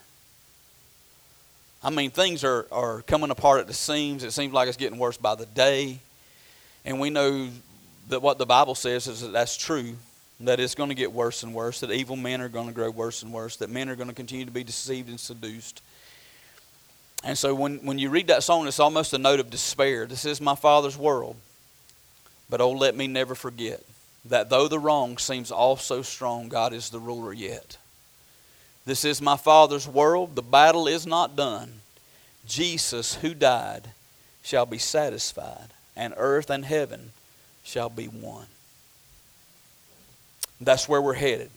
I 1.84 1.90
mean, 1.90 2.12
things 2.12 2.44
are, 2.44 2.66
are 2.72 3.02
coming 3.02 3.30
apart 3.30 3.60
at 3.60 3.68
the 3.68 3.74
seams. 3.74 4.24
It 4.24 4.32
seems 4.32 4.54
like 4.54 4.70
it's 4.70 4.78
getting 4.78 4.98
worse 4.98 5.18
by 5.18 5.36
the 5.36 5.46
day. 5.46 6.00
And 6.86 7.00
we 7.00 7.10
know 7.10 7.50
that 8.08 8.22
what 8.22 8.38
the 8.38 8.46
Bible 8.46 8.76
says 8.76 9.08
is 9.08 9.22
that 9.22 9.34
that's 9.34 9.58
true, 9.58 9.96
that 10.40 10.60
it's 10.60 10.76
going 10.76 10.90
to 10.90 10.96
get 10.96 11.12
worse 11.12 11.44
and 11.44 11.54
worse, 11.54 11.82
that 11.82 11.92
evil 11.92 12.16
men 12.16 12.40
are 12.42 12.50
going 12.50 12.68
to 12.68 12.74
grow 12.74 12.90
worse 12.90 13.24
and 13.24 13.34
worse, 13.34 13.58
that 13.58 13.70
men 13.70 13.90
are 13.90 13.96
going 13.96 14.10
to 14.10 14.16
continue 14.16 14.46
to 14.46 14.52
be 14.52 14.64
deceived 14.64 15.10
and 15.10 15.20
seduced. 15.20 15.82
And 17.24 17.38
so 17.38 17.54
when, 17.54 17.78
when 17.80 18.00
you 18.00 18.10
read 18.10 18.28
that 18.28 18.44
song, 18.44 18.68
it's 18.68 18.80
almost 18.80 19.14
a 19.14 19.18
note 19.18 19.40
of 19.40 19.50
despair. 19.50 20.06
This 20.06 20.26
is 20.26 20.40
my 20.40 20.56
Father's 20.56 20.98
world. 20.98 21.36
But 22.50 22.62
oh, 22.62 22.72
let 22.72 22.96
me 22.96 23.08
never 23.08 23.36
forget 23.36 23.82
that 24.26 24.50
though 24.50 24.68
the 24.68 24.80
wrong 24.80 25.18
seems 25.18 25.52
all 25.52 25.76
so 25.76 26.02
strong, 26.02 26.48
God 26.48 26.72
is 26.72 26.90
the 26.90 27.00
ruler 27.00 27.34
yet. 27.34 27.78
This 28.86 29.06
is 29.06 29.22
my 29.22 29.38
Father's 29.38 29.88
world. 29.88 30.36
The 30.36 30.42
battle 30.42 30.88
is 30.88 31.08
not 31.08 31.36
done. 31.36 31.82
Jesus, 32.46 33.16
who 33.16 33.34
died, 33.34 33.90
shall 34.44 34.66
be 34.66 34.78
satisfied, 34.78 35.70
and 35.96 36.14
earth 36.18 36.50
and 36.50 36.66
heaven 36.66 37.12
shall 37.64 37.90
be 37.90 38.06
one. 38.06 38.48
That's 40.60 40.90
where 40.90 41.02
we're 41.02 41.14
headed. 41.14 41.50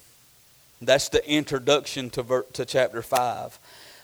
That's 0.81 1.09
the 1.09 1.29
introduction 1.29 2.11
to, 2.11 2.23
ver- 2.23 2.47
to 2.53 2.65
chapter 2.65 3.03
5. 3.03 3.59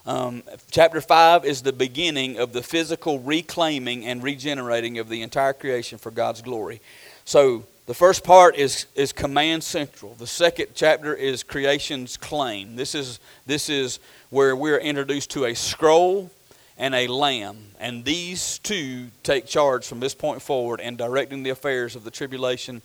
Um, 0.04 0.42
chapter 0.70 1.00
5 1.00 1.44
is 1.44 1.62
the 1.62 1.72
beginning 1.72 2.38
of 2.38 2.52
the 2.52 2.62
physical 2.62 3.20
reclaiming 3.20 4.04
and 4.04 4.22
regenerating 4.22 4.98
of 4.98 5.08
the 5.08 5.22
entire 5.22 5.52
creation 5.52 5.98
for 5.98 6.10
God's 6.10 6.42
glory. 6.42 6.80
So, 7.24 7.64
the 7.86 7.94
first 7.94 8.22
part 8.22 8.56
is, 8.56 8.86
is 8.94 9.12
command 9.12 9.64
central. 9.64 10.14
The 10.14 10.26
second 10.26 10.68
chapter 10.74 11.14
is 11.14 11.42
creation's 11.42 12.16
claim. 12.16 12.76
This 12.76 12.94
is, 12.94 13.18
this 13.44 13.68
is 13.68 13.98
where 14.30 14.54
we're 14.54 14.78
introduced 14.78 15.30
to 15.30 15.46
a 15.46 15.54
scroll 15.54 16.30
and 16.78 16.94
a 16.94 17.08
lamb. 17.08 17.58
And 17.80 18.04
these 18.04 18.58
two 18.58 19.08
take 19.22 19.46
charge 19.46 19.86
from 19.86 20.00
this 20.00 20.14
point 20.14 20.42
forward 20.42 20.80
in 20.80 20.96
directing 20.96 21.42
the 21.42 21.50
affairs 21.50 21.96
of 21.96 22.04
the 22.04 22.10
tribulation 22.10 22.82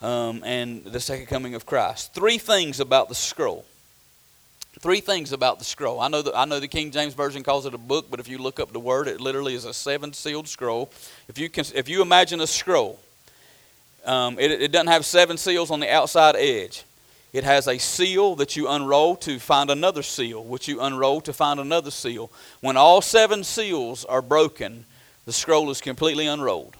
um, 0.00 0.42
and 0.44 0.84
the 0.84 1.00
second 1.00 1.26
coming 1.26 1.54
of 1.54 1.66
Christ. 1.66 2.14
Three 2.14 2.38
things 2.38 2.80
about 2.80 3.08
the 3.08 3.14
scroll. 3.14 3.66
Three 4.80 5.00
things 5.00 5.32
about 5.32 5.58
the 5.58 5.64
scroll. 5.64 6.00
I 6.00 6.08
know 6.08 6.22
that 6.22 6.34
I 6.34 6.46
know 6.46 6.60
the 6.60 6.68
King 6.68 6.90
James 6.90 7.12
version 7.12 7.42
calls 7.42 7.66
it 7.66 7.74
a 7.74 7.78
book, 7.78 8.06
but 8.10 8.20
if 8.20 8.28
you 8.28 8.38
look 8.38 8.58
up 8.58 8.72
the 8.72 8.80
word, 8.80 9.08
it 9.08 9.20
literally 9.20 9.54
is 9.54 9.66
a 9.66 9.74
seven-sealed 9.74 10.48
scroll. 10.48 10.90
If 11.28 11.38
you 11.38 11.50
can, 11.50 11.66
if 11.74 11.88
you 11.88 12.00
imagine 12.00 12.40
a 12.40 12.46
scroll, 12.46 12.98
um, 14.04 14.38
it, 14.38 14.50
it 14.50 14.72
doesn't 14.72 14.88
have 14.88 15.04
seven 15.04 15.36
seals 15.36 15.70
on 15.70 15.80
the 15.80 15.90
outside 15.90 16.36
edge. 16.36 16.84
It 17.32 17.44
has 17.44 17.68
a 17.68 17.78
seal 17.78 18.34
that 18.36 18.56
you 18.56 18.68
unroll 18.68 19.14
to 19.16 19.38
find 19.38 19.70
another 19.70 20.02
seal, 20.02 20.42
which 20.42 20.66
you 20.66 20.80
unroll 20.80 21.20
to 21.22 21.32
find 21.32 21.60
another 21.60 21.90
seal. 21.90 22.30
When 22.60 22.76
all 22.76 23.00
seven 23.00 23.44
seals 23.44 24.04
are 24.04 24.22
broken, 24.22 24.84
the 25.26 25.32
scroll 25.32 25.70
is 25.70 25.80
completely 25.80 26.26
unrolled. 26.26 26.76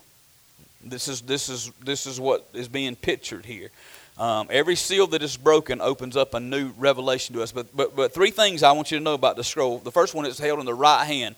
This 0.83 1.09
is, 1.09 1.21
this 1.21 1.49
is, 1.49 1.71
this 1.85 2.07
is 2.07 2.19
what 2.19 2.49
is 2.53 2.67
being 2.67 2.97
pictured 2.97 3.45
here. 3.45 3.71
Um, 4.19 4.49
every 4.51 4.77
seal 4.77 5.07
that 5.09 5.23
is 5.23 5.37
broken 5.37 5.81
opens 5.81 6.17
up 6.17 6.35
a 6.35 6.41
new 6.41 6.73
revelation 6.77 7.35
to 7.37 7.43
us. 7.43 7.53
But, 7.53 7.75
but, 7.75 7.95
but 7.95 8.13
three 8.13 8.31
things 8.31 8.63
I 8.63 8.73
want 8.73 8.91
you 8.91 8.99
to 8.99 9.05
know 9.05 9.15
about 9.15 9.37
the 9.37 9.45
scroll. 9.45 9.79
The 9.79 9.93
first 9.93 10.15
one 10.15 10.27
is 10.27 10.39
held 10.39 10.59
in 10.59 10.67
the 10.67 10.75
right 10.75 11.05
hand. 11.05 11.37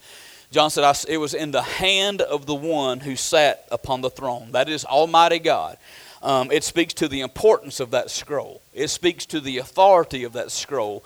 John 0.52 0.70
said, 0.70 0.84
It 1.08 1.16
was 1.16 1.32
in 1.32 1.50
the 1.50 1.62
hand 1.62 2.20
of 2.20 2.44
the 2.44 2.54
one 2.54 3.00
who 3.00 3.16
sat 3.16 3.66
upon 3.72 4.02
the 4.02 4.10
throne. 4.10 4.52
That 4.52 4.68
is 4.68 4.84
Almighty 4.84 5.38
God. 5.38 5.78
Um, 6.22 6.52
it 6.52 6.62
speaks 6.62 6.92
to 6.94 7.08
the 7.08 7.22
importance 7.22 7.80
of 7.80 7.90
that 7.92 8.10
scroll. 8.10 8.60
It 8.74 8.88
speaks 8.88 9.24
to 9.26 9.40
the 9.40 9.58
authority 9.58 10.24
of 10.24 10.34
that 10.34 10.50
scroll. 10.52 11.04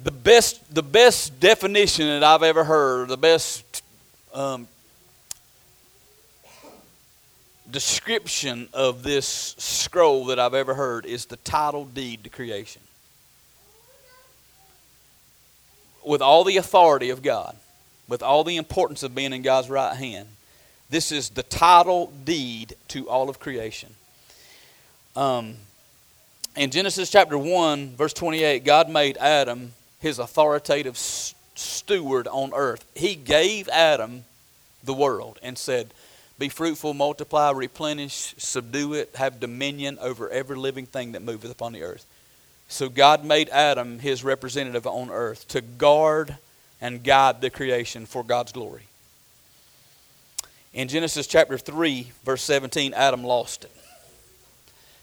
The 0.00 0.10
best, 0.10 0.74
the 0.74 0.82
best 0.82 1.38
definition 1.38 2.06
that 2.06 2.24
I've 2.24 2.42
ever 2.42 2.64
heard, 2.64 3.08
the 3.08 3.18
best 3.18 3.82
um, 4.32 4.66
description 7.70 8.70
of 8.72 9.02
this 9.02 9.54
scroll 9.58 10.24
that 10.26 10.38
I've 10.38 10.54
ever 10.54 10.74
heard 10.74 11.04
is 11.04 11.26
the 11.26 11.36
title 11.36 11.84
deed 11.84 12.24
to 12.24 12.30
creation. 12.30 12.80
With 16.02 16.22
all 16.22 16.44
the 16.44 16.56
authority 16.56 17.10
of 17.10 17.22
God, 17.22 17.54
with 18.08 18.22
all 18.22 18.42
the 18.42 18.56
importance 18.56 19.02
of 19.02 19.14
being 19.14 19.32
in 19.32 19.42
God's 19.42 19.70
right 19.70 19.94
hand, 19.94 20.28
this 20.90 21.12
is 21.12 21.30
the 21.30 21.42
title 21.42 22.12
deed 22.24 22.74
to 22.88 23.08
all 23.08 23.28
of 23.28 23.38
creation. 23.38 23.94
Um, 25.14 25.56
in 26.56 26.70
Genesis 26.70 27.10
chapter 27.10 27.36
1, 27.36 27.96
verse 27.96 28.14
28, 28.14 28.64
God 28.64 28.88
made 28.88 29.16
Adam 29.18 29.72
his 30.00 30.18
authoritative 30.18 30.96
steward 30.96 32.26
on 32.26 32.52
earth. 32.54 32.84
He 32.94 33.14
gave 33.14 33.68
Adam 33.68 34.24
the 34.82 34.94
world 34.94 35.38
and 35.42 35.58
said, 35.58 35.92
Be 36.38 36.48
fruitful, 36.48 36.94
multiply, 36.94 37.50
replenish, 37.50 38.34
subdue 38.38 38.94
it, 38.94 39.14
have 39.16 39.40
dominion 39.40 39.98
over 40.00 40.30
every 40.30 40.56
living 40.56 40.86
thing 40.86 41.12
that 41.12 41.22
moveth 41.22 41.50
upon 41.50 41.72
the 41.72 41.82
earth. 41.82 42.06
So 42.68 42.88
God 42.88 43.24
made 43.24 43.48
Adam 43.50 43.98
his 43.98 44.24
representative 44.24 44.86
on 44.86 45.10
earth 45.10 45.48
to 45.48 45.60
guard 45.60 46.36
and 46.80 47.02
guide 47.02 47.40
the 47.40 47.50
creation 47.50 48.06
for 48.06 48.22
God's 48.22 48.52
glory. 48.52 48.84
In 50.72 50.88
Genesis 50.88 51.26
chapter 51.26 51.58
3, 51.58 52.12
verse 52.24 52.42
17, 52.42 52.94
Adam 52.94 53.24
lost 53.24 53.64
it. 53.64 53.72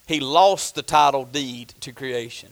He 0.08 0.20
lost 0.20 0.76
the 0.76 0.84
title 0.84 1.26
deed 1.26 1.74
to 1.82 1.92
creation. 1.92 2.50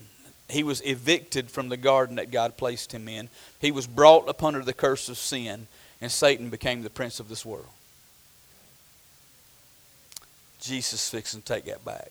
He 0.50 0.64
was 0.64 0.82
evicted 0.82 1.50
from 1.50 1.70
the 1.70 1.78
garden 1.78 2.18
that 2.18 2.32
God 2.32 2.58
placed 2.58 2.92
him 2.92 3.08
in. 3.08 3.30
He 3.60 3.72
was 3.72 3.88
brought 3.88 4.28
up 4.28 4.44
under 4.44 4.62
the 4.62 4.74
curse 4.74 5.08
of 5.10 5.18
sin, 5.18 5.68
and 6.02 6.12
Satan 6.12 6.50
became 6.50 6.82
the 6.82 6.90
prince 6.90 7.20
of 7.20 7.30
this 7.30 7.46
world. 7.46 7.68
Jesus 10.60 11.10
fixing 11.10 11.42
to 11.42 11.46
take 11.46 11.66
that 11.66 11.84
back. 11.86 12.10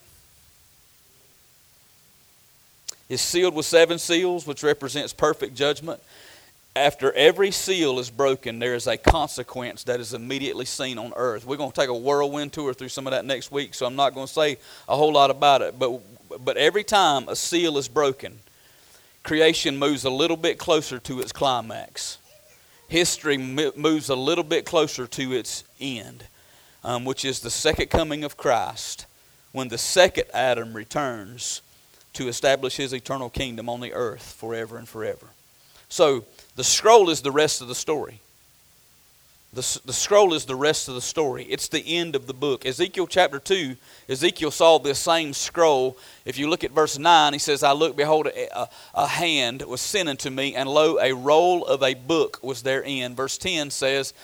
Is 3.08 3.20
sealed 3.20 3.54
with 3.54 3.66
seven 3.66 3.98
seals, 3.98 4.46
which 4.46 4.62
represents 4.62 5.12
perfect 5.12 5.54
judgment 5.54 6.00
after 6.74 7.12
every 7.12 7.50
seal 7.50 7.98
is 7.98 8.08
broken, 8.08 8.58
there 8.58 8.74
is 8.74 8.86
a 8.86 8.96
consequence 8.96 9.84
that 9.84 10.00
is 10.00 10.14
immediately 10.14 10.64
seen 10.64 10.98
on 10.98 11.12
earth. 11.16 11.44
We're 11.44 11.58
going 11.58 11.70
to 11.70 11.80
take 11.80 11.90
a 11.90 11.94
whirlwind 11.94 12.52
tour 12.52 12.72
through 12.72 12.88
some 12.88 13.06
of 13.06 13.10
that 13.10 13.26
next 13.26 13.52
week, 13.52 13.74
so 13.74 13.84
I'm 13.84 13.96
not 13.96 14.14
going 14.14 14.26
to 14.26 14.32
say 14.32 14.56
a 14.88 14.96
whole 14.96 15.12
lot 15.12 15.30
about 15.30 15.60
it. 15.60 15.78
But, 15.78 16.00
but 16.42 16.56
every 16.56 16.84
time 16.84 17.28
a 17.28 17.36
seal 17.36 17.76
is 17.76 17.88
broken, 17.88 18.38
creation 19.22 19.78
moves 19.78 20.04
a 20.04 20.10
little 20.10 20.36
bit 20.36 20.58
closer 20.58 20.98
to 21.00 21.20
its 21.20 21.30
climax. 21.30 22.18
History 22.88 23.36
moves 23.36 24.08
a 24.08 24.16
little 24.16 24.44
bit 24.44 24.64
closer 24.64 25.06
to 25.06 25.32
its 25.32 25.64
end, 25.78 26.24
um, 26.84 27.04
which 27.04 27.24
is 27.24 27.40
the 27.40 27.50
second 27.50 27.90
coming 27.90 28.24
of 28.24 28.38
Christ, 28.38 29.06
when 29.52 29.68
the 29.68 29.78
second 29.78 30.24
Adam 30.32 30.72
returns 30.72 31.60
to 32.14 32.28
establish 32.28 32.76
his 32.76 32.94
eternal 32.94 33.28
kingdom 33.28 33.68
on 33.68 33.80
the 33.80 33.92
earth 33.92 34.34
forever 34.38 34.78
and 34.78 34.88
forever. 34.88 35.26
So, 35.88 36.24
the 36.56 36.64
scroll 36.64 37.10
is 37.10 37.22
the 37.22 37.30
rest 37.30 37.60
of 37.60 37.68
the 37.68 37.74
story. 37.74 38.20
The, 39.54 39.80
the 39.84 39.92
scroll 39.92 40.32
is 40.32 40.46
the 40.46 40.56
rest 40.56 40.88
of 40.88 40.94
the 40.94 41.02
story. 41.02 41.44
It's 41.44 41.68
the 41.68 41.98
end 41.98 42.16
of 42.16 42.26
the 42.26 42.32
book. 42.32 42.64
Ezekiel 42.64 43.06
chapter 43.06 43.38
2, 43.38 43.76
Ezekiel 44.08 44.50
saw 44.50 44.78
this 44.78 44.98
same 44.98 45.34
scroll. 45.34 45.98
If 46.24 46.38
you 46.38 46.48
look 46.48 46.64
at 46.64 46.70
verse 46.70 46.98
9, 46.98 47.34
he 47.34 47.38
says, 47.38 47.62
I 47.62 47.72
look, 47.72 47.94
behold, 47.94 48.28
a, 48.28 48.58
a, 48.58 48.68
a 48.94 49.06
hand 49.06 49.60
was 49.60 49.82
sent 49.82 50.08
unto 50.08 50.30
me, 50.30 50.54
and 50.54 50.70
lo, 50.70 50.96
a 50.98 51.12
roll 51.12 51.66
of 51.66 51.82
a 51.82 51.92
book 51.92 52.38
was 52.42 52.62
therein. 52.62 53.14
Verse 53.14 53.36
10 53.36 53.70
says, 53.70 54.14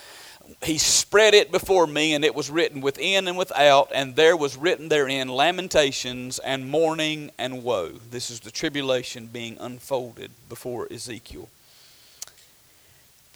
He 0.62 0.78
spread 0.78 1.34
it 1.34 1.52
before 1.52 1.86
me, 1.86 2.14
and 2.14 2.24
it 2.24 2.34
was 2.34 2.48
written 2.48 2.80
within 2.80 3.28
and 3.28 3.36
without, 3.36 3.90
and 3.94 4.16
there 4.16 4.36
was 4.36 4.56
written 4.56 4.88
therein 4.88 5.28
lamentations 5.28 6.38
and 6.38 6.70
mourning 6.70 7.30
and 7.36 7.62
woe. 7.62 7.90
This 8.10 8.30
is 8.30 8.40
the 8.40 8.50
tribulation 8.50 9.26
being 9.26 9.58
unfolded 9.60 10.30
before 10.48 10.88
Ezekiel. 10.90 11.50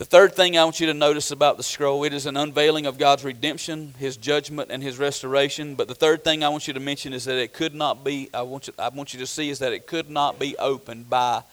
The 0.03 0.09
third 0.09 0.35
thing 0.35 0.59
I 0.59 0.65
want 0.65 0.81
you 0.81 0.89
to 0.89 0.95
notice 0.95 1.31
about 1.31 1.59
the 1.59 1.63
scroll, 1.63 2.03
it 2.03 2.13
is 2.13 2.27
an 2.27 2.37
unveiling 2.37 2.87
of 2.87 2.99
God's 2.99 3.23
redemption, 3.23 3.95
His 4.01 4.17
judgment, 4.17 4.73
and 4.73 4.83
His 4.83 4.99
restoration. 4.99 5.77
But 5.77 5.87
the 5.87 5.95
third 5.95 6.25
thing 6.25 6.43
I 6.43 6.49
want 6.49 6.67
you 6.67 6.75
to 6.75 6.81
mention 6.81 7.13
is 7.13 7.25
that 7.27 7.37
it 7.37 7.53
could 7.53 7.73
not 7.73 8.03
be, 8.03 8.29
I 8.35 8.43
want 8.43 8.67
you, 8.67 8.75
I 8.81 8.89
want 8.89 9.15
you 9.15 9.21
to 9.21 9.29
see 9.29 9.49
is 9.49 9.61
that 9.61 9.73
it 9.73 9.87
could 9.87 10.11
not 10.11 10.41
be 10.41 10.59
opened 10.59 11.09
by 11.09 11.45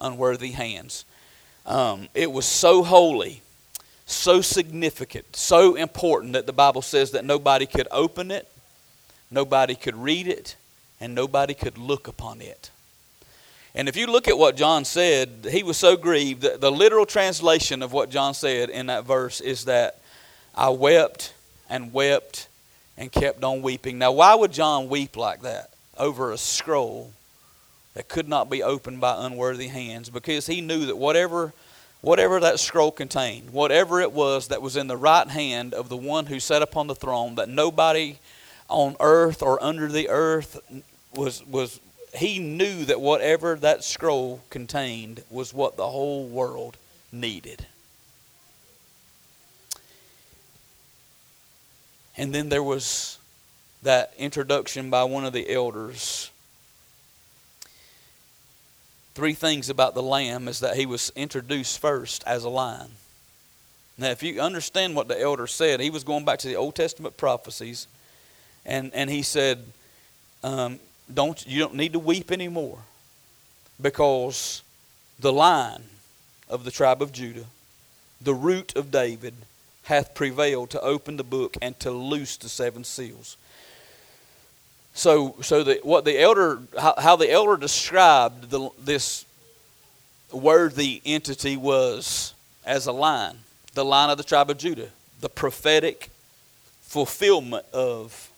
unworthy 0.00 0.50
hands. 0.50 1.04
Um, 1.64 2.08
it 2.12 2.32
was 2.32 2.44
so 2.44 2.82
holy, 2.82 3.40
so 4.04 4.40
significant, 4.40 5.36
so 5.36 5.76
important 5.76 6.32
that 6.32 6.46
the 6.46 6.52
Bible 6.52 6.82
says 6.82 7.12
that 7.12 7.24
nobody 7.24 7.66
could 7.66 7.86
open 7.92 8.32
it, 8.32 8.50
nobody 9.30 9.76
could 9.76 9.94
read 9.94 10.26
it, 10.26 10.56
and 11.00 11.14
nobody 11.14 11.54
could 11.54 11.78
look 11.78 12.08
upon 12.08 12.40
it. 12.40 12.72
And 13.74 13.88
if 13.88 13.96
you 13.96 14.06
look 14.06 14.28
at 14.28 14.36
what 14.36 14.56
John 14.56 14.84
said, 14.84 15.46
he 15.50 15.62
was 15.62 15.78
so 15.78 15.96
grieved. 15.96 16.42
The, 16.42 16.58
the 16.58 16.70
literal 16.70 17.06
translation 17.06 17.82
of 17.82 17.92
what 17.92 18.10
John 18.10 18.34
said 18.34 18.68
in 18.68 18.86
that 18.86 19.04
verse 19.04 19.40
is 19.40 19.64
that 19.64 19.98
I 20.54 20.68
wept 20.68 21.32
and 21.70 21.92
wept 21.92 22.48
and 22.98 23.10
kept 23.10 23.42
on 23.42 23.62
weeping. 23.62 23.98
Now, 23.98 24.12
why 24.12 24.34
would 24.34 24.52
John 24.52 24.88
weep 24.90 25.16
like 25.16 25.42
that 25.42 25.70
over 25.96 26.32
a 26.32 26.38
scroll 26.38 27.12
that 27.94 28.08
could 28.08 28.28
not 28.28 28.50
be 28.50 28.62
opened 28.62 29.00
by 29.00 29.24
unworthy 29.24 29.68
hands? 29.68 30.10
Because 30.10 30.46
he 30.46 30.60
knew 30.60 30.84
that 30.86 30.98
whatever, 30.98 31.54
whatever 32.02 32.40
that 32.40 32.60
scroll 32.60 32.90
contained, 32.90 33.54
whatever 33.54 34.02
it 34.02 34.12
was 34.12 34.48
that 34.48 34.60
was 34.60 34.76
in 34.76 34.86
the 34.86 34.98
right 34.98 35.28
hand 35.28 35.72
of 35.72 35.88
the 35.88 35.96
one 35.96 36.26
who 36.26 36.38
sat 36.38 36.60
upon 36.60 36.88
the 36.88 36.94
throne, 36.94 37.36
that 37.36 37.48
nobody 37.48 38.18
on 38.68 38.96
earth 39.00 39.42
or 39.42 39.62
under 39.62 39.88
the 39.88 40.10
earth 40.10 40.60
was, 41.14 41.42
was 41.46 41.80
he 42.14 42.38
knew 42.38 42.84
that 42.84 43.00
whatever 43.00 43.56
that 43.56 43.84
scroll 43.84 44.40
contained 44.50 45.22
was 45.30 45.54
what 45.54 45.76
the 45.76 45.88
whole 45.88 46.26
world 46.26 46.76
needed. 47.10 47.66
And 52.16 52.34
then 52.34 52.50
there 52.50 52.62
was 52.62 53.18
that 53.82 54.12
introduction 54.18 54.90
by 54.90 55.04
one 55.04 55.24
of 55.24 55.32
the 55.32 55.50
elders. 55.50 56.30
Three 59.14 59.34
things 59.34 59.70
about 59.70 59.94
the 59.94 60.02
lamb 60.02 60.48
is 60.48 60.60
that 60.60 60.76
he 60.76 60.86
was 60.86 61.10
introduced 61.16 61.78
first 61.78 62.22
as 62.26 62.44
a 62.44 62.48
lion. 62.50 62.90
Now, 63.98 64.10
if 64.10 64.22
you 64.22 64.40
understand 64.40 64.94
what 64.94 65.08
the 65.08 65.20
elder 65.20 65.46
said, 65.46 65.80
he 65.80 65.90
was 65.90 66.04
going 66.04 66.24
back 66.24 66.38
to 66.40 66.48
the 66.48 66.56
Old 66.56 66.74
Testament 66.74 67.16
prophecies, 67.16 67.86
and, 68.64 68.92
and 68.94 69.10
he 69.10 69.22
said, 69.22 69.64
um, 70.42 70.78
don't 71.14 71.46
you 71.46 71.58
don't 71.58 71.74
need 71.74 71.92
to 71.92 71.98
weep 71.98 72.30
anymore 72.30 72.78
because 73.80 74.62
the 75.18 75.32
lion 75.32 75.84
of 76.48 76.64
the 76.64 76.70
tribe 76.70 77.02
of 77.02 77.12
Judah, 77.12 77.46
the 78.20 78.34
root 78.34 78.76
of 78.76 78.90
David, 78.90 79.34
hath 79.84 80.14
prevailed 80.14 80.70
to 80.70 80.80
open 80.80 81.16
the 81.16 81.24
book 81.24 81.56
and 81.60 81.78
to 81.80 81.90
loose 81.90 82.36
the 82.36 82.48
seven 82.48 82.84
seals. 82.84 83.36
So, 84.94 85.36
so 85.40 85.64
the, 85.64 85.80
what 85.82 86.04
the 86.04 86.20
elder, 86.20 86.60
how, 86.78 86.94
how 86.98 87.16
the 87.16 87.30
elder 87.30 87.56
described 87.56 88.50
the, 88.50 88.70
this 88.78 89.24
worthy 90.30 91.00
entity 91.04 91.56
was 91.56 92.34
as 92.64 92.86
a 92.86 92.92
lion, 92.92 93.38
the 93.74 93.84
lion 93.84 94.10
of 94.10 94.18
the 94.18 94.24
tribe 94.24 94.50
of 94.50 94.58
Judah, 94.58 94.90
the 95.20 95.28
prophetic 95.28 96.10
fulfillment 96.82 97.64
of 97.72 98.30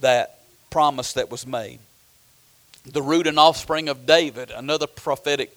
that 0.00 0.35
promise 0.76 1.14
that 1.14 1.30
was 1.30 1.46
made. 1.46 1.78
The 2.84 3.00
root 3.00 3.26
and 3.26 3.38
offspring 3.38 3.88
of 3.88 4.04
David, 4.04 4.50
another 4.50 4.86
prophetic 4.86 5.56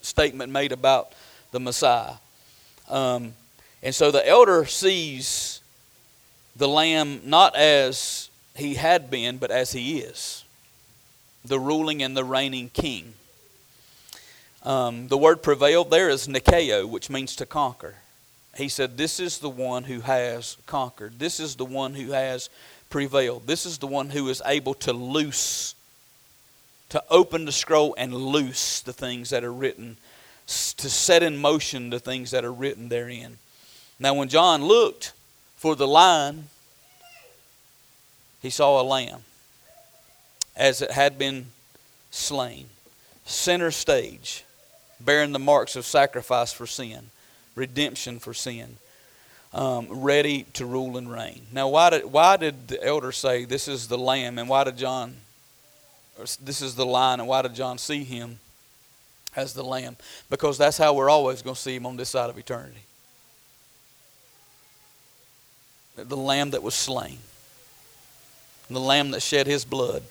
statement 0.00 0.50
made 0.50 0.72
about 0.72 1.12
the 1.50 1.60
Messiah. 1.60 2.14
Um, 2.88 3.34
and 3.82 3.94
so 3.94 4.10
the 4.10 4.26
elder 4.26 4.64
sees 4.64 5.60
the 6.56 6.66
lamb 6.66 7.20
not 7.26 7.54
as 7.54 8.30
he 8.56 8.76
had 8.76 9.10
been, 9.10 9.36
but 9.36 9.50
as 9.50 9.72
he 9.72 9.98
is 9.98 10.42
the 11.44 11.60
ruling 11.60 12.02
and 12.02 12.16
the 12.16 12.24
reigning 12.24 12.70
king. 12.70 13.12
Um, 14.62 15.08
the 15.08 15.18
word 15.18 15.42
prevailed 15.42 15.90
there 15.90 16.08
is 16.08 16.26
Nikeo, 16.26 16.88
which 16.88 17.10
means 17.10 17.36
to 17.36 17.44
conquer. 17.44 17.96
He 18.56 18.70
said, 18.70 18.96
This 18.96 19.20
is 19.20 19.38
the 19.38 19.50
one 19.50 19.84
who 19.84 20.00
has 20.00 20.56
conquered. 20.66 21.18
This 21.18 21.38
is 21.38 21.56
the 21.56 21.66
one 21.66 21.92
who 21.92 22.12
has 22.12 22.48
prevailed. 22.90 23.46
This 23.46 23.66
is 23.66 23.78
the 23.78 23.86
one 23.86 24.10
who 24.10 24.28
is 24.28 24.42
able 24.44 24.74
to 24.74 24.92
loose, 24.92 25.74
to 26.88 27.02
open 27.10 27.44
the 27.44 27.52
scroll 27.52 27.94
and 27.98 28.14
loose 28.14 28.80
the 28.80 28.92
things 28.92 29.30
that 29.30 29.44
are 29.44 29.52
written, 29.52 29.96
to 30.46 30.88
set 30.88 31.22
in 31.22 31.36
motion 31.36 31.90
the 31.90 32.00
things 32.00 32.30
that 32.30 32.44
are 32.44 32.52
written 32.52 32.88
therein. 32.88 33.38
Now, 33.98 34.14
when 34.14 34.28
John 34.28 34.64
looked 34.64 35.12
for 35.56 35.74
the 35.74 35.88
lion, 35.88 36.48
he 38.40 38.50
saw 38.50 38.80
a 38.80 38.84
lamb 38.84 39.22
as 40.56 40.82
it 40.82 40.90
had 40.90 41.18
been 41.18 41.46
slain, 42.10 42.66
center 43.24 43.70
stage, 43.70 44.44
bearing 45.00 45.32
the 45.32 45.38
marks 45.38 45.76
of 45.76 45.84
sacrifice 45.84 46.52
for 46.52 46.66
sin, 46.66 47.10
redemption 47.54 48.18
for 48.18 48.34
sin. 48.34 48.76
Um, 49.52 49.86
ready 49.90 50.44
to 50.54 50.66
rule 50.66 50.96
and 50.96 51.10
reign. 51.10 51.42
Now, 51.52 51.68
why 51.68 51.90
did, 51.90 52.04
why 52.04 52.36
did 52.36 52.68
the 52.68 52.84
elder 52.84 53.12
say 53.12 53.44
this 53.44 53.68
is 53.68 53.88
the 53.88 53.98
Lamb, 53.98 54.38
and 54.38 54.48
why 54.48 54.64
did 54.64 54.76
John, 54.76 55.16
this 56.40 56.60
is 56.62 56.74
the 56.74 56.86
Lion, 56.86 57.20
and 57.20 57.28
why 57.28 57.42
did 57.42 57.54
John 57.54 57.78
see 57.78 58.04
him 58.04 58.38
as 59.34 59.54
the 59.54 59.64
Lamb? 59.64 59.96
Because 60.28 60.58
that's 60.58 60.78
how 60.78 60.92
we're 60.94 61.10
always 61.10 61.42
going 61.42 61.56
to 61.56 61.60
see 61.60 61.76
him 61.76 61.86
on 61.86 61.96
this 61.96 62.10
side 62.10 62.30
of 62.30 62.38
eternity. 62.38 62.82
The 65.96 66.16
Lamb 66.16 66.50
that 66.50 66.62
was 66.62 66.74
slain, 66.74 67.18
the 68.70 68.80
Lamb 68.80 69.10
that 69.12 69.22
shed 69.22 69.46
his 69.46 69.64
blood 69.64 70.02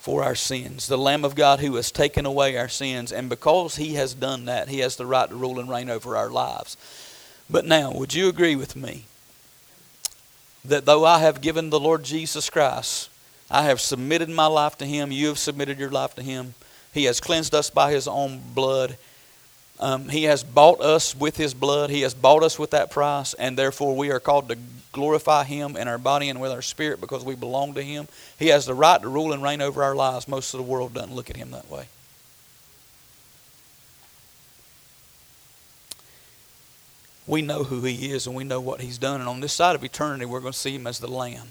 for 0.00 0.24
our 0.24 0.34
sins. 0.34 0.86
The 0.86 0.96
Lamb 0.96 1.26
of 1.26 1.34
God 1.34 1.60
who 1.60 1.74
has 1.74 1.92
taken 1.92 2.24
away 2.24 2.56
our 2.56 2.70
sins. 2.70 3.12
And 3.12 3.28
because 3.28 3.76
He 3.76 3.94
has 3.94 4.14
done 4.14 4.46
that, 4.46 4.68
He 4.68 4.78
has 4.78 4.96
the 4.96 5.04
right 5.04 5.28
to 5.28 5.36
rule 5.36 5.60
and 5.60 5.68
reign 5.68 5.90
over 5.90 6.16
our 6.16 6.30
lives. 6.30 6.78
But 7.50 7.66
now, 7.66 7.92
would 7.92 8.14
you 8.14 8.28
agree 8.28 8.54
with 8.54 8.76
me 8.76 9.04
that 10.64 10.84
though 10.84 11.04
I 11.04 11.18
have 11.18 11.40
given 11.40 11.70
the 11.70 11.80
Lord 11.80 12.04
Jesus 12.04 12.48
Christ, 12.48 13.08
I 13.50 13.64
have 13.64 13.80
submitted 13.80 14.28
my 14.28 14.46
life 14.46 14.78
to 14.78 14.86
Him, 14.86 15.10
you 15.10 15.28
have 15.28 15.38
submitted 15.38 15.78
your 15.78 15.90
life 15.90 16.14
to 16.14 16.22
Him, 16.22 16.54
He 16.94 17.04
has 17.04 17.20
cleansed 17.20 17.54
us 17.54 17.68
by 17.68 17.90
His 17.92 18.06
own 18.06 18.40
blood. 18.54 18.96
Um, 19.80 20.10
he 20.10 20.24
has 20.24 20.44
bought 20.44 20.82
us 20.82 21.16
with 21.16 21.38
His 21.38 21.54
blood. 21.54 21.88
He 21.88 22.02
has 22.02 22.12
bought 22.12 22.42
us 22.42 22.58
with 22.58 22.72
that 22.72 22.90
price, 22.90 23.32
and 23.32 23.56
therefore 23.56 23.96
we 23.96 24.10
are 24.10 24.20
called 24.20 24.50
to 24.50 24.58
glorify 24.92 25.44
Him 25.44 25.74
in 25.74 25.88
our 25.88 25.96
body 25.96 26.28
and 26.28 26.38
with 26.38 26.52
our 26.52 26.60
spirit 26.60 27.00
because 27.00 27.24
we 27.24 27.34
belong 27.34 27.74
to 27.74 27.82
Him. 27.82 28.06
He 28.38 28.48
has 28.48 28.66
the 28.66 28.74
right 28.74 29.00
to 29.00 29.08
rule 29.08 29.32
and 29.32 29.42
reign 29.42 29.62
over 29.62 29.82
our 29.82 29.96
lives. 29.96 30.28
Most 30.28 30.52
of 30.52 30.58
the 30.58 30.64
world 30.64 30.92
doesn't 30.92 31.14
look 31.14 31.30
at 31.30 31.36
Him 31.36 31.52
that 31.52 31.70
way. 31.70 31.86
We 37.30 37.42
know 37.42 37.62
who 37.62 37.82
He 37.82 38.10
is 38.10 38.26
and 38.26 38.34
we 38.34 38.42
know 38.42 38.60
what 38.60 38.80
He's 38.80 38.98
done. 38.98 39.20
And 39.20 39.28
on 39.28 39.38
this 39.38 39.52
side 39.52 39.76
of 39.76 39.84
eternity, 39.84 40.24
we're 40.24 40.40
going 40.40 40.52
to 40.52 40.58
see 40.58 40.74
Him 40.74 40.88
as 40.88 40.98
the 40.98 41.06
Lamb. 41.06 41.46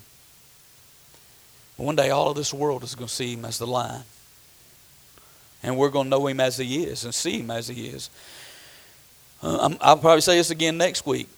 One 1.78 1.96
day, 1.96 2.10
all 2.10 2.30
of 2.30 2.36
this 2.36 2.54
world 2.54 2.84
is 2.84 2.96
going 2.96 3.08
to 3.08 3.14
see 3.14 3.36
Him 3.36 3.46
as 3.46 3.60
the 3.60 3.66
Lion. 3.66 4.02
And 5.64 5.78
we're 5.78 5.90
going 5.90 6.08
to 6.08 6.10
know 6.10 6.28
Him 6.28 6.42
as 6.42 6.58
He 6.58 6.84
is 6.84 7.06
and 7.06 7.16
see 7.16 7.40
Him 7.40 7.50
as 7.50 7.70
He 7.70 7.88
is. 7.88 8.10
Uh, 9.42 9.74
I'll 9.80 9.96
probably 9.96 10.20
say 10.20 10.36
this 10.36 10.52
again 10.52 10.78
next 10.78 11.06
week. 11.06 11.30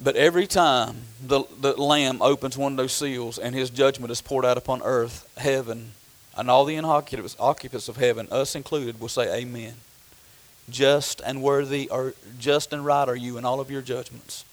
But 0.00 0.14
every 0.14 0.46
time 0.46 0.98
the, 1.20 1.42
the 1.60 1.72
Lamb 1.72 2.22
opens 2.22 2.56
one 2.56 2.74
of 2.74 2.76
those 2.76 2.92
seals 2.92 3.38
and 3.38 3.56
his 3.56 3.70
judgment 3.70 4.12
is 4.12 4.20
poured 4.20 4.44
out 4.44 4.56
upon 4.56 4.82
earth, 4.82 5.28
heaven, 5.36 5.90
and 6.36 6.48
all 6.48 6.64
the 6.64 6.78
occupants, 6.78 7.34
occupants 7.40 7.88
of 7.88 7.96
heaven, 7.96 8.28
us 8.30 8.54
included, 8.54 9.00
will 9.00 9.08
say, 9.08 9.40
Amen. 9.40 9.74
Just 10.70 11.20
and 11.24 11.42
worthy, 11.42 11.88
or 11.90 12.14
just 12.38 12.72
and 12.72 12.84
right 12.84 13.08
are 13.08 13.16
you 13.16 13.38
in 13.38 13.44
all 13.44 13.60
of 13.60 13.70
your 13.70 13.82
judgments. 13.82 14.44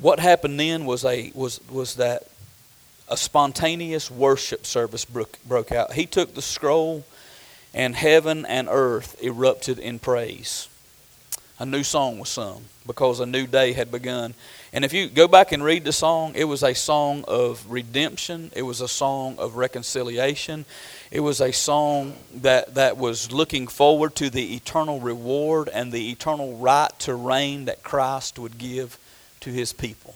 What 0.00 0.20
happened 0.20 0.60
then 0.60 0.84
was 0.84 1.04
a 1.04 1.32
was 1.34 1.60
was 1.70 1.96
that 1.96 2.28
a 3.08 3.16
spontaneous 3.16 4.10
worship 4.10 4.64
service 4.64 5.04
broke, 5.04 5.38
broke 5.44 5.72
out. 5.72 5.94
He 5.94 6.06
took 6.06 6.34
the 6.34 6.42
scroll, 6.42 7.04
and 7.74 7.96
heaven 7.96 8.46
and 8.46 8.68
earth 8.70 9.20
erupted 9.22 9.78
in 9.78 9.98
praise 9.98 10.68
a 11.58 11.66
new 11.66 11.82
song 11.82 12.18
was 12.18 12.28
sung 12.28 12.64
because 12.86 13.20
a 13.20 13.26
new 13.26 13.46
day 13.46 13.72
had 13.72 13.90
begun. 13.90 14.34
And 14.72 14.84
if 14.84 14.92
you 14.92 15.08
go 15.08 15.26
back 15.26 15.52
and 15.52 15.62
read 15.62 15.84
the 15.84 15.92
song, 15.92 16.32
it 16.34 16.44
was 16.44 16.62
a 16.62 16.74
song 16.74 17.24
of 17.26 17.68
redemption, 17.68 18.50
it 18.54 18.62
was 18.62 18.80
a 18.80 18.88
song 18.88 19.36
of 19.38 19.56
reconciliation, 19.56 20.64
it 21.10 21.20
was 21.20 21.40
a 21.40 21.52
song 21.52 22.14
that, 22.34 22.74
that 22.74 22.98
was 22.98 23.32
looking 23.32 23.66
forward 23.66 24.14
to 24.16 24.28
the 24.28 24.54
eternal 24.54 25.00
reward 25.00 25.68
and 25.72 25.90
the 25.90 26.10
eternal 26.10 26.56
right 26.58 26.90
to 27.00 27.14
reign 27.14 27.64
that 27.64 27.82
Christ 27.82 28.38
would 28.38 28.58
give 28.58 28.98
to 29.40 29.50
his 29.50 29.72
people. 29.72 30.14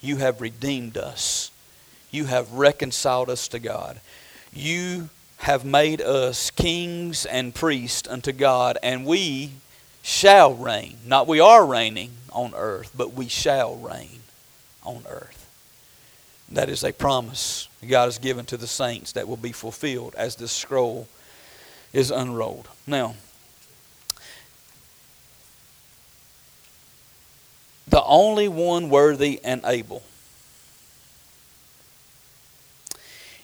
You 0.00 0.16
have 0.16 0.40
redeemed 0.40 0.96
us. 0.96 1.50
You 2.10 2.24
have 2.26 2.52
reconciled 2.52 3.28
us 3.28 3.46
to 3.48 3.58
God. 3.58 4.00
You 4.52 5.10
have 5.38 5.64
made 5.64 6.00
us 6.00 6.50
kings 6.50 7.26
and 7.26 7.54
priests 7.54 8.08
unto 8.08 8.32
God, 8.32 8.78
and 8.82 9.04
we 9.04 9.52
shall 10.02 10.54
reign. 10.54 10.96
Not 11.04 11.26
we 11.26 11.40
are 11.40 11.64
reigning 11.66 12.12
on 12.32 12.52
earth, 12.54 12.92
but 12.96 13.12
we 13.12 13.28
shall 13.28 13.76
reign 13.76 14.20
on 14.84 15.04
earth. 15.08 15.41
That 16.52 16.68
is 16.68 16.84
a 16.84 16.92
promise 16.92 17.68
God 17.86 18.04
has 18.04 18.18
given 18.18 18.44
to 18.46 18.58
the 18.58 18.66
saints 18.66 19.12
that 19.12 19.26
will 19.26 19.38
be 19.38 19.52
fulfilled 19.52 20.14
as 20.16 20.36
this 20.36 20.52
scroll 20.52 21.08
is 21.94 22.10
unrolled. 22.10 22.68
Now, 22.86 23.14
the 27.88 28.04
only 28.04 28.48
one 28.48 28.90
worthy 28.90 29.40
and 29.42 29.62
able 29.64 30.02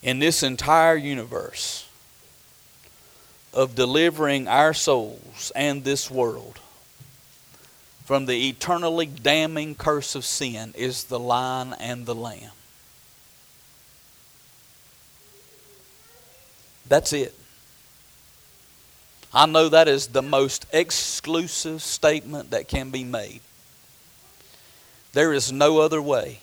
in 0.03 0.19
this 0.19 0.43
entire 0.43 0.97
universe 0.97 1.89
of 3.55 3.75
delivering 3.75 4.47
our 4.47 4.75
souls 4.75 5.51
and 5.57 5.83
this 5.83 6.11
world 6.11 6.59
from 8.05 8.27
the 8.27 8.49
eternally 8.49 9.07
damning 9.07 9.75
curse 9.75 10.15
of 10.15 10.27
sin 10.27 10.75
is 10.77 11.05
the 11.05 11.19
lion 11.19 11.75
and 11.81 12.05
the 12.05 12.15
lamb. 12.15 12.53
That's 16.89 17.12
it. 17.12 17.34
I 19.32 19.47
know 19.47 19.68
that 19.68 19.89
is 19.89 20.09
the 20.09 20.22
most 20.22 20.66
exclusive 20.72 21.82
statement 21.82 22.51
that 22.51 22.66
can 22.66 22.91
be 22.91 23.05
made. 23.05 23.41
There 25.12 25.32
is 25.32 25.53
no 25.53 25.78
other 25.78 26.01
way 26.01 26.41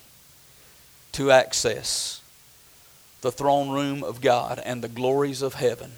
to 1.13 1.31
access 1.31 2.21
the 3.21 3.31
throne 3.31 3.69
room 3.69 4.03
of 4.03 4.21
God 4.21 4.61
and 4.63 4.83
the 4.83 4.87
glories 4.87 5.41
of 5.41 5.55
heaven 5.55 5.93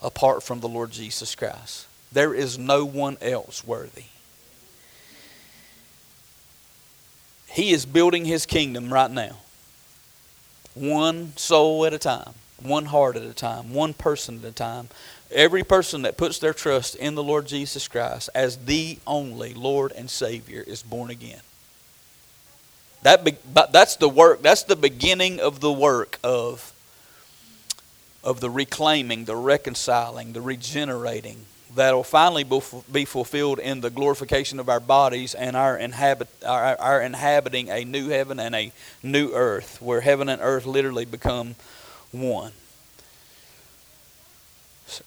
apart 0.00 0.42
from 0.42 0.60
the 0.60 0.68
Lord 0.68 0.90
Jesus 0.90 1.34
Christ. 1.34 1.86
There 2.12 2.34
is 2.34 2.58
no 2.58 2.84
one 2.84 3.18
else 3.20 3.64
worthy. 3.64 4.04
He 7.48 7.72
is 7.72 7.84
building 7.84 8.24
his 8.24 8.46
kingdom 8.46 8.92
right 8.92 9.10
now. 9.10 9.36
One 10.74 11.36
soul 11.36 11.84
at 11.84 11.92
a 11.92 11.98
time, 11.98 12.32
one 12.62 12.86
heart 12.86 13.16
at 13.16 13.22
a 13.22 13.32
time, 13.32 13.72
one 13.72 13.94
person 13.94 14.38
at 14.38 14.44
a 14.44 14.52
time. 14.52 14.88
Every 15.30 15.62
person 15.62 16.02
that 16.02 16.16
puts 16.16 16.38
their 16.38 16.52
trust 16.54 16.96
in 16.96 17.14
the 17.14 17.22
Lord 17.22 17.46
Jesus 17.46 17.86
Christ 17.86 18.30
as 18.34 18.56
the 18.56 18.98
only 19.06 19.54
Lord 19.54 19.92
and 19.92 20.10
Savior 20.10 20.64
is 20.66 20.82
born 20.82 21.10
again. 21.10 21.40
That 23.02 23.24
be, 23.24 23.36
but 23.52 23.72
that's 23.72 23.96
the 23.96 24.08
work, 24.08 24.42
that's 24.42 24.64
the 24.64 24.76
beginning 24.76 25.40
of 25.40 25.60
the 25.60 25.72
work 25.72 26.18
of 26.22 26.72
of 28.22 28.40
the 28.40 28.50
reclaiming, 28.50 29.24
the 29.24 29.36
reconciling, 29.36 30.34
the 30.34 30.42
regenerating 30.42 31.46
that 31.76 31.94
will 31.94 32.02
finally 32.02 32.44
be 32.90 33.04
fulfilled 33.04 33.58
in 33.58 33.80
the 33.80 33.90
glorification 33.90 34.58
of 34.58 34.68
our 34.68 34.80
bodies 34.80 35.34
and 35.34 35.56
our, 35.56 35.76
inhabit, 35.76 36.28
our, 36.44 36.76
our 36.80 37.00
inhabiting 37.00 37.70
a 37.70 37.84
new 37.84 38.08
heaven 38.08 38.40
and 38.40 38.54
a 38.54 38.72
new 39.02 39.32
earth, 39.32 39.80
where 39.80 40.00
heaven 40.00 40.28
and 40.28 40.42
earth 40.42 40.66
literally 40.66 41.04
become 41.04 41.54
one. 42.12 42.52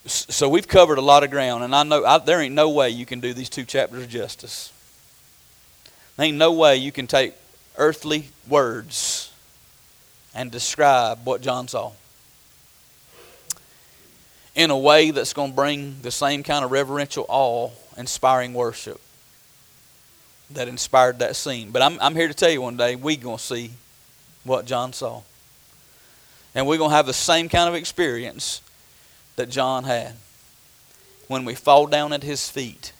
So 0.05 0.47
we've 0.47 0.67
covered 0.67 0.97
a 0.97 1.01
lot 1.01 1.23
of 1.23 1.31
ground, 1.31 1.63
and 1.63 1.75
I 1.75 1.83
know 1.83 2.05
I, 2.05 2.17
there 2.19 2.41
ain't 2.41 2.55
no 2.55 2.69
way 2.69 2.89
you 2.89 3.05
can 3.05 3.19
do 3.19 3.33
these 3.33 3.49
two 3.49 3.65
chapters 3.65 4.07
justice. 4.07 4.71
There 6.15 6.25
ain't 6.25 6.37
no 6.37 6.53
way 6.53 6.77
you 6.77 6.91
can 6.91 7.05
take 7.05 7.33
earthly 7.77 8.29
words 8.47 9.31
and 10.33 10.51
describe 10.51 11.25
what 11.25 11.41
John 11.41 11.67
saw 11.67 11.91
in 14.55 14.69
a 14.69 14.77
way 14.77 15.11
that's 15.11 15.33
going 15.33 15.51
to 15.51 15.55
bring 15.55 15.97
the 16.01 16.11
same 16.11 16.43
kind 16.43 16.63
of 16.63 16.71
reverential 16.71 17.25
awe, 17.27 17.71
inspiring 17.97 18.53
worship 18.53 18.99
that 20.51 20.67
inspired 20.67 21.19
that 21.19 21.35
scene. 21.35 21.71
But 21.71 21.81
I'm, 21.81 21.99
I'm 21.99 22.15
here 22.15 22.27
to 22.27 22.33
tell 22.33 22.51
you 22.51 22.61
one 22.61 22.77
day 22.77 22.95
we're 22.95 23.17
going 23.17 23.37
to 23.37 23.43
see 23.43 23.71
what 24.43 24.65
John 24.65 24.93
saw. 24.93 25.21
And 26.55 26.67
we're 26.67 26.77
going 26.77 26.91
to 26.91 26.95
have 26.95 27.05
the 27.05 27.13
same 27.13 27.49
kind 27.49 27.67
of 27.67 27.75
experience 27.75 28.61
that 29.35 29.49
John 29.49 29.83
had 29.83 30.13
when 31.27 31.45
we 31.45 31.55
fall 31.55 31.87
down 31.87 32.13
at 32.13 32.23
his 32.23 32.49
feet 32.49 32.93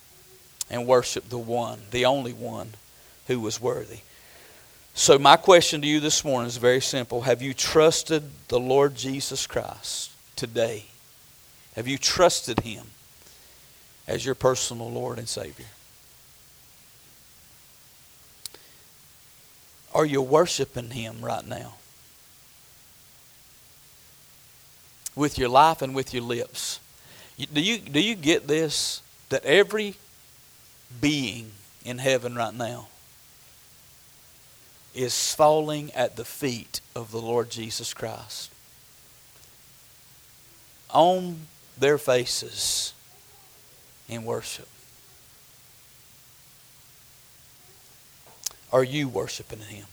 and 0.70 0.86
worship 0.86 1.28
the 1.28 1.38
one, 1.38 1.80
the 1.90 2.04
only 2.04 2.32
one 2.32 2.74
who 3.26 3.38
was 3.38 3.60
worthy. 3.60 4.00
So, 4.94 5.18
my 5.18 5.36
question 5.36 5.82
to 5.82 5.88
you 5.88 6.00
this 6.00 6.24
morning 6.24 6.46
is 6.46 6.56
very 6.56 6.80
simple 6.80 7.22
Have 7.22 7.42
you 7.42 7.52
trusted 7.52 8.24
the 8.48 8.60
Lord 8.60 8.94
Jesus 8.94 9.46
Christ 9.46 10.12
today? 10.36 10.84
Have 11.74 11.88
you 11.88 11.98
trusted 11.98 12.60
Him 12.60 12.86
as 14.06 14.24
your 14.24 14.36
personal 14.36 14.90
Lord 14.90 15.18
and 15.18 15.28
Savior? 15.28 15.66
Are 19.92 20.06
you 20.06 20.22
worshiping 20.22 20.90
Him 20.90 21.20
right 21.20 21.46
now? 21.46 21.74
With 25.14 25.38
your 25.38 25.48
life 25.48 25.82
and 25.82 25.94
with 25.94 26.12
your 26.12 26.22
lips. 26.22 26.80
Do 27.52 27.60
you, 27.60 27.78
do 27.78 28.00
you 28.00 28.14
get 28.14 28.46
this? 28.46 29.02
that 29.34 29.44
every 29.44 29.96
being 31.00 31.50
in 31.84 31.98
heaven 31.98 32.36
right 32.36 32.54
now 32.54 32.86
is 34.94 35.34
falling 35.34 35.90
at 35.92 36.14
the 36.14 36.24
feet 36.24 36.80
of 36.94 37.10
the 37.10 37.20
Lord 37.20 37.50
Jesus 37.50 37.92
Christ. 37.92 38.52
On 40.90 41.48
their 41.76 41.98
faces 41.98 42.92
in 44.08 44.24
worship. 44.24 44.68
Are 48.72 48.84
you 48.84 49.08
worshiping 49.08 49.58
Him? 49.58 49.86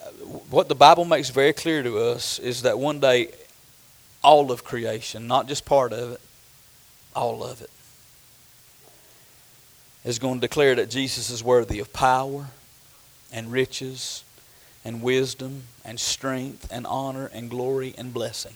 Uh, 0.00 0.10
what 0.50 0.68
the 0.68 0.74
Bible 0.74 1.04
makes 1.04 1.30
very 1.30 1.52
clear 1.52 1.84
to 1.84 1.98
us 1.98 2.40
is 2.40 2.62
that 2.62 2.76
one 2.76 2.98
day 2.98 3.28
all 4.22 4.50
of 4.50 4.64
creation, 4.64 5.26
not 5.26 5.48
just 5.48 5.64
part 5.64 5.92
of 5.92 6.12
it, 6.12 6.20
all 7.14 7.44
of 7.44 7.60
it, 7.60 7.70
is 10.04 10.18
going 10.18 10.34
to 10.34 10.40
declare 10.40 10.74
that 10.74 10.90
Jesus 10.90 11.30
is 11.30 11.42
worthy 11.42 11.80
of 11.80 11.92
power 11.92 12.48
and 13.32 13.52
riches 13.52 14.24
and 14.84 15.02
wisdom 15.02 15.64
and 15.84 16.00
strength 16.00 16.68
and 16.70 16.86
honor 16.86 17.30
and 17.32 17.50
glory 17.50 17.94
and 17.98 18.12
blessing. 18.14 18.54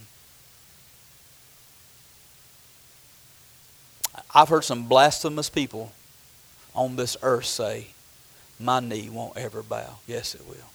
I've 4.34 4.48
heard 4.48 4.64
some 4.64 4.88
blasphemous 4.88 5.50
people 5.50 5.92
on 6.74 6.96
this 6.96 7.16
earth 7.22 7.46
say, 7.46 7.88
My 8.58 8.80
knee 8.80 9.10
won't 9.10 9.36
ever 9.36 9.62
bow. 9.62 9.98
Yes, 10.06 10.34
it 10.34 10.46
will. 10.46 10.70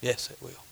Yes, 0.00 0.30
it 0.30 0.40
will. 0.40 0.65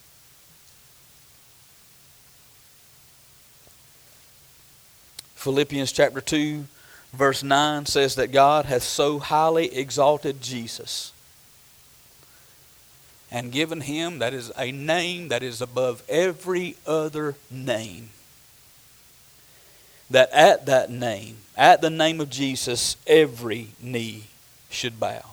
Philippians 5.44 5.92
chapter 5.92 6.22
2, 6.22 6.64
verse 7.12 7.42
9 7.42 7.84
says 7.84 8.14
that 8.14 8.32
God 8.32 8.64
hath 8.64 8.82
so 8.82 9.18
highly 9.18 9.76
exalted 9.76 10.40
Jesus 10.40 11.12
and 13.30 13.52
given 13.52 13.82
him, 13.82 14.20
that 14.20 14.32
is 14.32 14.50
a 14.56 14.72
name 14.72 15.28
that 15.28 15.42
is 15.42 15.60
above 15.60 16.02
every 16.08 16.76
other 16.86 17.34
name. 17.50 18.08
That 20.08 20.30
at 20.32 20.64
that 20.64 20.88
name, 20.88 21.36
at 21.58 21.82
the 21.82 21.90
name 21.90 22.22
of 22.22 22.30
Jesus, 22.30 22.96
every 23.06 23.68
knee 23.82 24.28
should 24.70 24.98
bow 24.98 25.24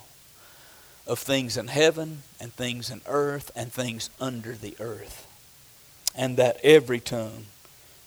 of 1.07 1.20
things 1.20 1.55
in 1.55 1.68
heaven 1.68 2.24
and 2.38 2.51
things 2.51 2.89
in 2.89 2.99
earth 3.05 3.49
and 3.55 3.72
things 3.72 4.09
under 4.20 4.55
the 4.55 4.76
earth. 4.78 5.26
And 6.14 6.36
that 6.36 6.57
every 6.66 6.99
tongue 6.99 7.45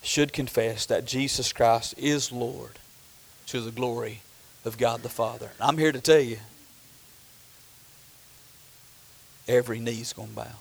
should 0.04 0.32
confess 0.32 0.86
that 0.86 1.06
Jesus 1.06 1.52
Christ 1.52 1.94
is 1.96 2.30
Lord 2.30 2.78
to 3.46 3.60
the 3.60 3.70
glory 3.70 4.20
of 4.64 4.78
God 4.78 5.02
the 5.02 5.08
Father. 5.08 5.50
I'm 5.58 5.78
here 5.78 5.92
to 5.92 6.00
tell 6.00 6.20
you 6.20 6.38
every 9.48 9.80
knee's 9.80 10.12
going 10.12 10.28
to 10.28 10.36
bow. 10.36 10.56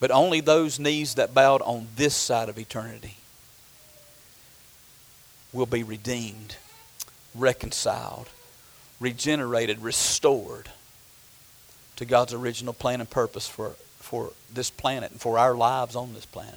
But 0.00 0.10
only 0.10 0.40
those 0.40 0.78
knees 0.78 1.14
that 1.14 1.34
bowed 1.34 1.62
on 1.62 1.88
this 1.96 2.14
side 2.14 2.48
of 2.48 2.58
eternity 2.58 3.16
will 5.52 5.66
be 5.66 5.82
redeemed, 5.82 6.56
reconciled, 7.34 8.28
regenerated, 9.00 9.80
restored 9.82 10.70
to 11.96 12.04
God's 12.04 12.34
original 12.34 12.74
plan 12.74 13.00
and 13.00 13.08
purpose 13.08 13.48
for, 13.48 13.72
for 14.06 14.32
this 14.52 14.70
planet 14.70 15.10
and 15.10 15.20
for 15.20 15.38
our 15.38 15.54
lives 15.54 15.96
on 15.96 16.14
this 16.14 16.24
planet. 16.24 16.54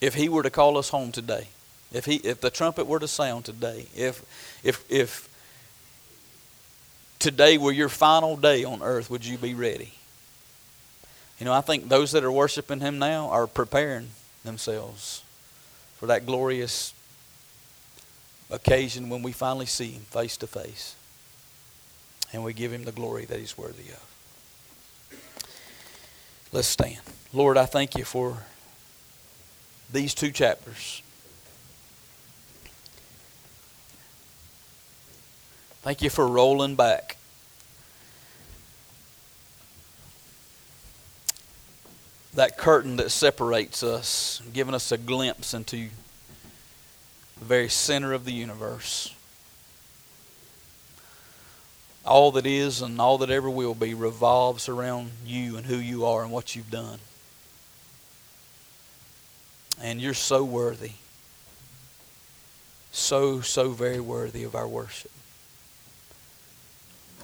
If 0.00 0.14
He 0.14 0.28
were 0.28 0.42
to 0.42 0.50
call 0.50 0.78
us 0.78 0.88
home 0.88 1.12
today, 1.12 1.48
if, 1.92 2.06
he, 2.06 2.16
if 2.16 2.40
the 2.40 2.50
trumpet 2.50 2.86
were 2.86 2.98
to 2.98 3.08
sound 3.08 3.44
today, 3.44 3.86
if, 3.94 4.24
if, 4.64 4.84
if 4.90 5.28
today 7.18 7.58
were 7.58 7.72
your 7.72 7.90
final 7.90 8.36
day 8.36 8.64
on 8.64 8.82
earth, 8.82 9.10
would 9.10 9.26
you 9.26 9.36
be 9.36 9.54
ready? 9.54 9.92
You 11.38 11.44
know, 11.44 11.52
I 11.52 11.60
think 11.60 11.88
those 11.88 12.12
that 12.12 12.24
are 12.24 12.32
worshiping 12.32 12.80
Him 12.80 12.98
now 12.98 13.28
are 13.28 13.46
preparing 13.46 14.08
themselves 14.44 15.22
for 15.96 16.06
that 16.06 16.24
glorious 16.24 16.94
occasion 18.50 19.10
when 19.10 19.22
we 19.22 19.32
finally 19.32 19.66
see 19.66 19.90
Him 19.90 20.02
face 20.02 20.38
to 20.38 20.46
face 20.46 20.96
and 22.32 22.42
we 22.42 22.54
give 22.54 22.72
Him 22.72 22.84
the 22.84 22.92
glory 22.92 23.26
that 23.26 23.38
He's 23.38 23.58
worthy 23.58 23.90
of. 23.90 24.11
Let's 26.52 26.68
stand. 26.68 27.00
Lord, 27.32 27.56
I 27.56 27.64
thank 27.64 27.96
you 27.96 28.04
for 28.04 28.44
these 29.90 30.12
two 30.12 30.30
chapters. 30.30 31.00
Thank 35.80 36.02
you 36.02 36.10
for 36.10 36.28
rolling 36.28 36.76
back. 36.76 37.16
That 42.34 42.58
curtain 42.58 42.96
that 42.96 43.10
separates 43.10 43.82
us, 43.82 44.42
giving 44.52 44.74
us 44.74 44.92
a 44.92 44.98
glimpse 44.98 45.54
into 45.54 45.88
the 47.38 47.44
very 47.44 47.70
center 47.70 48.12
of 48.12 48.26
the 48.26 48.32
universe. 48.32 49.14
All 52.04 52.32
that 52.32 52.46
is 52.46 52.82
and 52.82 53.00
all 53.00 53.18
that 53.18 53.30
ever 53.30 53.48
will 53.48 53.74
be 53.74 53.94
revolves 53.94 54.68
around 54.68 55.12
you 55.24 55.56
and 55.56 55.66
who 55.66 55.76
you 55.76 56.04
are 56.04 56.22
and 56.22 56.32
what 56.32 56.56
you've 56.56 56.70
done. 56.70 56.98
And 59.80 60.00
you're 60.00 60.14
so 60.14 60.44
worthy. 60.44 60.92
So, 62.90 63.40
so 63.40 63.70
very 63.70 64.00
worthy 64.00 64.44
of 64.44 64.54
our 64.54 64.68
worship. 64.68 65.10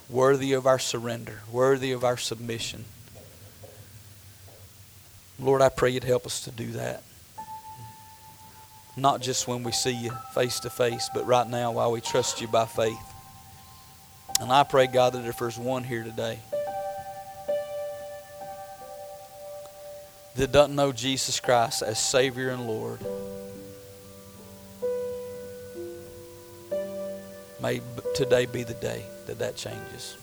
Worthy 0.08 0.52
of 0.52 0.66
our 0.66 0.78
surrender. 0.78 1.40
Worthy 1.52 1.92
of 1.92 2.04
our 2.04 2.16
submission. 2.16 2.84
Lord, 5.38 5.60
I 5.60 5.68
pray 5.68 5.90
you'd 5.90 6.04
help 6.04 6.24
us 6.26 6.40
to 6.42 6.50
do 6.50 6.72
that. 6.72 7.02
Not 8.96 9.20
just 9.20 9.46
when 9.46 9.62
we 9.62 9.70
see 9.70 9.92
you 9.92 10.10
face 10.34 10.58
to 10.60 10.70
face, 10.70 11.08
but 11.14 11.26
right 11.26 11.46
now 11.46 11.72
while 11.72 11.92
we 11.92 12.00
trust 12.00 12.40
you 12.40 12.48
by 12.48 12.64
faith. 12.66 13.07
And 14.40 14.52
I 14.52 14.62
pray, 14.62 14.86
God, 14.86 15.14
that 15.14 15.24
if 15.24 15.38
there's 15.38 15.58
one 15.58 15.82
here 15.82 16.04
today 16.04 16.38
that 20.36 20.52
doesn't 20.52 20.76
know 20.76 20.92
Jesus 20.92 21.40
Christ 21.40 21.82
as 21.82 21.98
Savior 21.98 22.50
and 22.50 22.66
Lord, 22.66 23.00
may 27.60 27.80
today 28.14 28.46
be 28.46 28.62
the 28.62 28.74
day 28.74 29.02
that 29.26 29.40
that 29.40 29.56
changes. 29.56 30.16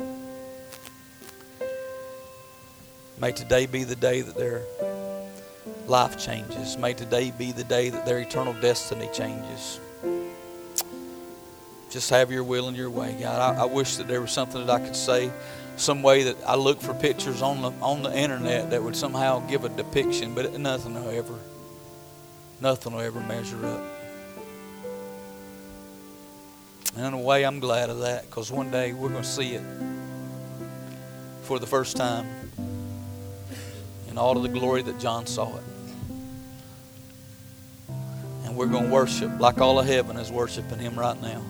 May 3.19 3.33
today 3.33 3.65
be 3.65 3.83
the 3.83 3.95
day 3.95 4.21
that 4.21 4.35
their 4.35 4.61
life 5.87 6.17
changes. 6.17 6.77
May 6.77 6.93
today 6.93 7.31
be 7.37 7.51
the 7.51 7.63
day 7.63 7.89
that 7.89 8.05
their 8.05 8.19
eternal 8.19 8.53
destiny 8.61 9.09
changes. 9.13 9.79
Just 11.95 12.09
have 12.09 12.29
your 12.29 12.43
will 12.43 12.67
and 12.67 12.75
your 12.75 12.89
way, 12.89 13.15
God. 13.17 13.57
I, 13.57 13.61
I 13.61 13.65
wish 13.67 13.95
that 13.95 14.09
there 14.09 14.19
was 14.19 14.29
something 14.29 14.65
that 14.65 14.81
I 14.81 14.85
could 14.85 14.97
say 14.97 15.31
some 15.77 16.03
way 16.03 16.23
that 16.23 16.35
I 16.45 16.55
look 16.55 16.81
for 16.81 16.93
pictures 16.93 17.41
on 17.41 17.61
the 17.61 17.71
on 17.81 18.03
the 18.03 18.13
internet 18.13 18.71
that 18.71 18.83
would 18.83 18.97
somehow 18.97 19.39
give 19.47 19.63
a 19.63 19.69
depiction, 19.69 20.35
but 20.35 20.59
nothing 20.59 20.93
will 20.93 21.09
ever, 21.09 21.39
nothing 22.59 22.91
will 22.91 22.99
ever 22.99 23.21
measure 23.21 23.65
up. 23.65 23.81
And 26.97 27.05
in 27.05 27.13
a 27.13 27.17
way, 27.17 27.45
I'm 27.45 27.61
glad 27.61 27.89
of 27.89 27.99
that 27.99 28.23
because 28.23 28.51
one 28.51 28.71
day 28.71 28.91
we're 28.91 29.07
going 29.07 29.23
to 29.23 29.29
see 29.29 29.55
it 29.55 29.63
for 31.43 31.59
the 31.59 31.67
first 31.67 31.95
time 31.95 32.27
in 34.09 34.17
all 34.17 34.35
of 34.35 34.43
the 34.43 34.49
glory 34.49 34.81
that 34.81 34.99
John 34.99 35.27
saw 35.27 35.55
it. 35.55 35.63
And 38.43 38.57
we're 38.57 38.67
going 38.67 38.87
to 38.87 38.91
worship 38.91 39.39
like 39.39 39.61
all 39.61 39.79
of 39.79 39.85
heaven 39.85 40.17
is 40.17 40.29
worshiping 40.29 40.79
Him 40.79 40.99
right 40.99 41.21
now. 41.21 41.41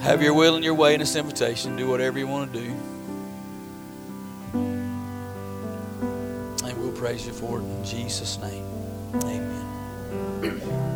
Have 0.00 0.22
your 0.22 0.34
will 0.34 0.54
and 0.56 0.64
your 0.64 0.74
way 0.74 0.94
in 0.94 1.00
this 1.00 1.16
invitation. 1.16 1.76
Do 1.76 1.88
whatever 1.88 2.18
you 2.18 2.26
want 2.26 2.52
to 2.52 2.60
do. 2.60 2.76
And 6.64 6.78
we'll 6.78 6.92
praise 6.92 7.26
you 7.26 7.32
for 7.32 7.60
it 7.60 7.62
in 7.62 7.84
Jesus' 7.84 8.38
name. 8.38 8.66
Amen. 9.22 10.93